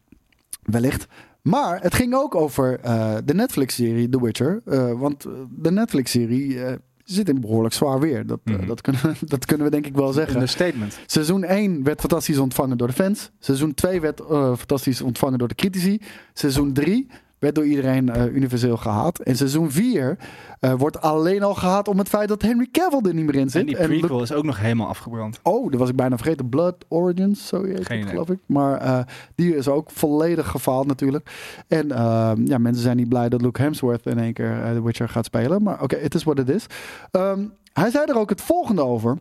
[0.63, 1.07] Wellicht.
[1.47, 4.61] Maar het ging ook over eh, de Netflix-serie The Witcher.
[4.65, 6.59] Eh, want eh, de Netflix-serie
[7.05, 8.27] zit in behoorlijk zwaar weer.
[8.27, 8.67] Dat, Mhm.
[8.67, 10.41] dat, kunnen, we- dat kunnen we denk ik wel zeggen.
[10.41, 10.99] Een statement.
[11.07, 13.31] Seizoen 1 werd fantastisch ontvangen door de fans.
[13.39, 14.21] Seizoen 2 werd
[14.57, 16.01] fantastisch ontvangen door de critici.
[16.33, 17.07] Seizoen 3
[17.47, 19.19] werd door iedereen eh, universeel gehaat.
[19.19, 20.19] En seizoen 4
[20.61, 23.51] eh, wordt alleen al gehaat om het feit dat Henry Cavill er niet meer in
[23.51, 23.61] zit.
[23.61, 25.41] En die En prequel is ook nog helemaal afgebrand.
[25.43, 26.49] Oh, dat was ik bijna vergeten.
[26.49, 28.39] Blood Origins, zo heet het, geloof ik.
[28.47, 28.99] Maar eh,
[29.35, 31.31] die is ook volledig gefaald natuurlijk.
[31.69, 35.09] En eh, ja, mensen zijn niet blij dat Luke Hemsworth in één keer The Witcher
[35.09, 35.63] gaat spelen.
[35.63, 36.67] Maar oké, het is wat het is.
[37.11, 39.19] Ehm, hij zei er ook het volgende over.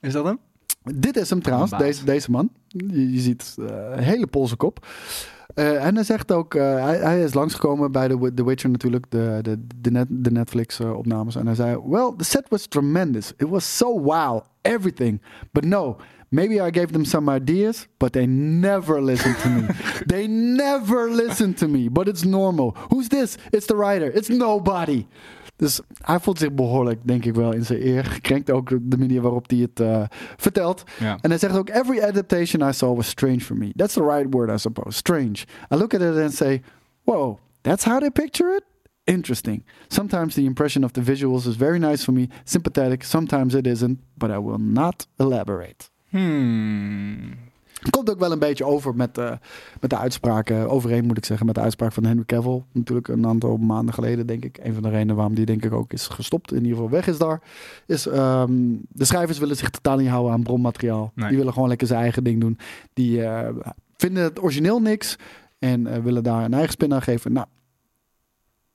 [0.00, 0.38] Is dat hem?
[0.94, 2.50] Dit is hem trouwens, deze, deze man.
[2.66, 4.86] Je, je ziet een hele polse kop.
[5.56, 9.06] Eh, en hij zegt ook, eh, hij, hij is langsgekomen bij The, The Witcher natuurlijk,
[9.08, 11.36] de, de, de, net, de Netflix-opnames.
[11.36, 13.32] en hij zei, well, the set was tremendous.
[13.36, 15.22] It was so wow, everything.
[15.52, 15.96] But no,
[16.28, 19.66] maybe I gave them some ideas, but they never listened to me.
[20.06, 22.76] they never listened to me, but it's normal.
[22.88, 23.38] Who's this?
[23.50, 24.16] It's the writer.
[24.16, 25.06] It's nobody.
[25.56, 28.50] Dus hij voelt zich behoorlijk, denk ik wel, in zijn eer gekrenkt.
[28.50, 30.02] Ook de manier waarop hij het eh,
[30.36, 30.84] vertelt.
[30.98, 31.18] Ja.
[31.20, 33.72] En hij zegt ook: Every adaptation I saw was strange for me.
[33.76, 34.96] That's the right word, I suppose.
[34.96, 35.44] Strange.
[35.72, 36.62] I look at it and say,
[37.04, 38.64] Whoa, that's how they picture it?
[39.04, 39.64] Interesting.
[39.88, 43.04] Sometimes the impression of the visuals is very nice for me, sympathetic.
[43.04, 45.90] Sometimes it isn't, but I will not elaborate.
[46.10, 47.45] Hmm.
[47.90, 49.32] Komt ook wel een beetje over met, eh,
[49.80, 52.62] met de uitspraken, overeen moet ik zeggen, met de uitspraak van Henry Cavill.
[52.72, 54.58] Natuurlijk een aantal maanden geleden, denk ik.
[54.62, 57.06] Een van de redenen waarom die denk ik ook is gestopt, in ieder geval weg
[57.06, 57.40] is daar.
[57.86, 58.52] Is ehm,
[58.88, 61.12] de schrijvers willen zich totaal niet houden aan bronmateriaal.
[61.14, 61.28] Nee.
[61.28, 62.58] Die willen gewoon lekker zijn eigen ding doen.
[62.92, 63.54] Die eh,
[63.96, 65.16] vinden het origineel niks
[65.58, 67.32] en eh, willen daar een eigen spin aan geven.
[67.32, 67.46] Nou,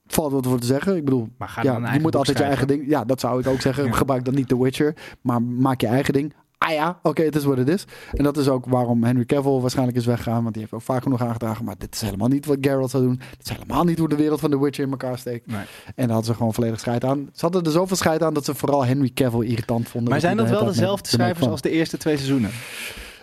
[0.06, 0.96] valt wat voor te zeggen.
[0.96, 2.88] Ik bedoel, Maar ga dan ja, je moet altijd je eigen ding.
[2.88, 3.84] Ja, dat zou ik ook zeggen.
[3.84, 3.92] Ja.
[3.92, 6.34] Gebruik dan niet The Witcher, maar maak je eigen ding.
[6.64, 7.84] Ah ja, oké, het is wat het is.
[8.12, 10.40] En dat is ook waarom Henry Cavill waarschijnlijk is weggegaan.
[10.42, 11.64] Want die heeft ook vaak genoeg aangedragen.
[11.64, 13.16] Maar dit is helemaal niet wat Geralt zou doen.
[13.16, 15.46] Dit is helemaal niet hoe de wereld van The Witcher in elkaar steekt.
[15.46, 15.56] Nee.
[15.56, 17.28] En daar hadden ze gewoon volledig scheid aan.
[17.32, 20.10] Ze hadden er zoveel scheid aan dat ze vooral Henry Cavill irritant vonden.
[20.10, 22.50] Maar zijn dat wel dezelfde schrijvers als de eerste twee seizoenen?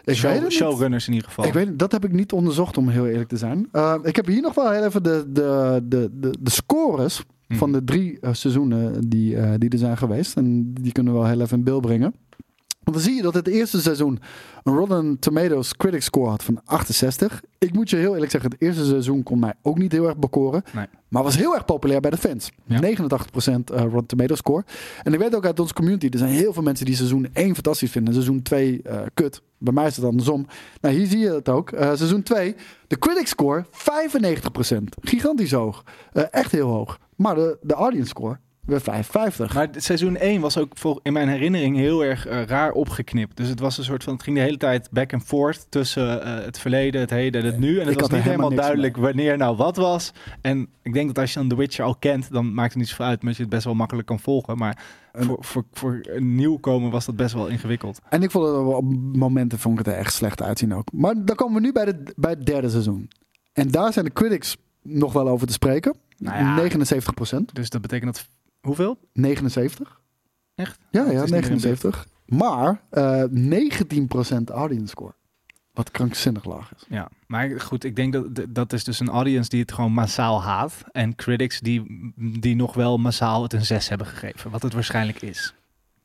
[0.04, 0.58] Ik Show- weet het niet.
[0.58, 1.46] Showrunners in ieder geval.
[1.46, 3.70] Ik weet, dat heb ik niet onderzocht, om heel eerlijk te zijn.
[3.74, 7.58] Uh, ik heb hier nog wel heel even de, de, de, de, de scores Hmm.
[7.58, 10.36] van de drie uh, seizoenen die, uh, die er zijn geweest.
[10.38, 12.14] En die kunnen we wel heel even in beeld brengen.
[12.90, 14.20] Want dan zie je dat het eerste seizoen
[14.64, 17.42] een Rotten Tomatoes critic score had van 68.
[17.58, 20.18] Ik moet je heel eerlijk zeggen, het eerste seizoen kon mij ook niet heel erg
[20.18, 20.64] bekoren.
[20.74, 20.86] Nee.
[21.08, 22.52] Maar was heel erg populair bij de fans.
[22.66, 22.82] Ja.
[22.82, 24.64] 89% uh, Rotten Tomatoes score.
[25.04, 27.54] En ik weet ook uit onze community, er zijn heel veel mensen die seizoen 1
[27.54, 28.14] fantastisch vinden.
[28.14, 29.42] Seizoen 2 uh, kut.
[29.58, 30.46] Bij mij is het andersom.
[30.82, 31.72] Nou, hier zie je het ook.
[31.72, 32.56] Uh, seizoen 2,
[32.88, 33.70] de critic score 95%.
[35.02, 35.84] Gigantisch hoog.
[36.14, 37.00] Uh, echt heel hoog.
[37.16, 39.53] Maar de, de audience score weer 55.
[39.53, 43.38] Maar seizoen 1 was ook vol- in mijn herinnering heel erg eh, raar opgeknipt.
[43.38, 46.24] Dus het was een soort van, het ging de hele tijd back and forth tussen
[46.24, 47.80] eh, het verleden, het heden en het nu.
[47.80, 50.12] En het Ik was niet helemaal duidelijk wanneer nou wat was.
[50.41, 52.88] En ik denk dat als je dan The Witcher al kent, dan maakt het niet
[52.89, 54.57] zoveel uit, omdat je het best wel makkelijk kan volgen.
[54.57, 57.99] Maar En- voor, voor, voor een nieuwkomer was dat best wel ingewikkeld.
[58.10, 58.84] En ik vond het op
[59.16, 60.91] momenten vond ik het er echt slecht uitzien ook.
[60.91, 63.10] Maar dan komen we nu bij, de, bij het derde seizoen.
[63.53, 65.95] En daar zijn de critics nog wel over te spreken.
[66.18, 66.70] Nou ja.
[67.41, 68.28] 79% Dus dat betekent dat,
[68.62, 68.97] hoeveel?
[69.14, 70.01] 79?
[70.55, 70.80] Echt?
[70.91, 72.07] Ja, Oh, ja, is niet meer in 79.
[72.26, 75.14] Maar eh 19% audience score.
[75.74, 76.86] Wat krankzinnig laag is.
[76.89, 80.41] Ja, maar goed, ik denk dat dat is dus een audience die het gewoon massaal
[80.43, 80.74] haat.
[80.91, 84.51] En critics die, die nog wel massaal het een 6 hebben gegeven.
[84.51, 85.53] Wat het waarschijnlijk is.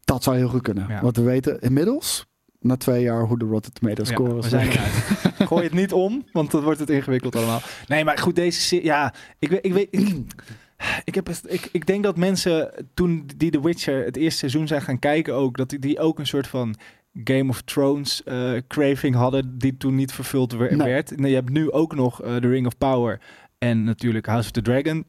[0.04, 0.88] Dat zou heel goed kunnen.
[0.88, 1.00] Ja.
[1.00, 2.26] Want we weten inmiddels,
[2.60, 4.48] na twee jaar, hoe de Rotten Tomatoes Ja, score is.
[4.48, 4.92] zijn eruit.
[5.48, 7.60] Gooi het niet om, want dan wordt het ingewikkeld allemaal.
[7.86, 8.82] Nee, maar goed, deze.
[8.84, 9.64] Ja, ik weet...
[9.64, 10.34] Ik, weet ik,
[11.04, 14.82] ik, heb, ik, ik denk dat mensen toen die The Witcher het eerste seizoen zijn
[14.82, 15.56] gaan kijken ook...
[15.56, 16.74] dat die, ook een soort van
[17.24, 19.58] Game of Thrones eh, craving hadden...
[19.58, 20.76] die toen niet vervuld Nee.
[20.76, 21.16] werd.
[21.16, 23.20] Nee, je hebt nu ook nog eh, The Ring of Power
[23.58, 25.04] en natuurlijk House of the Dragon...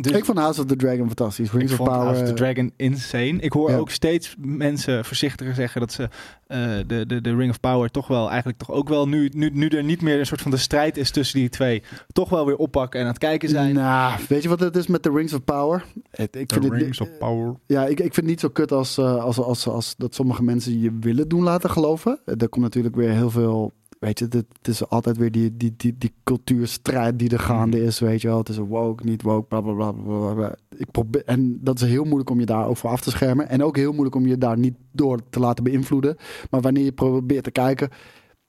[0.00, 1.50] Dus Ik vond House of the Dragon fantastisch.
[1.52, 2.04] Rings ik of vond Power.
[2.04, 3.36] House of the Dragon insane.
[3.40, 3.76] Ik hoor Ja.
[3.76, 6.08] ook steeds mensen voorzichtiger zeggen dat ze
[6.46, 9.50] eh, de, de, de Ring of Power toch wel eigenlijk toch ook wel nu, nu,
[9.52, 11.82] nu er niet meer een soort van de strijd is tussen die twee,
[12.12, 13.74] toch wel weer oppakken en aan het kijken zijn.
[13.74, 15.84] Nou, weet je wat het is met de Rings of Power?
[16.10, 17.54] Het, ik vind het, Power.
[17.66, 20.42] Ja, ik, ik vind het niet zo kut als, eh, als, als, als dat sommige
[20.42, 22.20] mensen je willen doen laten geloven.
[22.24, 23.72] Eh, Er komt natuurlijk weer heel veel.
[23.98, 27.98] Weet je, het, is altijd weer die, die, die, die cultuurstrijd die er gaande is.
[27.98, 29.92] Weet je wel, het is een woke, niet woke, bla bla bla.
[29.92, 30.54] bla, bla.
[30.76, 33.48] Ik probeer, en dat is heel moeilijk om je daar ook voor af te schermen.
[33.48, 36.16] En ook heel moeilijk om je daar niet door te laten beïnvloeden.
[36.50, 37.88] Maar wanneer je probeert te kijken.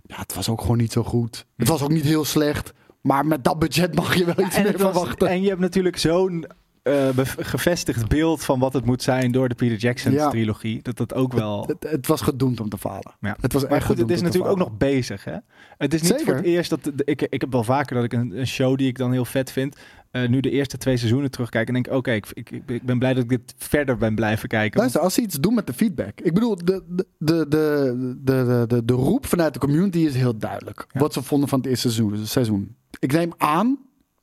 [0.01, 1.45] Ja, het was ook gewoon niet zo goed.
[1.55, 2.73] Het was ook niet heel slecht.
[3.01, 5.27] Maar met dat budget mag je wel iets meer verwachten.
[5.27, 6.45] en je hebt natuurlijk zo'n
[6.83, 10.29] eh, gevestigd beeld van wat het moet zijn door de Peter Jackson Ja.
[10.29, 10.81] trilogie.
[10.81, 11.65] Dat dat ook wel.
[11.67, 13.15] Het, het was gedoemd om te falen.
[13.19, 13.35] Ja.
[13.41, 15.23] Het was Maar goed, het is natuurlijk ook nog bezig.
[15.23, 15.35] Hè?
[15.77, 16.25] Het is niet Zeker.
[16.25, 16.83] voor het eerst dat.
[16.83, 19.25] de- ik, ik heb wel vaker dat ik een, een show die ik dan heel
[19.25, 19.75] vet vind.
[20.11, 23.13] eh, nu de eerste twee seizoenen terugkijk en denk: oké, ik, ik, ik ben blij
[23.13, 24.79] dat ik dit verder ben blijven kijken.
[24.79, 26.19] Luister, als ze iets doen met de feedback.
[26.21, 30.37] Ik bedoel, de, de, de, de, de, de, de roep vanuit de community is heel
[30.37, 30.85] duidelijk.
[30.91, 30.99] Ja.
[30.99, 32.75] Wat ze vonden van het eerste seizoen, seizoen.
[32.99, 33.77] Ik neem aan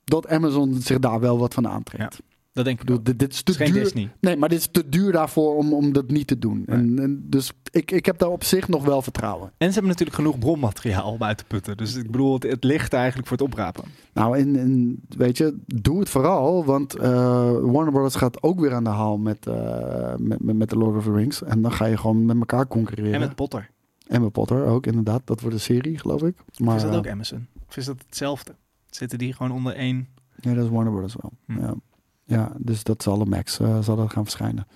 [0.05, 2.21] dat Amazon zich daar wel wat van aantrekt.
[2.57, 2.87] Dat denk Ik ik.
[2.87, 3.83] bedoel, dit, dit is Het te is geen duur.
[3.83, 4.11] Disney.
[4.21, 6.63] Nee, maar dit is te duur daarvoor om, om dat niet te doen.
[6.67, 9.53] En, en dus ik, ik heb daar op zich nog wel vertrouwen.
[9.59, 11.77] En ze hebben natuurlijk genoeg bronmateriaal om uit te putten.
[11.77, 13.85] Dus ik bedoel, het, het ligt eigenlijk voor het oprapen.
[14.13, 16.65] Nou, en, en weet je, doe het vooral.
[16.65, 17.11] Want eh,
[17.61, 18.15] Warner Bros.
[18.17, 21.13] gaat ook weer aan de haal met, eh met, met, met The Lord of the
[21.13, 21.43] Rings.
[21.43, 23.13] En dan ga je gewoon met elkaar concurreren.
[23.15, 23.71] En met Potter.
[24.07, 25.23] En met Potter ook, inderdaad.
[25.25, 26.37] Dat wordt een serie, geloof ik.
[26.59, 27.47] Maar, is dat eh, ook Amazon?
[27.69, 28.55] Of is dat hetzelfde?
[28.91, 30.07] Zitten die gewoon onder één?
[30.43, 31.17] Nee, dat is Warner Bros.
[31.21, 31.33] wel.
[31.47, 31.61] Hm.
[31.61, 31.75] Ja.
[32.27, 34.67] Ja, dus dat zal de Max eh, zal dat gaan verschijnen.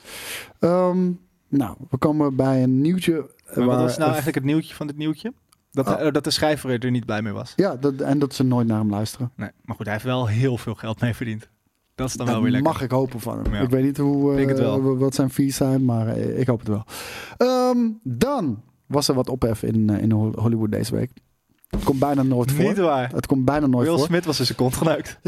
[0.58, 1.10] Ehm,
[1.48, 3.30] nou, we komen bij een nieuwtje.
[3.54, 5.32] Maar wat was nou eigenlijk het nieuwtje van dit nieuwtje?
[5.70, 6.06] Dat, Oh.
[6.06, 7.52] eh, dat de schrijver er niet blij mee was.
[7.56, 9.30] Ja, dat, en dat ze nooit naar hem luisteren.
[9.36, 11.48] Nee, maar goed, hij heeft wel heel veel geld mee verdiend.
[11.94, 12.72] Dat is dan Dat wel weer lekker.
[12.72, 13.54] mag ik hopen van hem.
[13.54, 13.60] Ja.
[13.60, 16.84] Ik weet niet hoe, eh, wat zijn fees zijn, maar ik hoop het wel.
[17.36, 21.10] Ehm, dan was er wat ophef in, in Hol- Hollywood deze week.
[21.70, 22.64] Het komt bijna nooit voor.
[22.64, 23.10] Niet waar.
[23.14, 24.06] Het komt bijna nooit Will voor.
[24.06, 25.18] Smith was zijn kont geneukt.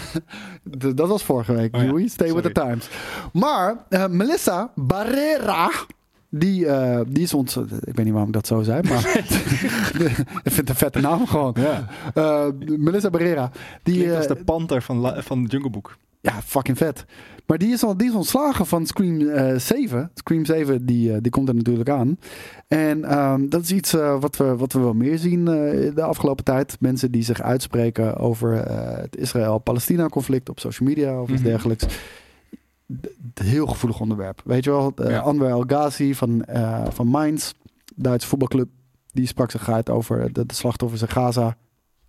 [0.78, 2.08] D- dat was vorige week, Oh ja.
[2.08, 2.88] Stay with the times.
[3.32, 5.70] Maar eh, Melissa Barrera,
[6.28, 7.56] die, eh, die is ons...
[7.56, 9.16] Ik weet niet waarom ik dat zo zei, maar...
[10.44, 11.54] ik vind het een vette naam gewoon.
[11.58, 11.86] Ja.
[12.14, 13.50] Eh, Melissa Barrera.
[13.82, 15.96] Die, eh, de panter van, van Jungle Book.
[16.20, 17.04] Ja, fucking vet.
[17.46, 20.10] Maar die is, al, die is ontslagen van Scream eh 7.
[20.14, 22.18] Scream 7, die, eh, die komt er natuurlijk aan.
[22.68, 25.44] En ehm, dat is iets eh, wat, we, wat we wel meer zien
[25.94, 26.76] de afgelopen tijd.
[26.80, 28.52] Mensen die zich uitspreken over
[29.02, 31.48] het Israël-Palestina-conflict op social media of iets Mhm.
[31.50, 31.86] dergelijks.
[33.34, 34.42] D- heel gevoelig onderwerp.
[34.44, 35.18] Weet je wel, Ja.
[35.18, 36.44] Anwar El Ghazi van,
[36.92, 37.52] van Mainz,
[37.94, 38.68] Duitse voetbalclub,
[39.12, 41.56] die sprak zich uit over de, de slachtoffers in Gaza.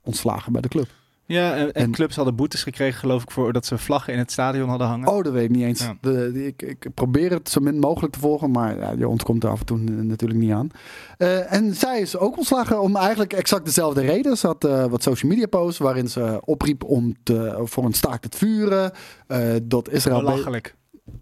[0.04, 0.88] Ontslagen bij de club.
[1.34, 4.32] Ja, en, en clubs hadden boetes gekregen, geloof ik, voor dat ze vlaggen in het
[4.32, 5.08] stadion hadden hangen.
[5.08, 5.80] Oh, dat weet ik niet eens.
[5.82, 5.98] Ja.
[6.02, 9.50] De, ik, ik probeer het zo min mogelijk te volgen, maar ja, je ontkomt er
[9.50, 10.70] af en toe natuurlijk niet aan.
[11.18, 14.38] Eh, en zij is ook ontslagen om eigenlijk exact dezelfde reden.
[14.38, 18.24] Ze had eh, wat social media posts waarin ze opriep om te, voor een staakt
[18.24, 18.92] het vuren.
[19.28, 20.20] eh, dat Israël...
[20.20, 20.76] Belachelijk.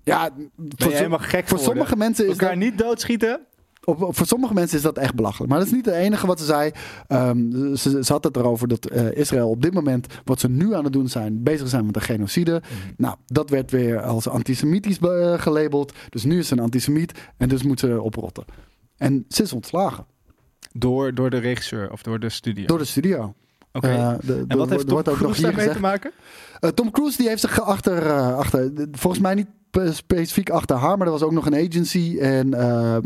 [0.04, 1.64] Ja, Ben voor, helemaal gek voor geworden?
[1.66, 2.58] sommige mensen is Elkaar dat...
[2.58, 3.40] niet doodschieten?
[3.90, 5.50] Op, op- voor sommige mensen is dat echt belachelijk.
[5.50, 6.72] Maar dat is niet het enige wat ze zei.
[7.08, 10.74] Ehm, ze, ze had het erover dat eh, Israël op dit moment, wat ze nu
[10.76, 12.62] aan het doen zijn, bezig zijn met een genocide.
[12.98, 15.94] Nou, dat werd weer als antisemitisch eh, gelabeld.
[16.10, 18.46] Dus nu is ze een antisemiet en dus moet ze oprotten.
[18.98, 20.06] En ze is ontslagen
[20.74, 22.66] Door, door de regisseur of door de studio?
[22.66, 23.34] door de studio.
[23.72, 23.88] Oké.
[23.88, 24.10] Eh,
[24.48, 25.80] en wat heeft wordt Tom ook nog Cruise daarmee te gezegd.
[25.80, 26.12] maken?
[26.60, 30.50] Eh, Tom Cruise die heeft zich achter, eh, achter, de- volgens mij niet spe- specifiek
[30.50, 32.18] achter haar, maar er was ook nog een agency.
[32.20, 32.54] En,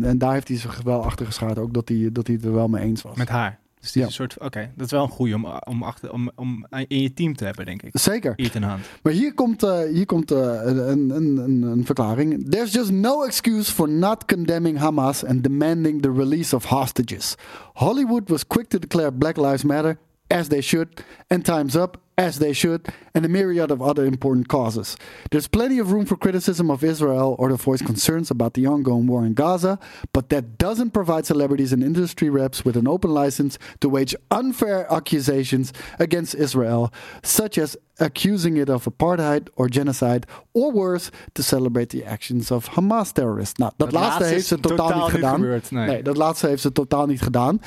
[0.04, 1.58] en daar heeft hij zich wel achter geschaard.
[1.58, 3.18] Ook dat hij, dat hij het er wel mee eens was.
[3.18, 3.60] Met haar.
[3.80, 4.10] Dus die Ja.
[4.10, 7.36] soort, oké, dat is wel een goeie om, om, achter, om, om in je team
[7.36, 7.90] te hebben, denk ik.
[7.94, 8.34] Zeker.
[8.36, 8.86] Ethan Hunt.
[9.04, 12.50] Maar hier komt, hier komt een, een, een, een verklaring.
[12.50, 17.36] There's just no excuse for not condemning Hamas and demanding the release of hostages.
[17.74, 19.98] Hollywood was quick to declare Black Lives Matter,
[20.32, 20.88] as they should,
[21.30, 24.96] and Time's Up, as they should, and a myriad of other important causes.
[25.32, 29.08] There's plenty of room for criticism of Israel or to voice concerns about the ongoing
[29.08, 29.80] war in Gaza,
[30.14, 34.86] but that doesn't provide celebrities and industry reps with an open license to wage unfair
[34.92, 36.92] accusations against Israel,
[37.24, 42.70] such as accusing it of apartheid or genocide, or worse, to celebrate the actions of
[42.70, 43.58] Hamas terrorists.
[43.60, 45.36] Nou, dat, Dat laatste, laatste heeft ze totaal, totaal niet gedaan.
[45.36, 46.04] gebeurd, nee.
[46.04, 47.60] dat laatste heeft ze totaal niet gedaan.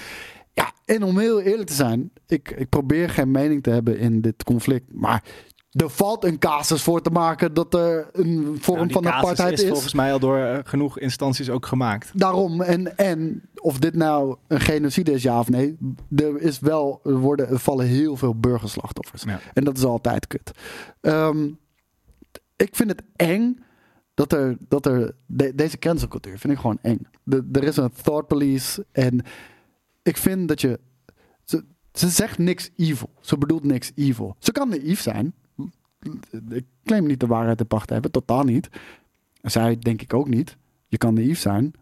[0.55, 4.21] Ja, en om heel eerlijk te zijn, ik, ik probeer geen mening te hebben in
[4.21, 5.25] dit conflict, maar
[5.71, 9.63] er valt een casus voor te maken dat er een vorm Nou, van apartheid is
[9.63, 9.69] is.
[9.69, 12.11] volgens mij al door eh, genoeg instanties ook gemaakt.
[12.15, 15.77] Daarom, en, en of dit nou een genocide is, ja of nee,
[16.17, 19.23] er, is wel, er, worden, er vallen heel veel burgerslachtoffers.
[19.23, 19.41] Ja.
[19.55, 20.51] En dat is altijd kut.
[21.01, 21.49] Ehm,
[22.57, 23.59] ik vind het eng
[24.15, 27.07] dat er, dat er de- deze cancelcultuur vind ik gewoon eng.
[27.23, 29.25] De, er is een thought police en
[30.05, 30.81] ik vind dat je,
[31.45, 33.11] ze, ze zegt niks evil.
[33.21, 34.37] Ze bedoelt niks evil.
[34.39, 35.35] Ze kan naïef zijn.
[36.49, 38.69] Ik claim niet de waarheid te pacht hebben, totaal niet.
[39.43, 40.57] Zij denk ik ook niet.
[40.89, 41.73] Je kan naïef zijn.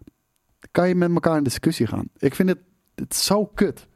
[0.71, 2.09] Kan je met elkaar in discussie gaan.
[2.19, 2.59] Ik vind het,
[2.95, 3.87] het zo kut.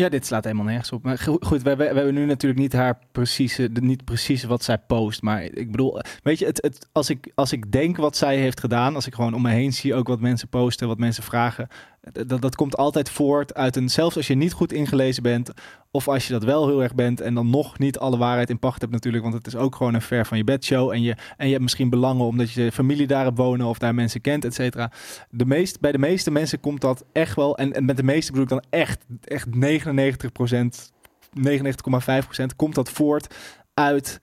[0.00, 1.02] Ja, dit slaat helemaal nergens op.
[1.02, 4.78] Maar go- goed, we, we, hebben nu natuurlijk niet haar precieze, niet precies wat zij
[4.78, 5.22] post.
[5.22, 8.94] Maar ik bedoel, weet je, het, als, ik, als ik denk wat zij heeft gedaan,
[8.94, 11.68] als ik gewoon om me heen zie ook wat mensen posten, wat mensen vragen,
[12.00, 15.50] dat, dat komt altijd voort uit een, zelfs als je niet goed ingelezen bent,
[15.90, 18.58] of als je dat wel heel erg bent en dan nog niet alle waarheid in
[18.58, 21.16] pacht hebt natuurlijk, want het is ook gewoon een ver van je bedshow en je,
[21.36, 24.44] en je hebt misschien belangen omdat je familie daar hebt wonen of daar mensen kent,
[24.44, 24.92] et cetera.
[25.30, 28.32] De meest, bij de meeste mensen komt dat echt wel, en, en met de meeste
[28.32, 30.98] bedoel ik dan echt, echt 99%
[31.30, 33.34] 99,5% komt dat voort
[33.74, 34.20] uit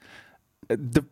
[0.68, 1.04] de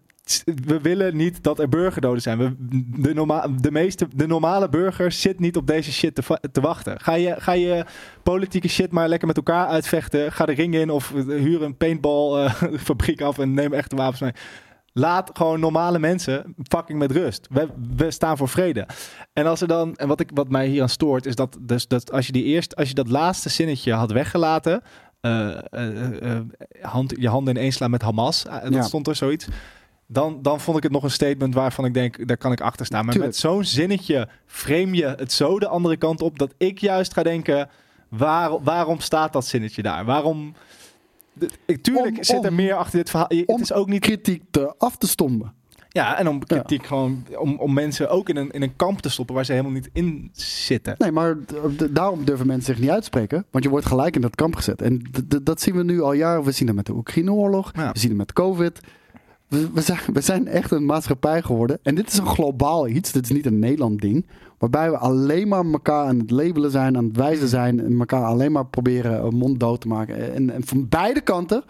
[0.65, 2.37] we willen niet dat er burgerdoden zijn.
[2.37, 2.55] We,
[3.01, 6.99] de, norma de, meeste, de normale burger zit niet op deze shit te, te wachten.
[6.99, 7.85] Ga je, ga je
[8.23, 10.31] politieke shit maar lekker met elkaar uitvechten.
[10.31, 14.31] Ga de ring in of huur een paintball-fabriek af en neem echte wapens mee.
[14.93, 17.47] Laat gewoon normale mensen fucking met rust.
[17.51, 18.87] We, we staan voor vrede.
[19.33, 21.87] En als er dan, en wat, ik, wat mij hier aan stoort, is dat, dus,
[21.87, 24.81] dat als je die eerst, als je dat laatste zinnetje had weggelaten.
[25.21, 26.39] eh, eh, eh,
[26.81, 28.45] hand, je handen ineens slaan met Hamas.
[28.45, 28.81] eh, dat Ja.
[28.81, 29.47] stond er zoiets.
[30.07, 32.85] Dan, dan vond ik het nog een statement waarvan ik denk, daar kan ik achter
[32.85, 33.03] staan.
[33.05, 33.33] Maar Tuurlijk.
[33.33, 37.23] met zo'n zinnetje frame je het zo de andere kant op dat ik juist ga
[37.23, 37.69] denken,
[38.09, 40.05] waar, waarom staat dat zinnetje daar?
[40.05, 40.53] Waarom?
[41.65, 43.27] ik, tuurlijk Om- zit er om- meer achter dit verhaal.
[43.45, 44.01] Het is ook niet.
[44.01, 45.53] Kritiek te af te stommen.
[45.89, 49.09] Ja, en om kritiek gewoon om, om mensen ook in een, in een kamp te
[49.09, 50.95] stoppen waar ze helemaal niet in zitten.
[50.97, 51.35] Nee, maar
[51.91, 53.45] daarom durven mensen zich niet uitspreken.
[53.51, 54.81] Want je wordt gelijk in dat kamp gezet.
[54.81, 55.01] En
[55.43, 56.43] dat zien we nu al jaren.
[56.43, 57.71] We zien het met de Oekraïne-oorlog.
[57.75, 57.91] Ja.
[57.91, 58.79] We zien het met COVID.
[59.47, 61.79] We, we, zijn, we zijn echt een maatschappij geworden.
[61.83, 63.11] En dit is een globaal iets.
[63.11, 64.25] Dit is niet een Nederland ding.
[64.57, 67.79] Waarbij we alleen maar elkaar aan het labelen zijn, aan het wijzen zijn.
[67.79, 70.33] En elkaar alleen maar proberen mond dood te maken.
[70.33, 71.63] En, en van beide kanten.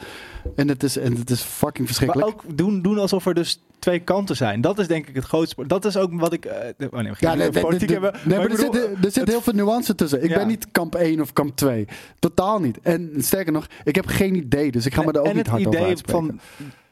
[0.56, 2.28] En het is, en het is fucking Maar verschrikkelijk.
[2.30, 4.62] ook doen, doen alsof er dus twee kanten zijn.
[4.62, 5.68] Dat is denk ik het grootste.
[5.68, 6.46] Dat is ook wat ik.
[6.46, 6.58] eh,
[6.92, 8.14] oh nee, we gaan Ja, nee, politiek hebben.
[8.26, 10.24] nee, maar er zit, er zit het- heel veel nuance tussen.
[10.24, 10.38] Ik Ja.
[10.38, 11.88] ben niet kamp 1 of kamp 2.
[12.20, 12.80] Totaal niet.
[12.82, 14.72] En sterker nog, ik heb geen idee.
[14.72, 16.26] Dus ik ga me er ook niet hard over idee uitspreken.
[16.28, 16.40] van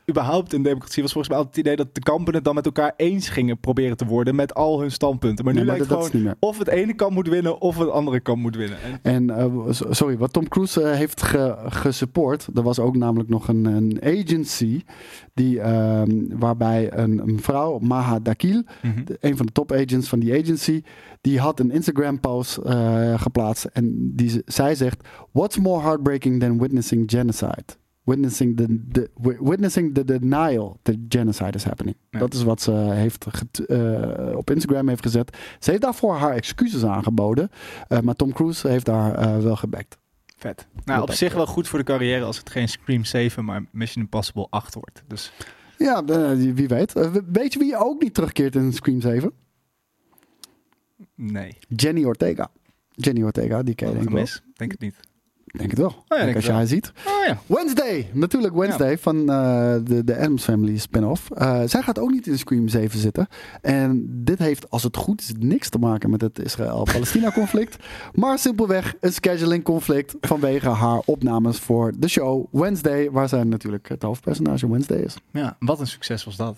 [0.09, 2.65] überhaupt een democratie was volgens mij altijd het idee dat de kampen het dan met
[2.65, 5.45] elkaar eens gingen proberen te worden met al hun standpunten.
[5.45, 7.89] Maar nu Nee, maar lijkt dat- gewoon of het ene kamp moet winnen of het
[7.89, 8.77] andere kamp moet winnen.
[9.01, 13.29] En, eh, so- sorry, wat Tom Cruise eh, heeft ge, gesupport, er was ook namelijk
[13.29, 14.81] nog een, een agency
[15.33, 19.03] die, ehm, waarbij een, een vrouw, Maha Dakil, Mhm.
[19.05, 20.81] de- een van de top agents van die agency,
[21.21, 26.59] die had een Instagram post eh, geplaatst en die, zij zegt, what's more heartbreaking than
[26.59, 27.63] witnessing genocide?
[28.03, 31.95] Witnessing the, the, wi- witnessing the denial that genocide is happening.
[32.09, 32.19] Ja.
[32.19, 33.25] Dat is wat ze heeft
[33.65, 35.37] eh, op Instagram heeft gezet.
[35.59, 37.49] Ze heeft daarvoor haar excuses aangeboden.
[37.87, 39.97] eh, maar Tom Cruise heeft daar eh, wel gebackt.
[40.37, 40.67] Vet.
[40.85, 44.03] Nou, op zich wel goed voor de carrière als het geen Scream 7, maar Mission
[44.03, 45.03] Impossible 8 wordt.
[45.07, 45.31] Dus
[45.77, 46.03] Ja,
[46.35, 46.93] wie weet.
[47.31, 49.31] Weet je wie ook niet terugkeert in Scream 7?
[51.15, 51.57] nee.
[51.75, 52.51] Jenny Ortega.
[52.91, 54.25] Jenny Ortega, die ken je denk ik wel.
[54.53, 54.95] Denk het niet.
[55.57, 56.03] Denk het wel.
[56.07, 56.91] het als je haar ziet.
[57.07, 57.37] Oh ja.
[57.45, 61.31] Wednesday, natuurlijk Wednesday van eh, de, de Adams Family spin-off.
[61.31, 63.27] Eh, zij gaat ook niet in Scream 7 zitten.
[63.61, 67.77] En dit heeft, als het goed is, niks te maken met het Israël-Palestina conflict.
[68.13, 73.11] maar simpelweg een scheduling conflict vanwege haar opnames voor de show Wednesday.
[73.11, 75.15] Waar zij natuurlijk het hoofdpersonage Wednesday is.
[75.31, 76.57] ja, wat een succes was dat.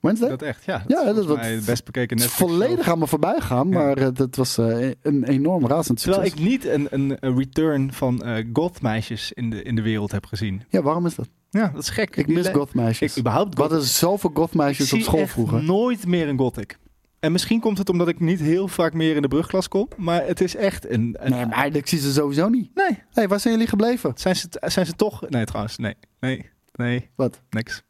[0.00, 0.28] Wednesday?
[0.30, 0.84] Dat echt, ja.
[0.86, 3.78] Ja, is dat was- het best bekeken is Netflix volledig aan me voorbij gegaan, Ja.
[3.78, 6.40] maar het het was eh, een enorm razend Terwijl succes.
[6.44, 10.26] ik niet een, een, een return van eh gothmeisjes in de, in de wereld heb
[10.26, 10.62] gezien.
[10.68, 11.28] Ja, waarom is dat?
[11.50, 12.16] Ja, dat is gek.
[12.16, 13.12] Ik mis gothmeisjes.
[13.12, 13.70] Ik überhaupt We goth.
[13.70, 15.62] hadden zoveel gothmeisjes op school vroeger.
[15.64, 16.78] nooit meer een gothic.
[17.20, 19.88] En misschien komt het omdat ik niet heel vaak meer in de brugklas kom.
[19.96, 21.16] Maar het is echt een...
[21.20, 22.70] een Nee, maar ik zie ze sowieso niet.
[22.74, 22.86] nee.
[22.88, 24.12] Hé, hey, waar zijn jullie gebleven?
[24.14, 25.28] Zijn ze, zijn ze toch...
[25.28, 25.76] Nee, trouwens.
[25.76, 25.94] Nee.
[26.20, 26.50] Nee.
[26.72, 27.10] Nee.
[27.16, 27.40] Wat?
[27.50, 27.82] Niks.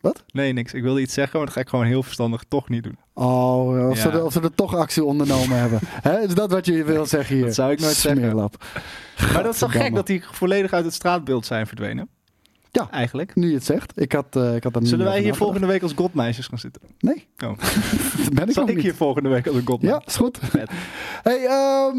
[0.00, 0.24] Wat?
[0.32, 0.72] Nee, niks.
[0.74, 2.96] Ik wilde iets zeggen, maar dat ga ik gewoon heel verstandig toch niet doen.
[3.14, 5.80] Oh, of, ze, er- of ze er toch actie ondernomen hebben.
[6.28, 7.44] Is dat wat je wil zeggen hier?
[7.44, 8.20] Dat zou ik nooit zeggen.
[8.22, 8.64] Smeerlap.
[9.32, 12.08] Maar dat is toch gek dat die volledig uit het straatbeeld zijn verdwenen?
[12.72, 12.88] Ja.
[12.90, 13.34] Eigenlijk.
[13.34, 13.92] Nu je het zegt.
[14.00, 15.38] Ik had, eh ik had niet Zullen wij hier nagedacht.
[15.38, 16.82] volgende week als godmeisjes gaan zitten?
[16.98, 17.58] Nee, Oh.
[18.24, 18.84] dat ben ik Zal ik niet.
[18.84, 19.96] hier volgende week als een godmeisje?
[20.00, 20.38] Ja, is goed.
[21.22, 21.96] Hey, ehm,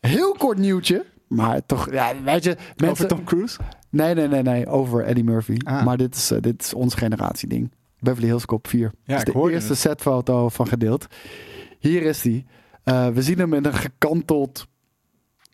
[0.00, 1.04] heel kort nieuwtje.
[1.28, 2.88] Maar toch, ja, weet je, mensen...
[2.90, 3.58] Over Tom Cruise?
[3.90, 5.56] Nee, nee, nee, nee, over Eddie Murphy.
[5.64, 5.84] Ah.
[5.84, 7.72] Maar dit is, eh, dit is ons generatie ding.
[7.98, 8.92] Beverly Hills Cop 4.
[9.04, 9.78] Ja, is de eerste het.
[9.78, 11.06] setfoto van gedeeld.
[11.78, 12.46] Hier is die.
[12.84, 14.66] Eh, we zien hem in een gekanteld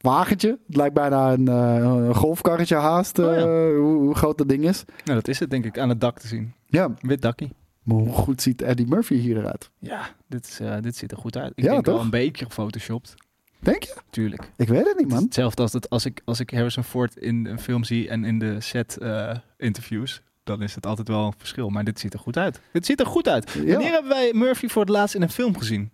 [0.00, 0.58] wagentje.
[0.66, 1.74] Het lijkt bijna een, eh,
[2.06, 3.40] een golfkarretje haast, Oh ja.
[3.74, 4.84] hoe, hoe groot dat ding is.
[5.04, 6.52] Nou, dat is het denk ik aan het dak te zien.
[6.66, 7.52] Ja, Wit dakkie.
[7.82, 9.70] maar hoe goed ziet Eddie Murphy hier eruit?
[9.78, 11.52] Ja, dit, is, dit ziet er goed uit.
[11.54, 12.04] Ik Ja, denk wel toch?
[12.04, 13.14] een beetje gefotoshopt.
[13.60, 13.94] Denk je?
[14.10, 14.50] Tuurlijk.
[14.56, 15.22] Ik weet het niet, Het man.
[15.24, 18.38] hetzelfde als, dat als, ik, als ik Harrison Ford in een film zie en in
[18.38, 20.22] de set eh, interviews.
[20.44, 21.68] Dan is het altijd wel een verschil.
[21.70, 22.60] Maar dit ziet er goed uit.
[22.72, 23.50] Dit ziet er goed uit.
[23.50, 23.64] Ja.
[23.72, 25.90] Wanneer hebben wij Murphy voor het laatst in een film gezien?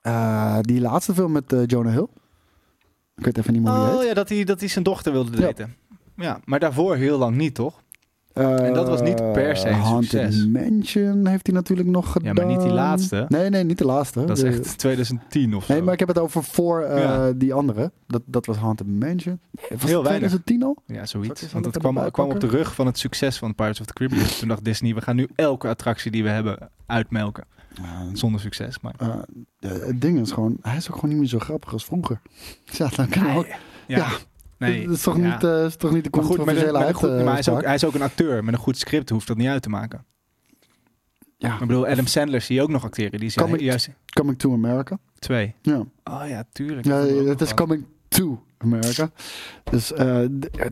[0.00, 2.06] Eh, die laatste film met eh, Jonah Hill.
[3.16, 4.08] Ik weet even niet meer hoe die Oh heet.
[4.08, 5.40] ja, dat hij, dat hij zijn dochter wilde Ja.
[5.46, 5.76] daten.
[6.16, 6.40] Ja.
[6.44, 7.82] maar daarvoor heel lang niet, toch?
[8.38, 10.46] En dat was niet per se een Eh, Haunted succes.
[10.46, 12.34] Mansion heeft hij natuurlijk nog gedaan.
[12.34, 13.24] Ja, maar niet die laatste.
[13.28, 14.24] Nee, nee, niet de laatste.
[14.24, 15.72] Dat is echt 2010 of zo.
[15.72, 17.32] Nee, maar ik heb het over voor eh, Ja.
[17.32, 17.92] die andere.
[18.06, 19.40] Dat, dat was Haunted Mansion.
[19.52, 20.28] Was het Heel weinig.
[20.30, 20.76] 2010 al?
[20.86, 21.52] Ja, zoiets.
[21.52, 23.92] Want het even kwam, kwam op de rug van het succes van Pirates of the
[23.92, 24.26] Caribbean.
[24.38, 27.44] Toen dacht Disney, we gaan nu elke attractie die we hebben uitmelken.
[28.12, 28.94] Zonder succes, maar...
[28.98, 29.08] Eh,
[29.60, 32.20] eh, het ding is gewoon, hij is ook gewoon niet meer zo grappig als vroeger.
[32.78, 33.46] Ja, dan kan ook.
[33.86, 34.06] Ja,
[34.58, 34.86] nee.
[34.86, 35.32] dat is toch, ja.
[35.34, 37.74] niet, eh, is toch niet de Maar controversiële een goed, maar hij, is ook, hij
[37.74, 38.44] is ook een acteur.
[38.44, 40.04] Met een goed script hoeft dat niet uit te maken.
[41.36, 43.18] Ja, Ik bedoel, Adam Sandler zie je ook nog acteren.
[43.18, 44.98] Die is Coming- juist Coming to America.
[45.18, 45.54] twee.
[45.62, 46.86] Ja, Oh ja, tuurlijk.
[46.86, 49.10] ja Dat het is Coming to America.
[49.70, 50.20] Dus eh,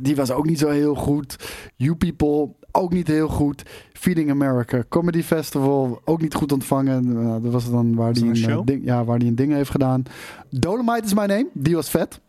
[0.01, 1.37] die was ook niet zo heel goed.
[1.77, 3.63] You People ook niet heel goed.
[3.93, 7.17] Feeding America Comedy Festival ook niet goed ontvangen.
[7.21, 9.71] Eh, dat was dan waar hij een, eh, ding, ja, waar die een ding heeft
[9.71, 10.03] gedaan.
[10.51, 11.49] Dolomite is my name.
[11.53, 12.21] Die was vet.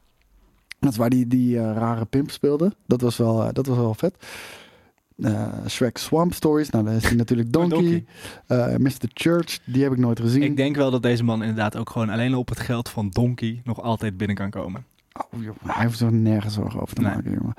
[0.87, 2.73] Dat is waar die, die eh, rare pimp speelde.
[2.85, 4.15] Dat was wel, eh, dat was wel vet.
[5.17, 6.69] Eh, Shrek Swamp Stories.
[6.69, 8.05] Nou, daar is hij natuurlijk Donkey.
[8.47, 8.77] Donkey.
[8.79, 9.09] Mr.
[9.13, 10.41] Church, die heb ik nooit gezien.
[10.43, 13.61] Ik denk wel dat deze man inderdaad ook gewoon alleen op het geld van Donkey
[13.63, 14.85] nog altijd binnen kan komen.
[15.31, 17.13] Oh, joh, hij hoeft er nergens zorgen over te Nee.
[17.13, 17.53] maken, jongen.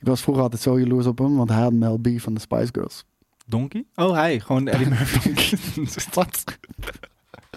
[0.00, 2.40] Ik was vroeger altijd zo jaloers op hem, want hij had Mel B van de
[2.40, 3.04] Spice Girls.
[3.46, 3.84] Donkey?
[3.94, 4.40] Oh, hij.
[4.40, 5.54] Gewoon Eddie Murphy.
[6.14, 6.44] Wat?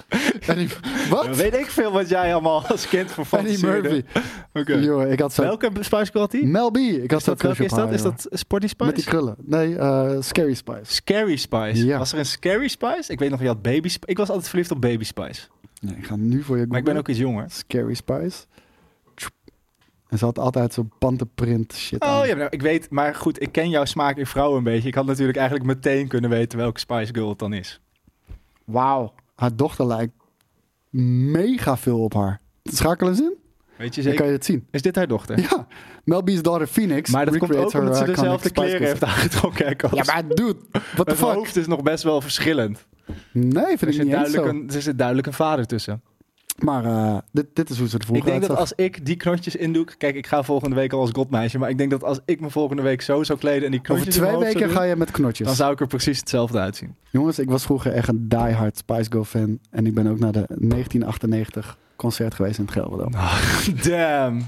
[0.48, 0.70] Eddie,
[1.10, 1.36] wat?
[1.36, 3.90] Weet ik veel wat jij allemaal als kind voor Eddie fantaseerde.
[3.90, 4.20] Murphy.
[4.54, 4.74] Oké.
[4.74, 5.42] Jongen, ik had zo...
[5.42, 6.42] Welke Spice Girl had hij?
[6.42, 6.78] Mel B.
[6.78, 7.92] Ik had dat, welke is dat?
[7.92, 8.86] Is dat Sporty Spice?
[8.86, 9.36] Met die krullen.
[9.42, 10.80] Nee, eh, Scary Spice.
[10.84, 11.86] Scary Spice.
[11.86, 11.98] Ja.
[11.98, 13.12] Was er een Scary Spice?
[13.12, 14.12] Ik weet nog, je had Baby Spice.
[14.12, 15.42] Ik was altijd verliefd op Baby Spice.
[15.82, 17.46] Nee, ik ga nu voor je Maar ik ben ook iets jonger.
[17.48, 18.46] Scary Spice.
[20.08, 22.22] En ze had altijd zo'n pantenprint shit aan.
[22.22, 24.88] Oh ja, nou, ik weet, maar goed, ik ken jouw smaak in vrouwen een beetje.
[24.88, 27.80] Ik had natuurlijk eigenlijk meteen kunnen weten welke Spice Girl het dan is.
[28.66, 29.14] Wauw.
[29.36, 30.14] Haar dochter lijkt
[31.32, 32.41] mega veel op haar.
[32.64, 33.34] Schakel eens in,
[33.78, 34.18] Weet je dan zeker?
[34.18, 34.68] kan je het zien.
[34.72, 35.40] Is dit haar dochter?
[35.40, 35.68] Ja,
[36.03, 37.12] Mel B's daughter Phoenix.
[37.12, 39.76] Maar dat komt ook omdat ze her, dezelfde Spice kleren heeft aangetrokken.
[39.91, 41.18] Ja, maar dude, the Het fuck?
[41.34, 42.88] hoofd is nog best wel verschillend.
[43.32, 44.49] Nee, vind Er ik niet duidelijk zo.
[44.49, 46.02] een, er zit duidelijk een vader tussen.
[46.56, 49.15] Maar eh, dit, dit is hoe ze er Ik vroeger denk dat als ik die
[49.15, 49.86] knotjes indoe...
[49.98, 51.57] Kijk, ik ga volgende week al als godmeisje.
[51.57, 53.65] Maar ik denk dat als ik me volgende week zo zou kleden...
[53.65, 55.48] en die Over knotjes in twee weken ga je met knotjes.
[55.48, 56.95] Dan zou ik er precies hetzelfde uitzien.
[57.11, 59.60] Jongens, ik was vroeger echt een diehard Spice Girl fan.
[59.69, 63.14] En ik ben ook naar de 1998 concert geweest in het Gelderland.
[63.84, 64.45] Damn.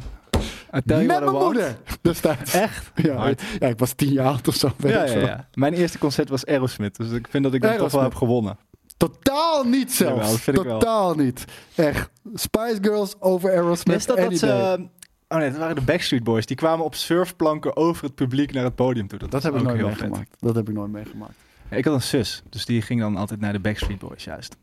[0.86, 1.44] Tell you Met mijn want.
[1.44, 2.54] moeder destijds.
[2.54, 2.92] Echt?
[3.08, 4.72] Ja, ja, ik was tien jaar oud of zo.
[4.78, 5.48] Ja, ik ja.
[5.54, 6.98] Mijn eerste concert was Aerosmith.
[6.98, 8.58] Dus ik vind dat ik dan toch wel heb gewonnen.
[8.98, 10.14] Totaal niet zelfs.
[10.16, 10.80] Jawel, dat vind ik wel.
[10.80, 11.46] Totaal niet.
[11.76, 12.10] Echt.
[12.34, 13.96] Spice Girls over Aerosmith.
[13.98, 14.46] Is dat dat ze...
[14.46, 14.90] day.
[15.30, 16.46] Oh nee, dat waren de Backstreet Boys.
[16.46, 19.20] Die kwamen op surfplanken over het publiek naar het podium toe.
[19.20, 20.00] Dat, Dat heb ik ook nooit heel vet.
[20.00, 20.36] meegemaakt.
[20.40, 21.34] Dat heb ik nooit meegemaakt.
[21.70, 24.56] Ja, ik had een zus, dus die ging dan altijd naar de Backstreet Boys juist.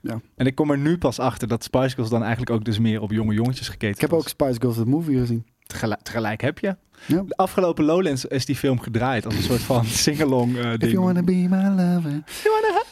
[0.00, 0.20] Ja.
[0.36, 3.00] En ik kom er nu pas achter dat Spice Girls dan eigenlijk ook dus meer
[3.00, 4.20] op jonge jongetjes gekeken Ik heb was.
[4.20, 5.46] ook Spice Girls the movie gezien.
[5.66, 6.76] Tegelijk, tegelijk heb je.
[7.06, 7.22] Ja.
[7.26, 10.92] De afgelopen Lowlands is die film gedraaid als een soort van sing-along eh, If ding.
[10.92, 12.10] you wanna be my lover.
[12.10, 12.82] You wanna,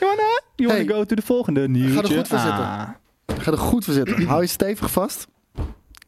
[0.00, 0.86] you wanna Hey.
[0.86, 1.94] go to de volgende nieuwtje.
[1.94, 2.64] Ga er goed voor zitten.
[2.64, 2.88] Ah.
[3.26, 4.26] Ga er goed voor zitten.
[4.26, 5.26] Hou je stevig vast.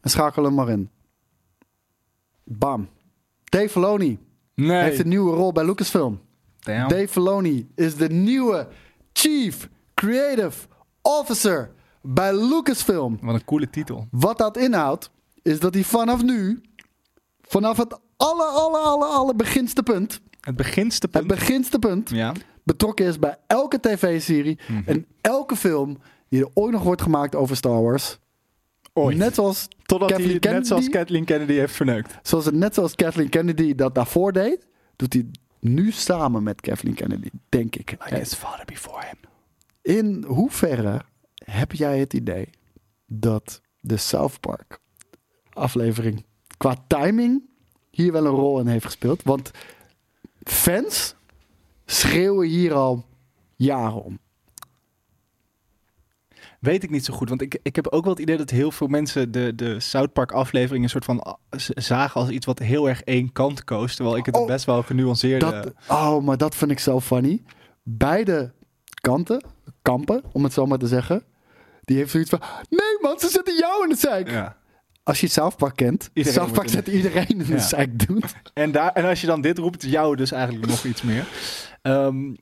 [0.01, 0.89] En schakel hem maar in.
[2.43, 2.89] Bam.
[3.43, 4.19] Dave Filoni
[4.55, 4.81] Nee.
[4.83, 6.21] heeft een nieuwe rol bij Lucasfilm.
[6.59, 6.87] Damn.
[6.89, 8.67] Dave Filoni is de nieuwe
[9.13, 10.67] Chief Creative
[11.01, 11.71] Officer
[12.01, 13.17] bij Lucasfilm.
[13.21, 14.07] Wat een coole titel.
[14.11, 15.11] Wat dat inhoudt,
[15.41, 16.61] is dat hij vanaf nu,
[17.41, 21.27] vanaf het alle, alle, alle, alle beginste punt, Het beginste het punt.
[21.39, 22.33] beginste punt, ja.
[22.63, 24.81] Betrokken is bij elke tv-serie Mhm.
[24.89, 25.97] en elke film
[26.29, 28.19] die er ooit nog wordt gemaakt over Star Wars.
[28.93, 29.17] Ooit.
[29.17, 32.17] Net zoals Totdat hij Kathleen het net zoals Kennedy- Kathleen Kennedy heeft verneukt.
[32.27, 35.25] Zoals het net zoals Kathleen Kennedy dat daarvoor deed, doet hij
[35.59, 37.89] nu samen met Kathleen Kennedy, denk ik.
[37.91, 39.17] Like his father before him.
[39.81, 41.01] In hoeverre
[41.45, 42.49] heb jij het idee
[43.05, 44.79] dat de South Park
[45.53, 46.25] aflevering
[46.57, 47.43] qua timing
[47.89, 49.23] hier wel een rol in heeft gespeeld?
[49.23, 49.51] Want
[50.43, 51.15] fans
[51.85, 53.05] schreeuwen hier al
[53.55, 54.19] jaren om.
[56.59, 57.29] Weet ik niet zo goed.
[57.29, 60.13] Want ik, ik heb ook wel het idee dat heel veel mensen de, de South
[60.13, 63.95] Park aflevering een soort van z- zagen als iets wat heel erg één kant koos.
[63.95, 65.45] Terwijl ik het Oh, best wel genuanceerde...
[65.49, 67.43] Dat, oh, maar dat vind ik zo funny.
[67.83, 68.51] Beide
[69.01, 69.43] kanten,
[69.81, 71.23] kampen, om het zo maar te zeggen.
[71.81, 74.29] Die heeft zoiets van, nee man, ze zetten jou in de zeik.
[74.29, 74.57] ja.
[75.03, 78.23] Als je South Park kent, Iedereen South moet Park in zet iedereen in de doen.
[78.53, 81.27] En, daar, en als je dan dit roept, is jou dus eigenlijk nog iets meer.
[81.81, 82.33] Ehm,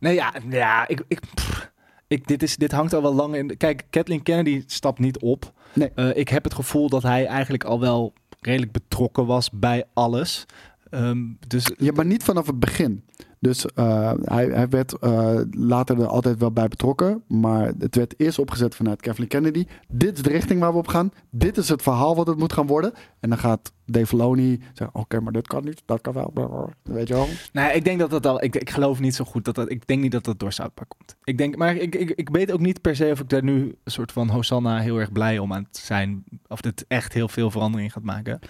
[0.00, 1.70] nee, ja, ja ik, ik, pff,
[2.06, 3.56] ik, dit, is, dit hangt al wel lang in.
[3.56, 5.52] Kijk, Kathleen Kennedy stapt niet op.
[5.72, 5.90] Nee.
[5.94, 10.44] Eh, ik heb het gevoel dat hij eigenlijk al wel redelijk betrokken was bij alles.
[10.90, 13.04] Ehm, dus Ja, maar niet vanaf het begin.
[13.40, 17.22] Dus eh, hij, werd eh, later er altijd wel bij betrokken.
[17.26, 19.66] Maar het werd eerst opgezet vanuit Kathleen Kennedy.
[19.88, 21.12] Dit is de richting waar we op gaan.
[21.30, 22.92] Dit is het verhaal wat het moet gaan worden.
[23.20, 25.00] En dan gaat Dave Filoni zeggen...
[25.00, 25.82] Oké, maar dit kan niet.
[25.84, 26.72] Dat kan wel.
[26.82, 27.26] Weet je wel?
[27.52, 28.42] Nee, ik denk dat dat al.
[28.42, 29.70] Ik, ik geloof niet zo goed dat dat.
[29.70, 31.16] Ik denk niet dat dat door South komt.
[31.24, 33.76] Ik denk, maar ik, ik, ik weet ook niet per se of ik daar nu
[33.84, 36.24] een soort van Hosanna heel erg blij om aan het zijn.
[36.48, 38.40] Of dit echt heel veel verandering gaat maken.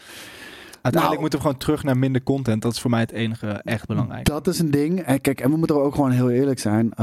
[0.83, 2.63] Uiteindelijk Nou- moeten we gewoon terug naar minder content.
[2.63, 4.25] Dat is voor mij het enige echt belangrijk.
[4.25, 5.01] Dat is een ding.
[5.01, 6.95] En kijk, en we moeten ook gewoon heel eerlijk zijn.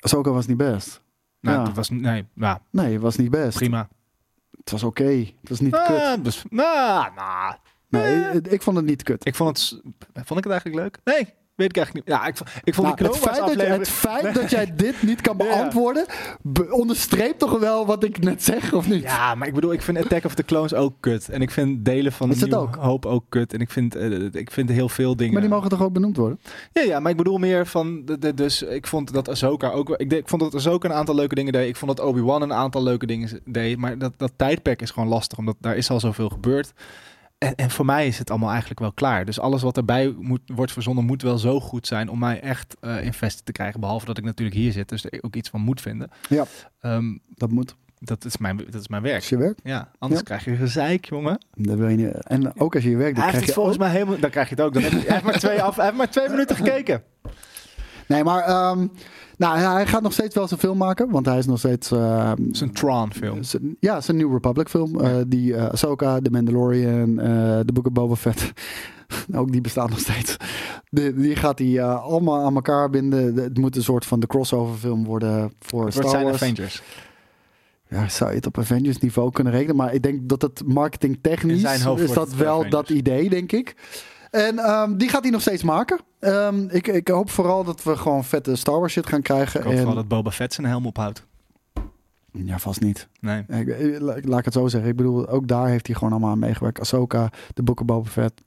[0.00, 1.00] Ahsoka was niet best.
[1.40, 1.64] nou, ja.
[1.64, 3.56] dat was nee, ja, Nee, het was niet best.
[3.58, 3.88] prima.
[4.58, 5.04] Het was oké.
[5.40, 6.00] Het was niet kut.
[6.00, 7.54] Ah, dus, nou, nou,
[7.88, 9.26] Nee, ik, ik vond het niet kut.
[9.26, 9.80] ik vond het.
[10.26, 10.98] Vond ik het eigenlijk leuk?
[11.04, 12.16] Nee, weet ik eigenlijk niet.
[12.16, 14.22] Ja, ik, vond- ik vond Nou, die het, Clone Wars feit dat, je- het aflevering-
[14.22, 16.06] feit dat jij dit niet kan beantwoorden,
[16.42, 19.02] be- onderstreept toch wel wat ik net zeg, of niet?
[19.02, 21.28] Ja, maar ik bedoel, ik vind Attack of the Clones ook kut.
[21.28, 22.74] En ik vind delen van de het ook?
[22.74, 23.52] Hoop ook kut.
[23.54, 25.32] En ik vind, eh, ik vind heel veel dingen...
[25.32, 26.40] Maar die mogen toch ook benoemd worden?
[26.72, 28.04] Ja, ja, maar ik bedoel meer van...
[28.04, 29.90] De, de- dus ik vond dat Ahsoka ook...
[29.90, 31.68] Ik, ik vond dat Ahsoka een aantal leuke dingen deed.
[31.68, 33.78] Ik vond dat Obi-Wan een aantal leuke dingen deed.
[33.78, 35.38] Maar dat, dat tijdperk is gewoon lastig.
[35.38, 36.72] Omdat daar is al zoveel gebeurd.
[37.42, 39.24] En, en voor mij is het allemaal eigenlijk wel klaar.
[39.24, 42.08] Dus alles wat erbij moet, wordt verzonnen moet wel zo goed zijn...
[42.08, 43.80] om mij echt eh invested te krijgen.
[43.80, 44.88] Behalve dat ik natuurlijk hier zit.
[44.88, 46.10] Dus er ook iets van moet vinden.
[46.28, 46.44] Ja.
[46.80, 47.74] Ehm, Dat moet.
[47.98, 49.22] dat, is mijn, dat is mijn werk.
[49.22, 50.26] je werkt, Ja, anders Ja.
[50.26, 51.44] krijg je gezeik, jongen.
[51.54, 52.26] dat wil je niet.
[52.26, 54.18] En ook als je werkt, dan Hij krijg je volgens ook- mij helemaal...
[54.18, 54.72] Dan krijg je het ook.
[54.74, 57.02] Dan heb je, hij, heeft maar twee af, hij heeft maar twee minuten gekeken.
[58.06, 58.86] Nee, maar ehm,
[59.42, 61.90] nou, hij gaat nog steeds wel zijn film maken, want hij is nog steeds...
[61.90, 63.42] een Tron-film.
[63.42, 65.00] zijn- Ja, zijn New Republic film.
[65.00, 68.52] eh, die eh Ahsoka, The Mandalorian, eh The Book of Boba Fett.
[69.34, 70.36] Ook die bestaat nog steeds.
[70.90, 73.34] Die, die gaat hij eh, allemaal aan elkaar binden.
[73.36, 76.42] Het moet een soort van de crossover film worden voor Het Star wordt zijn Wars.
[76.42, 76.82] Avengers.
[77.88, 79.76] Ja, zou je het op Avengers niveau kunnen rekenen.
[79.76, 82.70] Maar ik denk dat het marketing In technisch zijn hoofd is dat wel Avengers.
[82.70, 83.74] dat idee, denk ik.
[84.32, 85.98] En ehm, die gaat hij nog steeds maken.
[86.18, 89.58] Ehm, ik, ik hoop vooral dat we gewoon vette Star Wars shit gaan krijgen.
[89.60, 91.26] Ik hoop en, vooral dat Boba Fett zijn helm ophoudt.
[92.32, 93.08] Ja, vast niet.
[93.20, 93.44] Nee.
[93.48, 94.90] Ik, ik- la- laat ik het zo zeggen.
[94.90, 96.80] Ik bedoel, ook daar heeft hij gewoon allemaal aan meegewerkt.
[96.80, 98.42] Ahsoka, de boeken Boba Fett.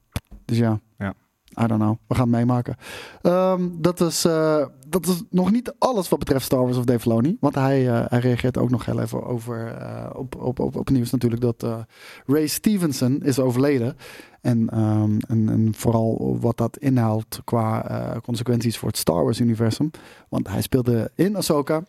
[0.46, 0.80] Dus ja.
[0.98, 1.14] Ja.
[1.62, 1.96] I don't know.
[2.08, 2.76] We gaan het meemaken.
[3.22, 7.00] Ehm, dat, is, eh, dat is nog niet alles wat betreft Star Wars of Dave
[7.00, 7.38] Filoni.
[7.40, 10.90] Want hij, eh, hij reageert ook nog heel even over, eh, op, op, op, op
[10.90, 11.66] nieuws natuurlijk dat
[12.26, 13.98] Ray Stevenson is overleden.
[14.42, 19.92] En, ehm, en, en vooral wat dat inhoudt qua consequenties voor het Star Wars universum.
[20.30, 21.84] Want hij speelde in Ahsoka.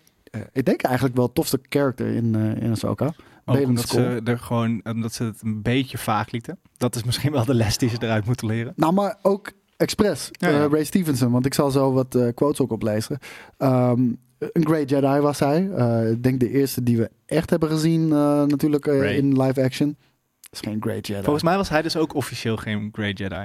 [0.52, 3.12] ik denk eigenlijk wel het tofste character in, in Ahsoka.
[3.48, 6.59] Ook omdat ze, er gewoon, omdat ze het een beetje vaag lieten.
[6.76, 8.72] Dat is misschien wel de les die ze eruit moeten leren.
[8.76, 10.28] Nou, maar ook expres.
[10.32, 10.65] Ja, ja.
[10.65, 13.19] eh, Ray Stevenson, want ik zal zo wat eh, quotes ook oplezen.
[13.59, 14.09] Ehm,
[14.39, 15.70] een great Jedi was hij.
[15.77, 19.62] Eh, ik denk de eerste die we echt hebben gezien eh, natuurlijk eh, in live
[19.62, 19.97] action.
[20.51, 21.23] is geen great Jedi.
[21.23, 23.44] Volgens mij was hij dus ook officieel geen Great Jedi.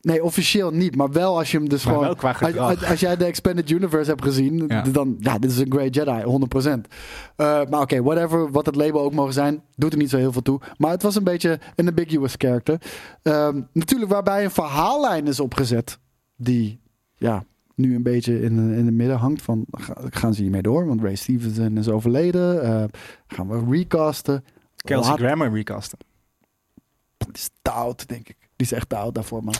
[0.00, 0.96] Nee, officieel niet.
[0.96, 2.08] Maar wel als je hem dus Maar gewoon...
[2.08, 2.56] Als, gedrag.
[2.70, 4.82] als- als jij de Expanded Universe hebt gezien, Ja.
[4.82, 6.88] dan ja, dit is een Great Jedi, 100%.
[7.36, 10.32] Eh, maar oké, whatever, wat het label ook mogen zijn, doet er niet zo heel
[10.32, 10.60] veel toe.
[10.76, 12.80] Maar het was een beetje een ambiguous character.
[13.22, 15.98] Ehm, natuurlijk waarbij een verhaallijn is opgezet,
[16.36, 16.80] die
[17.16, 17.44] ja,
[17.74, 20.86] nu een beetje in, in het midden hangt van, ga- gaan ze hiermee door?
[20.86, 22.62] Want Ray Stevenson is overleden.
[22.62, 22.84] Eh,
[23.26, 24.44] gaan we recasten?
[24.76, 25.98] Kelsey Laat- Grammer recasten.
[27.16, 28.36] Die is te oud, denk ik.
[28.56, 29.54] Die is echt te oud daarvoor, man.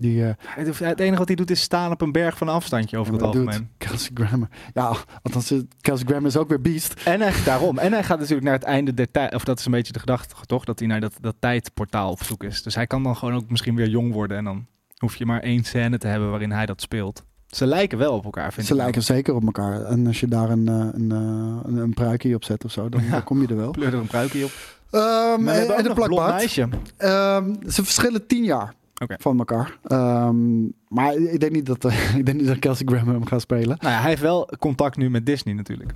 [0.00, 2.98] Die, eh, Het, enige wat hij doet is staan op een berg van een afstandje
[2.98, 3.68] over het algemeen.
[3.78, 4.48] Kelsey Grammer.
[4.74, 6.94] Ja, althans, eh, Kelsey Grammer is ook weer beast.
[7.04, 7.78] En hij, daarom.
[7.78, 9.34] En hij gaat natuurlijk naar het einde der tijd.
[9.34, 10.64] Of dat is een beetje de gedachte, toch?
[10.64, 12.62] Dat hij naar dat, dat tijdportaal op zoek is.
[12.62, 14.36] Dus hij kan dan gewoon ook misschien weer jong worden.
[14.36, 14.66] En dan
[14.96, 17.22] hoef je maar één scène te hebben waarin hij dat speelt.
[17.46, 18.78] Ze lijken wel op elkaar, vind Ze ik.
[18.80, 19.82] lijken zeker op elkaar.
[19.84, 23.02] En als je daar een, eh, een, een, een pruikje op zet of zo, dan,
[23.04, 23.10] Ja.
[23.10, 23.70] dan kom je er wel.
[23.70, 24.50] Pleur er een pruikje op.
[24.90, 26.34] Maar we en en een plakbaard.
[26.34, 26.68] meisje.
[26.96, 28.74] Ehm, ze verschillen tien jaar
[29.06, 29.78] Van elkaar.
[29.82, 31.84] Ehm, maar ik denk niet dat,
[32.16, 33.76] ik denk niet dat Kelsey Grammer hem gaat spelen.
[33.80, 35.92] Nou ja, hij heeft wel contact nu met Disney natuurlijk.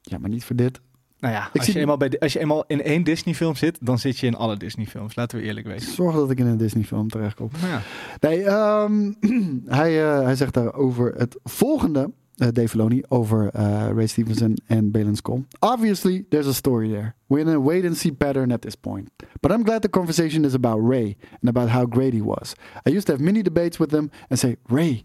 [0.00, 0.80] Ja, maar niet voor dit.
[1.18, 3.54] Nou ja, Ik als, zie- je eenmaal bij, als je eenmaal in één Disney film
[3.54, 5.14] zit, dan zit je in alle Disney films.
[5.16, 5.92] Laten we eerlijk wezen.
[5.92, 7.48] Zorg dat ik in een Disney film terechtkom.
[7.60, 7.80] Nou ja.
[8.20, 9.12] Nee, ehm,
[9.78, 14.54] hij, eh, hij zegt daar over het volgende, eh Dave Filoni, over eh, Ray Stevenson
[14.68, 15.44] and Balin Skull.
[15.60, 17.14] Obviously, there's a story there.
[17.28, 19.10] We're in a wait-and-see pattern at this point.
[19.40, 22.54] But I'm glad the conversation is about Ray and about how great he was.
[22.86, 25.04] I used to have many debates with him and say, Ray,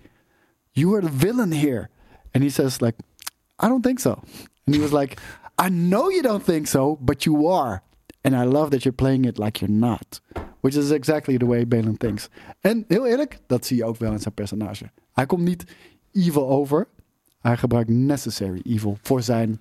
[0.73, 1.89] you are the villain here.
[2.33, 2.95] And he says like,
[3.59, 4.21] I don't think so.
[4.65, 5.19] And he was like,
[5.57, 7.81] I know you don't think so, but you are.
[8.23, 10.19] And I love that you're playing it like you're not.
[10.61, 12.29] Which is exactly the way Balin thinks.
[12.61, 14.91] En heel eerlijk, dat zie je ook wel in zijn personage.
[15.13, 15.63] Hij komt niet
[16.11, 16.87] evil over.
[17.47, 19.59] Hij gebruikt necessary evil voor zijn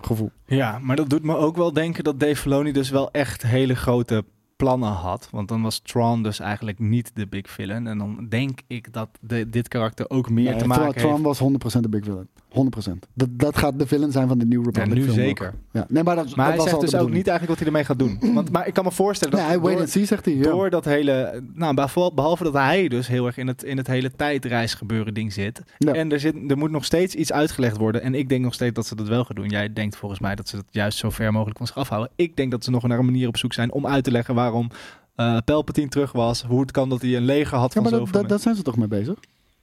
[0.00, 0.30] gevoel.
[0.46, 3.74] Ja, maar dat doet me ook wel denken dat Dave Filoni dus wel echt hele
[3.74, 4.24] grote
[4.58, 5.28] plannen had.
[5.30, 7.86] Want dan was Tron dus eigenlijk niet de big villain.
[7.86, 11.42] En dan denk ik dat de, dit karakter ook meer Nee, te maken Tron, Tron
[11.48, 11.60] heeft.
[11.62, 12.28] was 100% de big villain.
[12.48, 12.90] 100%.
[13.14, 15.46] Dat, dat gaat de villain zijn van de New Ja, Republic nu film zeker.
[15.46, 15.52] ook.
[15.72, 15.86] Ja.
[15.88, 17.84] Nee, maar dat, Maar dat hij was zegt dus ook niet eigenlijk wat hij ermee
[17.84, 18.18] gaat doen.
[18.34, 20.34] Want, maar ik kan me voorstellen dat Nee, hij wait door, and see, zegt hij.
[20.34, 20.42] Ja.
[20.42, 21.42] door dat hele...
[21.54, 25.32] Nou, behalve, behalve dat hij dus heel erg in het, in het hele tijdreisgebeuren ding
[25.32, 25.62] zit.
[25.78, 25.92] Ja.
[25.92, 28.02] En er, zit, er moet nog steeds iets uitgelegd worden.
[28.02, 29.48] En ik denk nog steeds dat ze dat wel gaan doen.
[29.48, 32.10] Jij denkt volgens mij dat ze dat juist zo ver mogelijk van zich afhouden.
[32.16, 34.34] Ik denk dat ze nog naar een manier op zoek zijn om uit te leggen
[34.50, 34.70] waarom
[35.14, 36.42] eh Palpatine terug was.
[36.42, 38.38] Hoe het kan dat hij een leger had Ja, van maar dat, zoveel dat, daar
[38.38, 39.14] zijn ze toch mee bezig?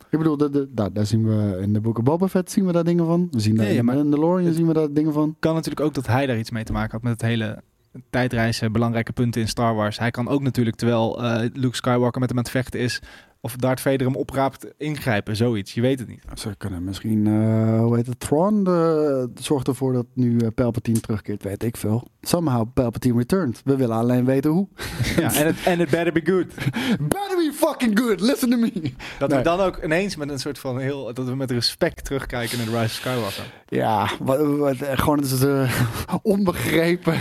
[0.10, 2.72] Ik bedoel, de, de, daar, daar zien we in de boeken Boba Fett zien we
[2.72, 3.28] daar dingen van.
[3.32, 5.36] We zien daar in maar- Mandalorian zien we daar dingen van.
[5.40, 7.62] kan natuurlijk ook dat hij daar iets mee te maken had met het hele
[8.10, 10.00] tijdreizen, belangrijke punten in Star Wars.
[10.00, 13.02] Hij kan ook natuurlijk, terwijl eh, Luke Skywalker met hem aan het vechten is,
[13.46, 15.74] of Darth Vader hem opraapt, ingrijpen, zoiets.
[15.74, 16.22] Je weet het niet.
[16.34, 21.00] Ze kunnen misschien, eh, hoe heet het, Thrawn de, zorgt ervoor dat nu eh, Palpatine
[21.00, 22.08] terugkeert, weet ik veel.
[22.22, 23.62] Somehow Palpatine returned.
[23.64, 24.68] We willen alleen weten hoe.
[25.16, 25.34] Ja,
[25.66, 26.46] en het better be good.
[27.14, 28.72] Better be fucking good, listen to me.
[29.20, 29.38] Dat Nee.
[29.38, 32.66] we dan ook ineens met een soort van heel, dat we met respect terugkijken naar
[32.66, 33.44] de Rise of Skywalker.
[33.68, 35.82] Ja, wat, wat, eh, gewoon het is eh,
[36.22, 37.14] onbegrepen.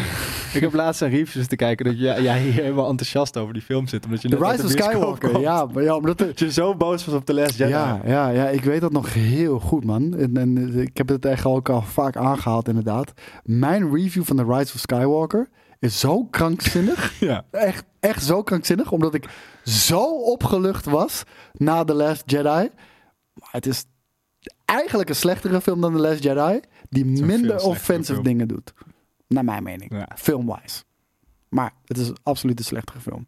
[0.54, 3.62] Ik heb laatst een reviews te kijken dat jij, jij hier helemaal enthousiast over die
[3.62, 4.04] film zit.
[4.04, 5.42] Omdat je The Rise of Skywalker, komt.
[5.42, 7.70] ja, maar ja, omdat de, Dat je zo boos was op The Last Jedi.
[7.70, 10.14] Ja, ja, ja, ik weet dat nog heel goed, man.
[10.16, 13.12] En, en ik heb het echt ook al vaak aangehaald, inderdaad.
[13.44, 15.48] Mijn review van The Rise of Skywalker
[15.78, 17.12] is zo krankzinnig.
[17.20, 17.44] Ja.
[17.50, 19.28] echt, echt zo krankzinnig, omdat ik
[19.64, 21.22] zo opgelucht was
[21.52, 22.68] na The Last Jedi.
[23.34, 23.84] Maar het is
[24.64, 26.60] eigenlijk een slechtere film dan The Last Jedi,
[26.90, 28.24] die minder offensive film.
[28.24, 28.72] dingen doet.
[29.28, 29.92] Naar mijn mening.
[29.92, 30.08] Ja.
[30.16, 30.82] Filmwise.
[31.48, 33.24] Maar het is absoluut een slechtere film.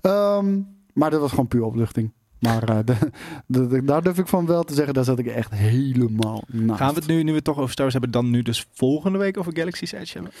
[0.00, 0.60] Ehm,
[0.92, 2.12] maar dat was gewoon puur opluchting.
[2.38, 2.96] Maar eh, de,
[3.46, 6.80] de- de- daar durf ik van wel te zeggen, daar zat ik echt helemaal naast.
[6.80, 8.66] Gaan we het nu, nu we het toch over Star Wars hebben, dan nu dus
[8.72, 10.32] volgende week over Galaxy's Edge hebben?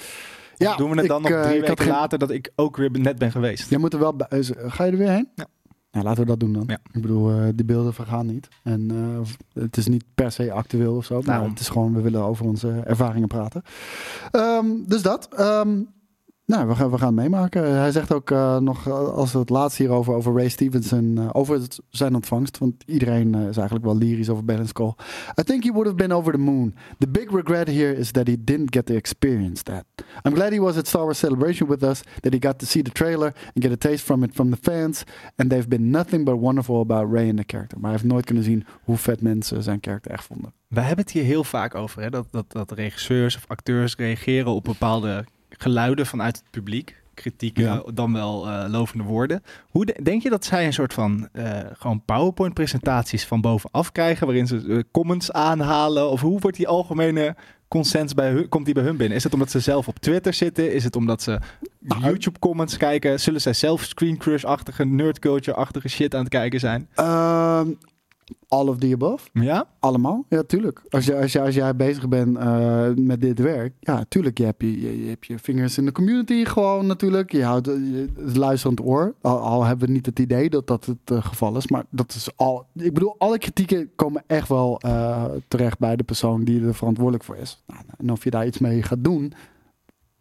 [0.58, 2.76] Ja, doen we het ik, dan nog eh, drie weken geen- later dat ik ook
[2.76, 3.70] weer net ben geweest?
[3.70, 4.26] Jij moet er wel bij.
[4.56, 5.28] Ga je er weer heen?
[5.34, 5.46] Ja.
[5.90, 6.64] Nou, laten we dat doen dan.
[6.66, 6.78] Ja.
[6.92, 8.48] Ik bedoel, eh, die beelden vergaan niet.
[8.62, 11.14] En eh, het is niet per se actueel of zo.
[11.14, 11.48] Maar Daarom.
[11.50, 13.62] het is gewoon, we willen over onze ervaringen praten.
[14.30, 15.28] Ehm, dus dat.
[15.36, 15.80] Ehm,
[16.48, 17.76] nou, we gaan, we gaan meemaken.
[17.76, 21.60] Hij zegt ook eh, nog eh, als het laatste hierover, over Ray Stevenson, eh, over
[21.60, 22.58] het, zijn ontvangst.
[22.58, 24.94] Want iedereen eh, is eigenlijk wel lyrisch over Balance Call.
[25.40, 26.74] I think he would have been over the moon.
[26.98, 29.84] The big regret here is that he didn't get to experience that.
[30.24, 32.82] I'm glad he was at Star Wars Celebration with us, that he got to see
[32.82, 35.04] the trailer and get a taste from it from the fans.
[35.36, 37.78] And they've been nothing but wonderful about Ray and the character.
[37.80, 40.52] Maar hij heeft nooit kunnen zien hoe vet mensen zijn karakter echt vonden.
[40.68, 42.10] We hebben het hier heel vaak over, hè?
[42.10, 45.24] Dat, dat, dat regisseurs of acteurs reageren op bepaalde
[45.58, 46.96] geluiden vanuit het publiek.
[47.14, 47.74] Kritiek, Ja.
[47.74, 49.42] eh, dan wel eh, lovende woorden.
[49.70, 54.26] Hoe de- denk je dat zij een soort van eh, gewoon PowerPoint-presentaties van bovenaf krijgen,
[54.26, 56.10] waarin ze comments aanhalen?
[56.10, 57.36] Of hoe wordt die algemene
[57.68, 59.16] consens bij hun, komt die bij hun binnen?
[59.16, 60.72] Is het omdat ze zelf op Twitter zitten?
[60.72, 61.38] Is het omdat ze
[61.80, 63.20] Nou, YouTube-comments kijken?
[63.20, 66.88] Zullen zij zelf Screen Crush-achtige, nerdculture-achtige shit aan het kijken zijn?
[66.94, 67.66] Ehm,
[68.48, 69.28] all of the above.
[69.32, 69.68] Ja?
[69.78, 70.82] Allemaal, ja, tuurlijk.
[70.88, 74.38] Als, je, als, je, als jij bezig bent eh, met dit werk, ja, tuurlijk.
[74.38, 77.32] Je hebt je, je, je hebt je vingers in de community gewoon natuurlijk.
[77.32, 79.14] Je houdt je- het luisterend oor.
[79.20, 81.68] Al, al hebben we niet het idee dat dat het eh, geval is.
[81.68, 82.66] Maar dat is al.
[82.74, 87.24] Ik bedoel, alle kritieken komen echt wel eh, terecht bij de persoon die er verantwoordelijk
[87.24, 87.62] voor is.
[87.66, 89.32] Nou, en of je daar iets mee gaat doen.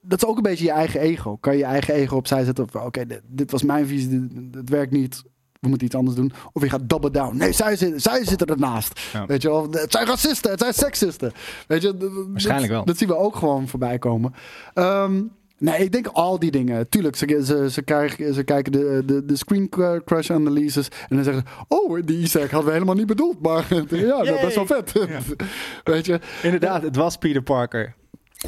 [0.02, 1.38] Dat is ook een beetje je eigen ego.
[1.38, 2.68] Kan je je eigen ego opzij zetten?
[2.70, 5.24] Van, Oké, dit, dit was mijn visie, dit, dit werkt niet.
[5.60, 6.32] We moeten iets anders doen.
[6.54, 7.38] Of je gaat double down.
[7.38, 9.00] Nee, zij, zij zitten ernaast.
[9.14, 9.26] Ja.
[9.26, 11.32] Weet je wel, het zijn racisten, het zijn seksisten.
[11.68, 11.96] Weet je,
[12.32, 12.86] Waarschijnlijk dat, wel.
[12.86, 14.34] Dat zien we ook gewoon voorbij komen.
[14.74, 15.22] Ehm,
[15.58, 16.90] nee, ik denk al die dingen.
[16.90, 20.88] Tuurlijk, ze, ze, ze, krijgen, ze kijken de, de, de screen cr- crash analyses.
[21.10, 23.42] En dan zeggen ze, oh, die egg hadden we helemaal niet bedoeld.
[23.42, 24.92] Maar ja, dat is wel vet.
[25.84, 27.96] Weet je, Inderdaad, het was Peter Parker.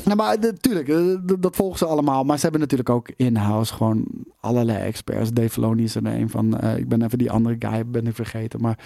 [0.05, 0.87] Nou, maar natuurlijk,
[1.41, 2.23] dat volgen ze allemaal.
[2.23, 4.05] Maar ze hebben natuurlijk ook in-house gewoon
[4.39, 5.33] allerlei experts.
[5.33, 6.59] Dave Filoni is er een van.
[6.59, 8.61] Eh, ik ben even die andere guy ben ik vergeten.
[8.61, 8.79] Maar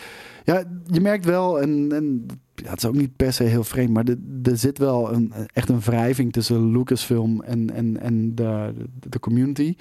[0.43, 2.25] ja, je merkt wel, en, en
[2.55, 4.05] ja, het is ook niet per se heel vreemd, maar
[4.43, 9.19] er, zit wel een, echt een wrijving tussen Lucasfilm en, en, en de, de, de
[9.19, 9.75] community.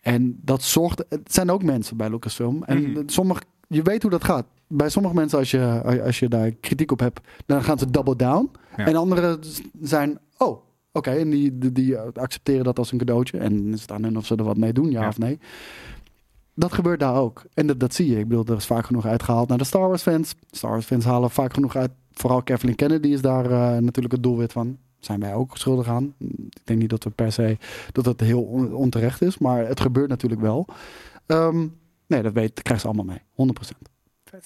[0.00, 2.62] En dat zorgt, het zijn ook mensen bij Lucasfilm.
[2.64, 3.02] En Mhm.
[3.06, 4.46] sommige, je weet hoe dat gaat.
[4.68, 8.16] Bij sommige mensen, als je, als je daar kritiek op hebt, dan gaan ze double
[8.16, 8.50] down.
[8.76, 8.86] Ja.
[8.86, 9.38] En anderen
[9.80, 10.62] zijn, oh,
[10.92, 13.38] oké, en die, die, die accepteren dat als een cadeautje.
[13.38, 15.08] En is het aan hen of ze er wat mee doen, ja, Ja.
[15.08, 15.38] of nee.
[16.54, 17.44] Dat gebeurt daar ook.
[17.54, 18.18] En dat, dat zie je.
[18.18, 20.34] Ik bedoel, er is vaak genoeg uitgehaald naar de Star Wars fans.
[20.50, 21.90] Star Wars fans halen vaak genoeg uit.
[22.12, 24.76] Vooral Kathleen Kennedy is daar eh, natuurlijk het doelwit van.
[24.98, 26.14] Zijn wij ook schuldig aan?
[26.18, 27.56] Ik denk niet dat we per se
[27.92, 30.66] dat het heel on- onterecht is, maar het gebeurt natuurlijk wel.
[31.26, 31.66] Ehm,
[32.06, 33.22] nee, dat weet, dat krijgen ze allemaal mee.
[33.32, 33.88] 100%.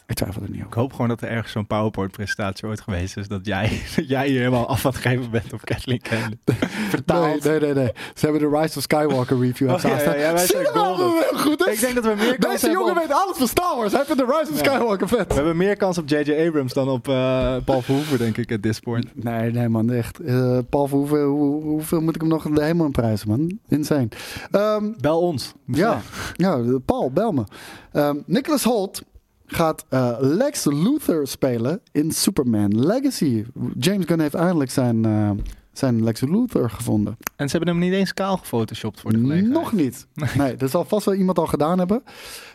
[0.07, 0.79] Ik twijfel er niet Ik over.
[0.79, 3.29] hoop gewoon dat er ergens zo'n PowerPoint-presentatie ooit geweest is.
[3.29, 6.37] Dat jij, dat jij hier helemaal af aan het geven bent op Kathleen Kennedy.
[6.61, 7.45] Nee, Vertaald.
[7.45, 7.93] nee, nee, nee.
[8.15, 10.15] Ze hebben de Rise of Skywalker review Oh, ja, aanstaan.
[10.19, 11.75] ja, ja, wij Zie zijn je nou goed is?
[11.75, 13.93] Ik denk dat we meer kans Deze jongen op- weet alles van Star Wars.
[13.93, 14.73] Hij vindt de Rise of Ja.
[14.73, 15.29] Skywalker vet.
[15.29, 16.47] We hebben meer kans op J.J.
[16.47, 19.25] Abrams dan op eh, Paul Verhoeven, denk ik, at this point.
[19.25, 20.19] Nee, nee man, echt.
[20.21, 23.59] Eh, Paul Verhoeven, hoe, hoeveel moet ik hem nog de hemel in prijzen, man?
[23.69, 24.09] Insane.
[24.51, 25.53] Ehm, Bel ons.
[25.67, 26.01] ja,
[26.37, 27.45] ja, Paul, bel me.
[27.93, 29.03] Ehm, Nicholas Holt
[29.51, 33.45] gaat eh, Lex Luthor spelen in Superman Legacy.
[33.79, 35.31] James Gunn heeft eindelijk zijn, eh,
[35.73, 37.17] zijn Lex Luthor gevonden.
[37.37, 39.53] En ze hebben hem niet eens kaal gefotoshopt voor de gelegenheid.
[39.55, 40.07] Nog niet.
[40.37, 42.03] Nee, dat zal vast wel iemand al gedaan hebben.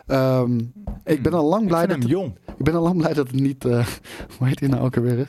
[0.08, 0.60] Ehm,
[1.04, 2.38] ik ben al lang Ik blij dat hem het, jong.
[2.58, 3.66] ik ben al lang blij dat het niet.
[3.66, 3.88] eh
[4.38, 5.20] hoe heet hij nou ook alweer?
[5.20, 5.28] is?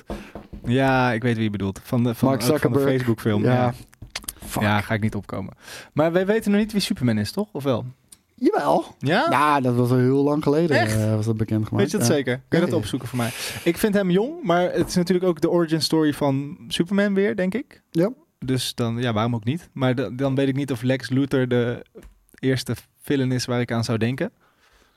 [0.65, 1.81] Ja, ik weet wie je bedoelt.
[1.83, 2.97] Van de, van, Mark ook van de Zuckerberg.
[2.97, 3.43] Facebook film.
[3.43, 3.75] Ja.
[4.61, 5.53] Ja, ga ik niet opkomen.
[5.93, 7.49] Maar wij weten nog niet wie Superman is, toch?
[7.53, 7.85] Of wel?
[8.39, 8.85] Jawel.
[8.99, 9.27] Ja?
[9.31, 10.77] Ja, dat was al heel lang geleden.
[10.77, 10.97] Echt?
[10.97, 11.83] eh, was dat bekend gemaakt.
[11.83, 12.13] Weet je dat Ja.
[12.15, 12.43] zeker?
[12.49, 13.31] Kun je dat opzoeken voor mij?
[13.65, 17.37] Ik vind hem jong, maar het is natuurlijk ook de origin story van Superman weer,
[17.37, 17.83] denk ik.
[17.91, 18.11] Ja.
[18.39, 19.69] Dus dan, ja, waarom ook niet?
[19.73, 21.85] Maar da- dan weet ik niet of Lex Luthor de
[22.39, 24.33] eerste villain is waar ik aan zou denken.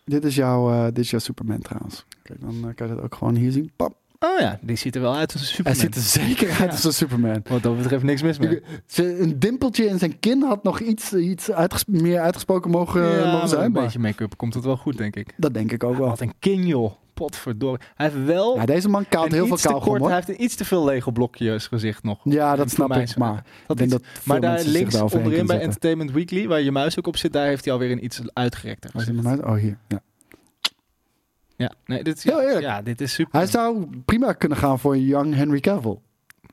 [0.06, 2.06] Dit is jouw, eh, dit is jouw Superman trouwens.
[2.24, 3.72] Kijk, dan eh, kan je dat ook gewoon hier zien.
[3.76, 3.96] Pap.
[4.26, 5.82] Oh ja, die ziet er wel uit als een Hij Superman.
[5.82, 6.66] ziet er zeker uit Ja.
[6.70, 7.42] als een Superman.
[7.50, 8.62] Wat dat betreft niks mis mee.
[8.86, 13.32] Ze- Een dimpeltje in zijn kin had nog iets, iets uitges- meer uitgesproken mogen, Ja,
[13.32, 13.64] mogen zijn.
[13.66, 15.34] een Maar beetje make-up komt het wel goed, denk ik.
[15.38, 16.08] dat denk ik ook wel.
[16.08, 16.92] Wat een king, joh.
[17.14, 17.86] Potverdorie.
[17.96, 20.08] Hij heeft wel Ja, deze man kaalt heel veel kauwgom hoor.
[20.08, 22.20] hij heeft een iets te veel Lego blokjes gezicht nog.
[22.24, 23.18] Ja, dat snap ik.
[23.18, 25.60] Maar, Dat denk dat Maar daar links onderin bij.
[25.60, 28.90] Entertainment Weekly, waar je muis ook op zit, daar heeft hij alweer een iets uitgerekter
[28.94, 29.44] hij gezicht.
[29.44, 29.78] Oh, hier.
[29.88, 30.02] Ja.
[31.60, 32.66] Ja, nee, dit is, Heel ja, eerlijk.
[32.66, 33.40] ja, dit is super.
[33.40, 35.98] Hij zou prima kunnen gaan voor een young Henry Cavill.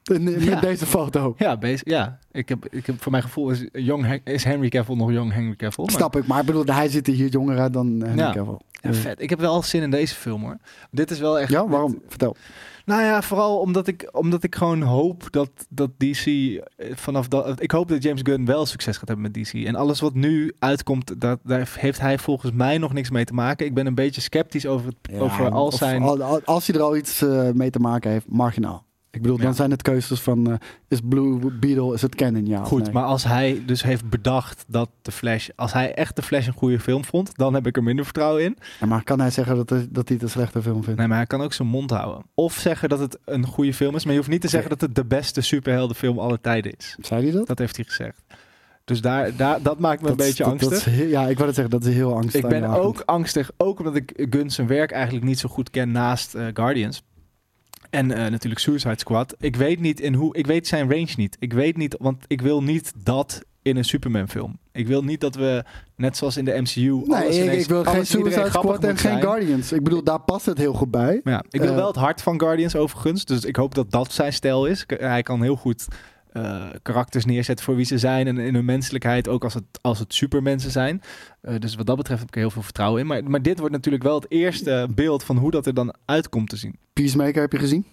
[0.05, 0.61] In- Met Ja.
[0.61, 1.35] deze foto.
[1.39, 2.19] Ja, ja.
[2.33, 5.57] Ik heb, ik heb, voor mijn gevoel is, young, is Henry Cavill nog Young Henry
[5.57, 5.85] Cavill.
[5.85, 6.27] maar- Snap ik.
[6.27, 8.33] Maar ik bedoel, hij ziet er hier jonger uit dan Henry Ja.
[8.33, 8.59] Cavill.
[8.71, 9.21] Ja, vet.
[9.23, 10.57] Ik heb wel zin in deze film hoor.
[10.91, 11.51] Dit is wel echt...
[11.51, 12.03] Ja, waarom?
[12.09, 12.37] Vertel.
[12.87, 16.61] Nou ja, vooral omdat ik, omdat ik gewoon hoop dat, dat DC eh,
[16.95, 17.63] vanaf dat...
[17.63, 19.53] Ik hoop dat James Gunn wel succes gaat hebben met DC.
[19.53, 23.35] En alles wat nu uitkomt, dat, daar heeft hij volgens mij nog niks mee te
[23.35, 23.67] maken.
[23.67, 26.03] Ik ben een beetje sceptisch over, het, over al zijn...
[26.03, 28.86] al- al- als hij er al iets eh, mee te maken heeft, marginaal.
[29.17, 29.53] Ik bedoel, dan Ja.
[29.53, 30.51] zijn het keuzes van...
[30.51, 30.57] eh,
[30.89, 32.93] is Blue Beetle, is het canon, ja Goed, nee?
[32.93, 35.49] maar als hij dus heeft bedacht dat de Flash...
[35.57, 38.43] Als hij echt de Flash een goede film vond, dan heb ik er minder vertrouwen
[38.45, 38.57] in.
[38.81, 40.99] Ja, maar kan hij zeggen dat, hij- dat hij het een slechte film vindt?
[40.99, 42.25] Nee, maar hij kan ook zijn mond houden.
[42.35, 44.81] Of zeggen dat het een goede film is, maar je hoeft niet te zeggen dat
[44.81, 46.97] het de beste superheldenfilm aller tijden is.
[47.01, 47.47] Zei hij dat?
[47.47, 48.23] Dat heeft hij gezegd.
[48.85, 50.71] Dus daar, daar, dat maakt me een Dat beetje dat- angstig.
[50.71, 52.43] dat is heel- ja, ik wou het zeggen, dat is heel angstig.
[52.43, 55.91] ik ben ook angstig, ook omdat ik Gun zijn werk eigenlijk niet zo goed ken
[55.91, 57.03] naast eh, Guardians.
[57.91, 59.35] En eh, natuurlijk Suicide Squad.
[59.41, 60.37] Ik weet niet in hoe.
[60.37, 61.37] Ik weet zijn range niet.
[61.41, 64.59] Ik weet niet, want ik wil niet dat in een Superman film.
[64.73, 65.65] Ik wil niet dat we,
[65.97, 66.81] net zoals in de MCU.
[66.81, 69.21] Nee, alles ik, ik wil geen Suicide Squad en geen.
[69.21, 69.73] Guardians.
[69.73, 71.21] Ik bedoel, daar past het heel goed bij.
[71.25, 73.25] Ja, ik wil Eh, wel het hart van Guardians overigens.
[73.25, 74.85] Dus ik hoop dat dat zijn stijl is.
[74.87, 75.87] Hij kan heel goed
[76.37, 78.27] eh, karakters neerzetten voor wie ze zijn.
[78.27, 81.03] En in hun menselijkheid, ook als het, als het supermensen zijn.
[81.41, 83.07] Eh, dus wat dat betreft heb ik er heel veel vertrouwen in.
[83.07, 86.49] Maar, maar dit wordt natuurlijk wel het eerste beeld van hoe dat er dan uitkomt
[86.49, 86.79] te zien.
[86.93, 87.87] Peacemaker heb je gezien?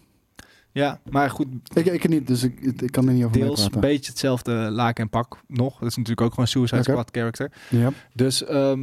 [0.71, 3.79] Ja, maar goed, Ik, ik niet, dus ik, ik kan er niet over deels een
[3.79, 5.79] beetje hetzelfde laak en pak nog.
[5.79, 6.89] Dat is natuurlijk ook gewoon Suicide Oké.
[6.89, 7.51] Squad character.
[7.69, 7.89] Ja.
[8.13, 8.75] Dus ja,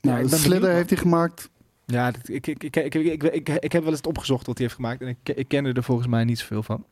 [0.00, 1.50] Nou, Slither heeft hij gemaakt.
[1.86, 4.66] Ja, ik, ik, ik, ik, ik, ik, ik, ik heb wel eens opgezocht wat hij
[4.66, 5.00] heeft gemaakt.
[5.00, 6.84] En ik, ik ken er volgens mij niet zoveel van.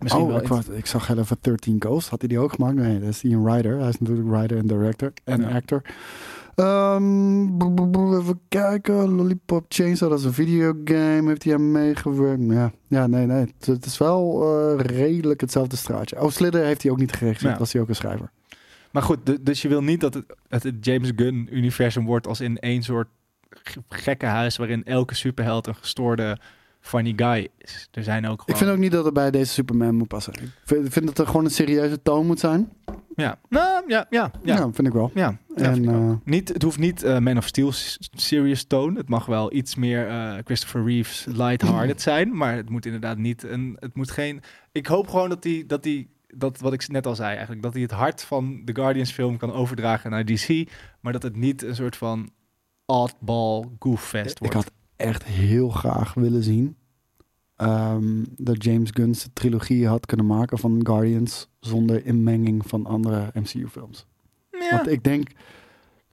[0.00, 2.10] Misschien oh, wel ik, ik zag heel even 13 Ghosts.
[2.10, 2.74] Had hij die ook gemaakt?
[2.74, 3.78] Nee, dat is hij een writer.
[3.78, 5.48] Hij is natuurlijk writer en director en Ja.
[5.48, 5.82] actor.
[6.54, 7.62] Ehm,
[8.20, 9.14] even kijken.
[9.14, 11.28] Lollipop Chainsaw, dat is een videogame.
[11.28, 12.42] Heeft hij aan meegewerkt?
[12.46, 13.38] Ja, ja nee, nee.
[13.40, 16.22] Het, het is wel eh, redelijk hetzelfde straatje.
[16.22, 17.52] Oh, Slither heeft hij ook niet geregisseerd.
[17.52, 17.58] Ja.
[17.58, 18.30] Was hij ook een schrijver.
[18.90, 22.58] Maar goed, du- dus je wil niet dat het het, James Gunn-universum wordt als in
[22.58, 23.08] één soort
[23.88, 26.38] gekke huis waarin elke superheld een gestoorde
[26.80, 27.88] funny guy is.
[27.92, 28.58] Er zijn ook Ik gewoon...
[28.58, 30.32] vind ook niet dat het bij deze Superman moet passen.
[30.32, 32.72] Ik vind, ik vind dat er gewoon een serieuze toon moet zijn.
[33.16, 34.56] Ja, nou, ja, ja, ja.
[34.56, 35.10] Ja, vind ik wel.
[35.14, 37.70] Ja, En, ik eh, niet, het hoeft niet eh, Man of Steel
[38.14, 38.98] serious tone.
[38.98, 42.36] Het mag wel iets meer eh, Christopher Reeves lighthearted zijn.
[42.36, 43.76] Maar het moet inderdaad niet een...
[43.78, 44.40] Het moet geen...
[44.72, 45.64] Ik hoop gewoon dat hij...
[45.66, 48.74] Dat hij dat wat ik net al zei eigenlijk, dat hij het hart van de
[48.74, 50.68] Guardians film kan overdragen naar DC,
[51.00, 52.30] maar dat het niet een soort van
[52.86, 54.54] oddball gooffest Ik wordt.
[54.54, 56.76] had echt heel graag willen zien
[57.56, 63.30] ehm, dat James Gunn zijn trilogie had kunnen maken van Guardians zonder inmenging van andere
[63.34, 64.06] MCU-films.
[64.50, 64.70] ja.
[64.70, 65.28] Want ik denk,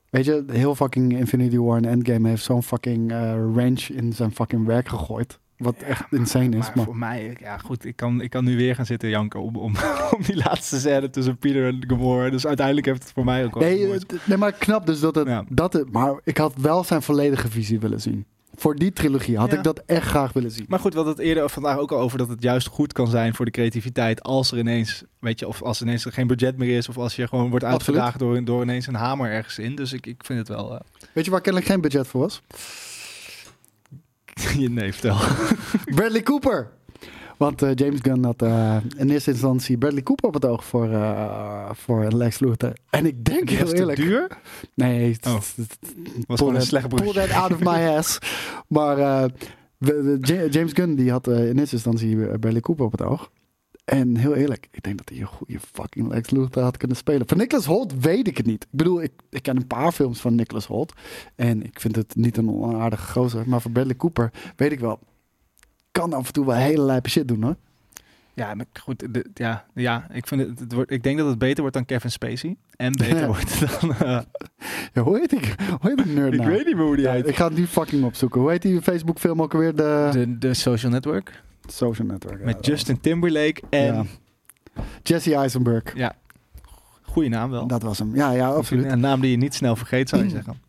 [0.09, 4.31] weet je, heel fucking Infinity War en Endgame heeft zo'n fucking eh wrench in zijn
[4.31, 5.39] fucking werk gegooid.
[5.57, 6.65] Wat echt insane is.
[6.65, 9.41] maar, Maar, voor mij, ja goed, ik kan, ik kan nu weer gaan zitten janken
[9.41, 9.73] om, om,
[10.17, 12.29] om die laatste scène tussen Peter en Gamora.
[12.29, 15.27] Dus uiteindelijk heeft het voor mij ook wel nee, nee, maar knap dus dat het,
[15.27, 15.45] Ja.
[15.49, 15.91] dat het...
[15.91, 18.25] Maar ik had wel zijn volledige visie willen zien.
[18.59, 19.57] Voor die trilogie had Ja.
[19.57, 20.65] ik dat echt graag willen zien.
[20.69, 23.07] Maar goed, we hadden het eerder vandaag ook al over dat het juist goed kan
[23.07, 26.57] zijn voor de creativiteit als er ineens, weet je, of als er ineens geen budget
[26.57, 29.75] meer is, of als je gewoon wordt uitgedaagd door, door ineens een hamer ergens in.
[29.75, 30.73] Dus ik, ik vind het wel.
[30.73, 30.79] eh,
[31.13, 32.41] Weet je waar kennelijk geen budget voor was?
[34.57, 35.17] je nee, vertel.
[35.95, 36.71] Bradley Cooper.
[37.37, 40.91] Want eh, James Gunn had eh, in eerste instantie Bradley Cooper op het oog voor,
[40.91, 42.73] eh, voor Lex Luthor.
[42.89, 43.97] En ik denk heel eerlijk...
[43.99, 44.37] duur.
[44.73, 45.33] Nee, het- Oh.
[45.33, 45.55] Was
[46.25, 48.17] pull gewoon een slechte Pull that out of my ass.
[48.67, 49.29] Maar
[50.49, 53.31] James Gunn die had in eerste instantie Bradley Cooper op het oog.
[53.85, 57.27] En heel eerlijk, ik denk dat hij een goede fucking Lex Luthor had kunnen spelen.
[57.27, 58.63] Van Nicholas Holt weet ik het niet.
[58.63, 60.93] Ik bedoel, ik, ik ken een paar films van Nicholas Holt.
[61.35, 63.43] En ik vind het niet een onaardige gozer.
[63.49, 64.99] Maar voor Bradley Cooper weet ik wel.
[65.99, 67.55] Kan af en toe wel hele lijpe shit doen hoor.
[68.33, 71.37] Ja, maar goed, de- ja, ja ik, vind het, het wordt, ik denk dat het
[71.37, 72.55] beter wordt dan Kevin Spacey.
[72.75, 73.25] En beter Ja.
[73.25, 73.93] wordt dan...
[73.95, 74.19] eh,
[74.93, 75.55] Ja, hoe heet ik?
[75.81, 76.51] Hoe heet die nerd ik nou?
[76.51, 77.27] weet niet meer hoe die Ja, heet.
[77.27, 78.41] ik ga het nu fucking opzoeken.
[78.41, 79.75] Hoe heet die Facebook film ook weer?
[79.75, 81.41] De, De, de Social Network.
[81.67, 82.39] Social Network.
[82.39, 83.93] ja, Met Justin Timberlake en...
[83.93, 84.03] Ja.
[85.03, 85.83] Jesse Eisenberg.
[87.01, 87.67] Goeie naam wel.
[87.67, 88.15] Dat was hem.
[88.15, 88.85] Ja, ja, absoluut.
[88.85, 90.61] Een naam die je niet snel vergeet, zou je zeggen.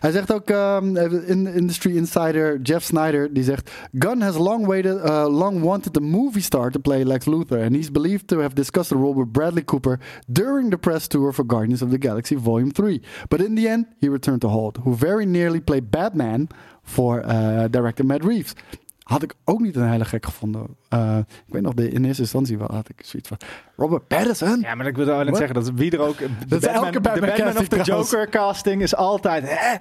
[0.00, 0.96] Hij zegt ook ehm,
[1.26, 6.00] in Industry Insider Jeff Snyder die zegt Gunn has long waited, uh, long wanted a
[6.00, 9.32] movie star to play Lex Luthor, and he's believed to have discussed the role with
[9.32, 13.00] Bradley Cooper during the press tour for Guardians of the Galaxy Volume 3.
[13.28, 16.48] But in the end, he returned to Holt, who very nearly played Batman
[16.82, 18.54] for uh, director Matt Reeves.
[19.08, 20.66] Had ik ook niet een hele gek gevonden.
[20.94, 23.38] Uh, ik weet nog, de, in eerste instantie wel had ik zoiets van
[23.76, 24.60] Robert Pattinson.
[24.60, 25.36] Ja, maar ik wil net What?
[25.36, 26.18] zeggen dat wie er ook...
[26.18, 28.10] De Dat is elke de Batman Batman of trouwens.
[28.10, 29.44] Joker casting is altijd...
[29.46, 29.76] Hè?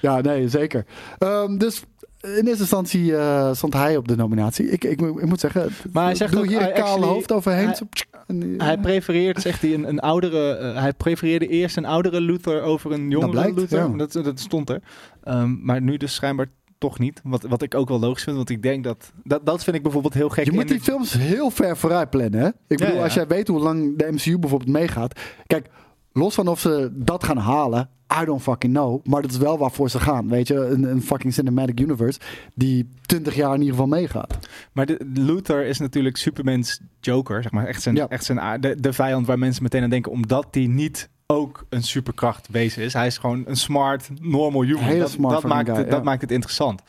[0.00, 0.84] Ja, nee, zeker.
[1.18, 1.84] Ehm, dus
[2.20, 4.70] in eerste instantie eh, stond hij op de nominatie.
[4.70, 7.32] Ik, ik, ik moet zeggen, Maar hij zegt doe ook, hier een kale actually- hoofd
[7.32, 7.66] overheen.
[7.66, 10.52] hij- zo, tsk, en die- Hij prefereert, zegt hij, een, een oudere...
[10.56, 13.78] eh, hij prefereerde eerst een oudere Luther over een jongere blijkt, Luther.
[13.90, 13.96] ja.
[13.96, 14.80] Dat, dat stond er.
[15.22, 16.46] Ehm, maar nu dus schijnbaar
[16.78, 17.20] toch niet.
[17.24, 19.12] Wat, wat ik ook wel logisch vind, want ik denk dat...
[19.24, 20.44] Dat, dat vind ik bijvoorbeeld heel gek.
[20.44, 22.40] je moet die films heel ver vooruit plannen.
[22.40, 22.46] Hè?
[22.46, 23.02] Ik bedoel, ja.
[23.02, 25.20] als jij weet hoe lang de MCU bijvoorbeeld meegaat.
[25.46, 25.68] Kijk,
[26.12, 27.88] los van of ze dat gaan halen,
[28.22, 29.06] I don't fucking know.
[29.06, 30.28] Maar dat is wel waarvoor ze gaan.
[30.28, 32.20] Weet je, een, een fucking cinematic universe
[32.54, 34.38] die 20 jaar in ieder geval meegaat.
[34.72, 37.66] Maar de, Luther is natuurlijk Superman's Joker, zeg maar.
[37.66, 38.08] Echt zijn, Ja.
[38.08, 41.82] echt zijn de, de vijand waar mensen meteen aan denken, omdat hij niet ook een
[41.82, 42.92] superkracht wezen is.
[42.92, 44.98] Hij is gewoon een smart, normal human.
[44.98, 46.82] Dat, smart dat, maakt, guy, het, dat maakt het interessant.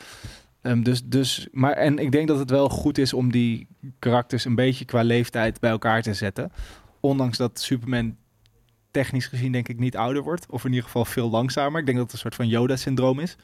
[0.62, 3.66] Ehm, dus, dus, maar, en ik denk dat het wel goed is om die
[3.98, 6.52] karakters een beetje qua leeftijd bij elkaar te zetten.
[7.00, 8.16] Ondanks dat Superman
[8.90, 10.46] technisch gezien denk ik niet ouder wordt.
[10.50, 11.80] Of in ieder geval veel langzamer.
[11.80, 13.36] Ik denk dat het een soort van Yoda-syndroom is.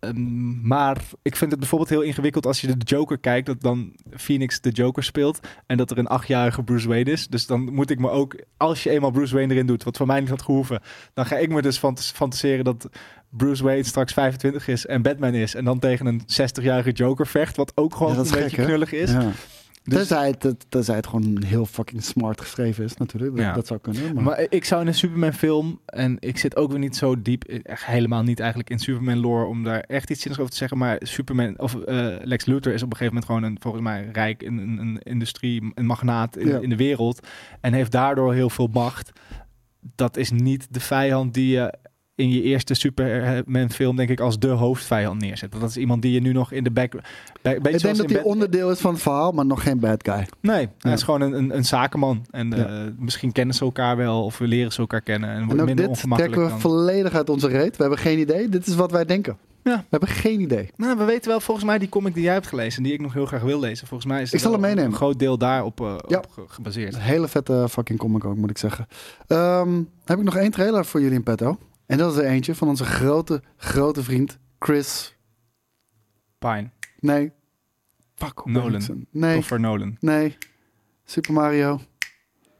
[0.00, 3.92] Ehm, maar ik vind het bijvoorbeeld heel ingewikkeld als je de Joker kijkt, dat dan
[4.16, 7.26] Phoenix de Joker speelt en dat er een achtjarige Bruce Wayne is.
[7.28, 10.06] Dus dan moet ik me ook, als je eenmaal Bruce Wayne erin doet, wat voor
[10.06, 10.80] mij niet had gehoeven,
[11.14, 12.88] dan ga ik me dus fant- fantaseren dat
[13.30, 17.56] Bruce Wayne straks 25 is en Batman is en dan tegen een 60-jarige Joker vecht,
[17.56, 18.64] wat ook gewoon Ja, een beetje gek, hè?
[18.64, 19.10] knullig is.
[19.10, 19.30] Ja.
[19.88, 23.36] Dus- tenzij, het, het- tenzij het gewoon heel fucking smart geschreven is natuurlijk.
[23.36, 23.52] Dat, Ja.
[23.52, 24.14] dat zou kunnen.
[24.14, 27.22] Maar, Maar ik zou in een Superman film, en ik zit ook weer niet zo
[27.22, 30.58] diep, echt helemaal niet eigenlijk in Superman lore om daar echt iets zinnigs over te
[30.58, 33.82] zeggen, maar Superman, of eh, Lex Luthor is op een gegeven moment gewoon een, volgens
[33.82, 36.58] mij, rijk, een, een, een industrie, een magnaat in, Ja.
[36.58, 37.26] in de wereld
[37.60, 39.10] en heeft daardoor heel veel macht.
[39.94, 41.74] Dat is niet de vijand die je
[42.18, 45.52] in je eerste Superman film denk ik als de hoofdvijand neerzet.
[45.52, 46.92] Dat is iemand die je nu nog in de back...
[47.42, 50.26] back Ik denk dat hij onderdeel is van het verhaal, maar nog geen bad guy.
[50.40, 50.92] Nee, hij Ja.
[50.92, 52.26] is gewoon een, een, een zakenman.
[52.30, 55.28] En eh, misschien kennen ze elkaar wel of we leren ze elkaar kennen.
[55.30, 57.76] En, En wordt ook minder dit ongemakkelijk trekken we dan- volledig uit onze reet.
[57.76, 58.48] We hebben geen idee.
[58.48, 59.36] Dit is wat wij denken.
[59.62, 59.76] Ja.
[59.76, 60.70] We hebben geen idee.
[60.76, 63.12] Nou, we weten wel volgens mij die comic die jij hebt gelezen, die ik nog
[63.12, 63.86] heel graag wil lezen.
[63.86, 64.84] Volgens mij is Ik zal hem meenemen.
[64.84, 66.16] een groot deel daarop eh, Ja.
[66.18, 66.94] op ge- gebaseerd.
[66.94, 68.86] Een hele vette fucking comic ook, moet ik zeggen.
[69.26, 71.58] Ehm, heb ik nog één trailer voor jullie in petto.
[71.88, 75.14] En dat is er eentje van onze grote, grote vriend Chris.
[76.38, 76.70] Pine.
[77.00, 77.32] Nee.
[78.14, 78.44] Fuck.
[78.44, 79.06] Nolan.
[79.10, 79.30] Nee.
[79.30, 79.96] Christopher Nolan.
[80.00, 80.36] Nee.
[81.04, 81.80] Super Mario.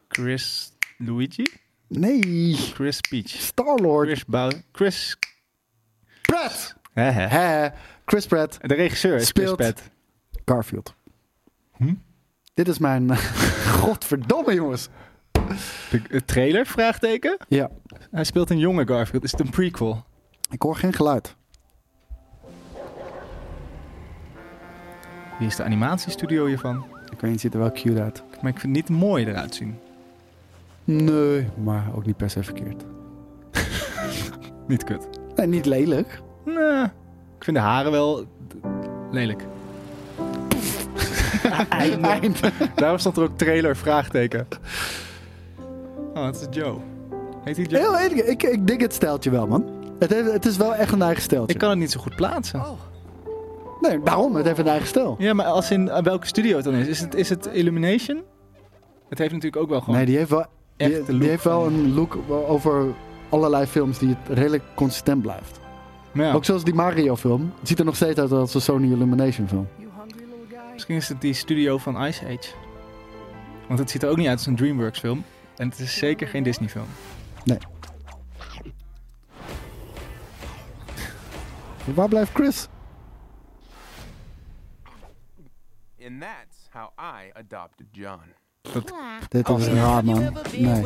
[0.08, 1.46] Chris Luigi?
[1.88, 2.54] Nee.
[2.54, 3.28] Chris Peach.
[3.28, 4.06] Star-Lord.
[4.08, 5.16] Chris Bou Chris...
[6.22, 6.74] Pratt.
[6.92, 7.26] Hè, hè.
[7.26, 7.68] Hè.
[8.04, 8.58] Chris Pratt.
[8.68, 9.90] De regisseur is Speelt- Chris Pratt.
[10.44, 10.94] Garfield.
[11.76, 11.94] Hm?
[12.54, 13.16] Dit is mijn...
[13.80, 14.88] Godverdomme, jongens.
[15.90, 16.66] De, de trailer?
[16.66, 17.36] Vraagteken?
[17.48, 17.70] Ja.
[18.10, 19.24] Hij speelt een jonge Garfield.
[19.24, 20.04] Is het een prequel?
[20.50, 21.36] Ik hoor geen geluid.
[25.38, 26.84] Wie is de animatiestudio hiervan?
[27.04, 28.22] Ik weet niet, het ziet er wel cute uit.
[28.40, 29.78] Maar ik vind het niet mooi eruit zien.
[30.84, 32.84] Nee, maar ook niet per se verkeerd.
[34.68, 35.08] Niet kut.
[35.36, 36.20] Nee, niet lelijk.
[36.44, 36.82] Nee,
[37.38, 38.26] ik vind de haren wel
[39.10, 39.42] lelijk.
[41.68, 42.40] Eind.
[42.74, 44.46] Daarom stond er ook trailer vraagteken.
[46.18, 46.78] Oh, het is Joe.
[47.44, 47.80] Heet hij Joe?
[47.80, 49.64] Heel eerlijk, ik, ik dik het steltje wel, man.
[49.98, 51.52] Het, heeft, het is wel echt een eigen steltje.
[51.52, 52.62] Ik kan het niet zo goed plaatsen.
[53.80, 54.34] Nee, daarom.
[54.36, 55.16] Het heeft een eigen stijl.
[55.18, 56.86] Ja, maar als in aan welke studio het dan is.
[56.86, 58.22] Is het, is het Illumination?
[59.08, 60.46] Het heeft natuurlijk ook wel gewoon Nee, die heeft wel,
[60.76, 62.86] die, die look heeft wel een look over
[63.28, 65.60] allerlei films die het redelijk consistent blijft.
[66.12, 67.52] Ja, Ook zoals die Mario film.
[67.58, 69.68] Het ziet er nog steeds uit als een Sony Illumination film.
[70.72, 72.50] misschien is het die studio van Ice Age.
[73.66, 75.24] Want het ziet er ook niet uit als een DreamWorks film.
[75.58, 76.86] En het is zeker geen Disney film.
[81.84, 82.68] Waar blijft Chris?
[86.04, 88.20] And that's how I adopted John.
[89.28, 90.36] Dit is raar, man.
[90.56, 90.84] Nee.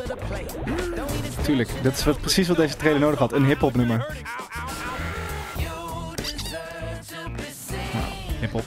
[1.42, 3.32] Tuurlijk, dat is wat, precies wat deze trailer nodig had.
[3.32, 4.24] Een hip-hop nummer.
[7.92, 8.64] Nou, hip-hop.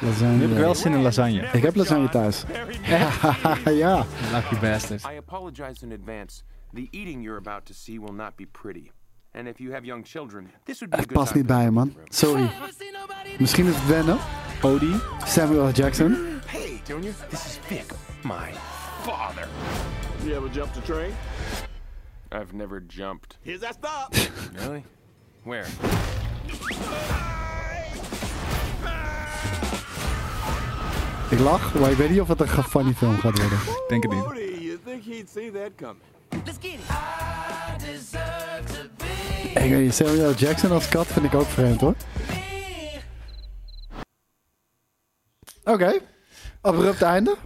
[0.00, 0.34] Lasagne.
[0.36, 1.40] Nu heb ik wel zin in lasagne.
[1.52, 2.44] Ik heb lasagne thuis.
[3.84, 4.04] ja.
[4.32, 5.00] Lucky bastard.
[5.12, 6.42] I apologize in advance.
[6.74, 8.90] The eating you're about to see will not be pretty.
[9.32, 11.56] And if you have young children, this would be a Het good past niet bij
[11.58, 11.74] je, them.
[11.74, 11.94] man.
[12.08, 12.50] Sorry.
[13.38, 14.18] Misschien is het wennen.
[14.62, 14.94] Odie.
[15.24, 15.70] Samuel.
[15.70, 16.16] Jackson.
[16.46, 17.84] Hey, Junior, this is Vic,
[18.22, 18.52] my
[19.02, 19.48] father.
[20.24, 21.10] You ever jumped a train?
[22.32, 23.38] I've never jumped.
[23.42, 24.14] Here's that stop.
[24.54, 24.84] Really?
[25.42, 25.66] Where?
[31.30, 33.58] Ik lach, maar ik weet niet of het een funny film gaat worden.
[33.58, 34.24] Ik denk het niet.
[39.54, 40.32] Ik weet niet, Samuel.
[40.32, 41.94] Jackson als kat vind ik ook vreemd hoor.
[45.64, 45.92] Oké.
[46.60, 47.36] Abrupt einde.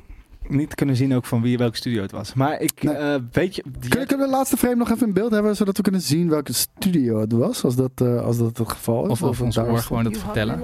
[0.49, 2.35] Niet kunnen zien ook van wie, welke studio het was.
[2.35, 2.95] Maar ik Nee.
[2.95, 3.63] eh, weet je...
[3.79, 6.01] die- Kunnen, kunnen we de laatste frame nog even in beeld hebben, zodat we kunnen
[6.01, 9.11] zien welke studio het was, als dat, eh, als dat het geval is?
[9.11, 9.85] Of, of ons daar oor is.
[9.85, 10.63] gewoon dat vertellen.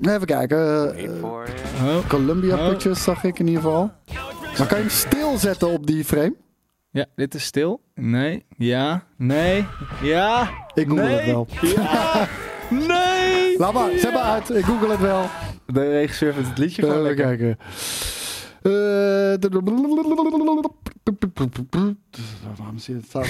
[0.00, 0.94] Even kijken.
[0.96, 1.24] eh.
[1.24, 2.68] Oh, Columbia Oh.
[2.68, 3.90] Pictures zag ik in ieder geval.
[4.58, 6.34] Maar kan je hem stilzetten op die frame?
[6.90, 7.80] ja, dit is stil.
[7.94, 8.44] Nee.
[8.56, 9.04] Ja.
[9.16, 9.66] Nee.
[10.02, 10.50] Ja.
[10.74, 11.16] Ik google nee.
[11.16, 11.46] het wel.
[11.76, 12.28] Ja.
[12.70, 13.58] nee.
[13.58, 14.50] Laat maar, zet maar uit.
[14.50, 15.24] Ik google het wel.
[15.66, 17.24] De regisseur vindt het liedje gewoon Even lekker.
[17.36, 17.58] kijken.
[18.62, 19.50] Eh,
[22.42, 22.76] waarom?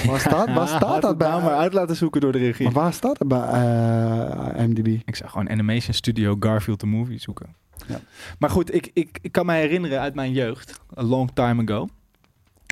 [0.05, 1.59] Waar staat, waar staat dat het nou maar bij?
[1.59, 2.65] uit laten zoeken door de regie.
[2.65, 4.87] Maar waar staat het bij eh, IMDb?
[5.05, 7.55] Ik zou gewoon Animation Studio Garfield the Movie zoeken.
[7.87, 7.99] Ja.
[8.39, 11.87] Maar goed, ik, ik, ik kan me herinneren uit mijn jeugd, a long time ago,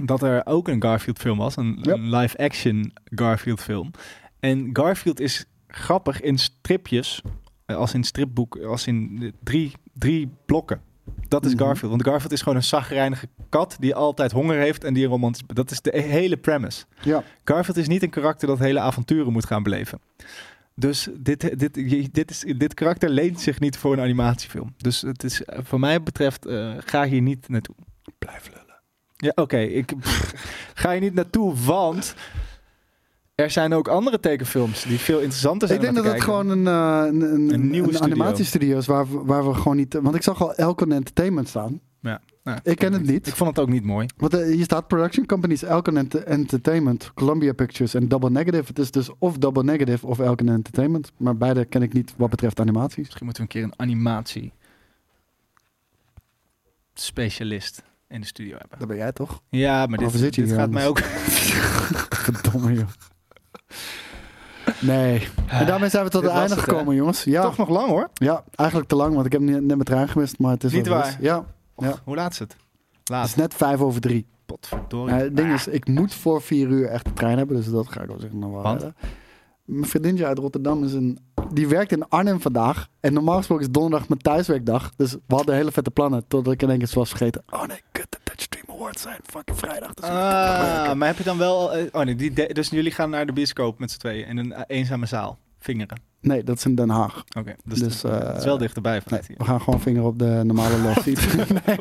[0.03, 3.91] dat er ook een Garfield film was, een, een live-action Garfield film.
[4.39, 7.21] En Garfield is grappig in stripjes,
[7.65, 10.81] eh, als in stripboek, als in drie, drie blokken.
[11.27, 11.63] Dat is Mhm.
[11.63, 11.91] Garfield.
[11.91, 15.43] Want Garfield is gewoon een zagrijnige kat die altijd honger heeft en die romantisch...
[15.47, 16.85] Dat is de hele premise.
[17.01, 17.23] Ja.
[17.43, 19.99] Garfield is niet een karakter dat hele avonturen moet gaan beleven.
[20.75, 24.73] Dus dit, dit, dit, is, dit karakter leent zich niet voor een animatiefilm.
[24.77, 27.75] Dus het is, eh, voor mij betreft, eh, ga hier niet naartoe.
[28.17, 28.79] Blijf lullen.
[29.15, 29.57] Ja, oké.
[29.59, 29.93] ik
[30.81, 32.15] ga je niet naartoe, want
[33.43, 35.79] er zijn ook andere tekenfilms die veel interessanter zijn.
[35.79, 38.13] Ik denk dat het gewoon een, eh, een, een, Een nieuwe een studio.
[38.13, 39.93] animatiestudio is waar, we- waar we gewoon niet...
[40.01, 41.79] Want ik zag al Elcon Entertainment staan.
[41.99, 43.27] Ja, nou, Ik ken het niet.
[43.27, 44.07] Ik vond het ook niet mooi.
[44.17, 48.63] Want eh, hier staat Production Companies Elcon Ent- Entertainment, Columbia Pictures en Double Negative.
[48.67, 51.11] Het is dus of Double Negative of Elcon Entertainment.
[51.17, 52.97] Maar beide ken ik niet wat betreft animaties.
[53.05, 54.53] Misschien moeten we een keer een animatie
[56.93, 58.79] specialist in de studio hebben.
[58.79, 59.41] Dat ben jij toch?
[59.49, 60.99] Ja, maar dit, gaat mij ook...
[62.25, 62.87] Verdomme, joh.
[64.79, 65.27] Nee.
[65.47, 66.71] En daarmee zijn we tot het einde het, hè?
[66.71, 67.23] gekomen, jongens.
[67.23, 68.09] Ja, Toch nog lang hoor.
[68.13, 70.85] ja, eigenlijk te lang, want ik heb net mijn trein gemist, maar het is Niet
[70.85, 71.07] het waar.
[71.07, 71.15] is.
[71.19, 71.45] Ja,
[71.77, 71.93] Ja.
[72.03, 72.55] Hoe laat is het?
[72.99, 73.25] het Laat.
[73.25, 74.27] is net vijf over drie.
[74.45, 75.13] Potverdorie.
[75.13, 77.87] Nou, het ding is, ik moet voor vier uur echt de trein hebben, dus dat
[77.87, 78.81] ga ik wel zeggen Want?
[79.73, 81.19] Mijn vriendinnetje uit Rotterdam is een,
[81.53, 82.87] die werkt in Arnhem vandaag.
[82.99, 84.91] En normaal gesproken is donderdag mijn thuiswerkdag.
[84.95, 87.43] Dus we hadden hele vette plannen, totdat ik in één keer was vergeten.
[87.49, 89.93] Oh nee, kut, de Touchstream Awards zijn fucking vrijdag.
[89.93, 91.73] Dus Ah, maar heb je dan wel...
[91.73, 94.37] eh, oh nee, die de- dus jullie gaan naar de bioscoop met z'n tweeën in
[94.37, 95.37] een eh, eenzame zaal.
[95.59, 96.01] Vingeren.
[96.21, 97.23] Nee, dat is in Den Haag.
[97.37, 100.03] Oké, dus, Dus, het eh, is wel dichterbij van Nee, het we gaan gewoon vinger
[100.03, 101.35] op de normale seat.
[101.65, 101.79] nee,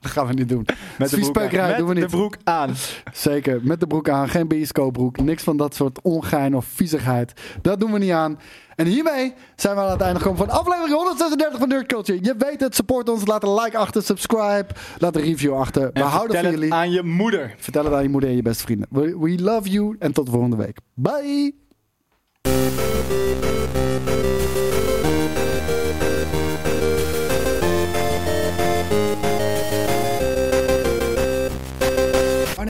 [0.00, 0.66] dat gaan we niet doen.
[0.98, 1.78] Met viespeukerij aan.
[1.78, 2.10] doen we Met niet.
[2.10, 2.74] de broek aan.
[3.12, 5.20] Zeker, met de broek aan, geen bioscoopbroek.
[5.20, 7.32] Niks van dat soort ongein of viezigheid.
[7.62, 8.38] Dat doen we niet aan.
[8.76, 12.18] En hiermee zijn we aan het einde gekomen van aflevering 136 van Nerd Culture.
[12.22, 13.26] Je weet het, support ons.
[13.26, 14.66] Laat een like achter, subscribe.
[14.98, 15.82] Laat een review achter.
[15.82, 16.74] We En houden vertel van het jullie.
[16.74, 17.54] aan je moeder.
[17.58, 18.86] Vertel het aan je moeder en je beste vrienden.
[18.90, 20.78] We, we love you en tot de volgende week.
[20.94, 21.54] Bye!
[22.44, 22.76] Thank
[24.56, 24.67] you.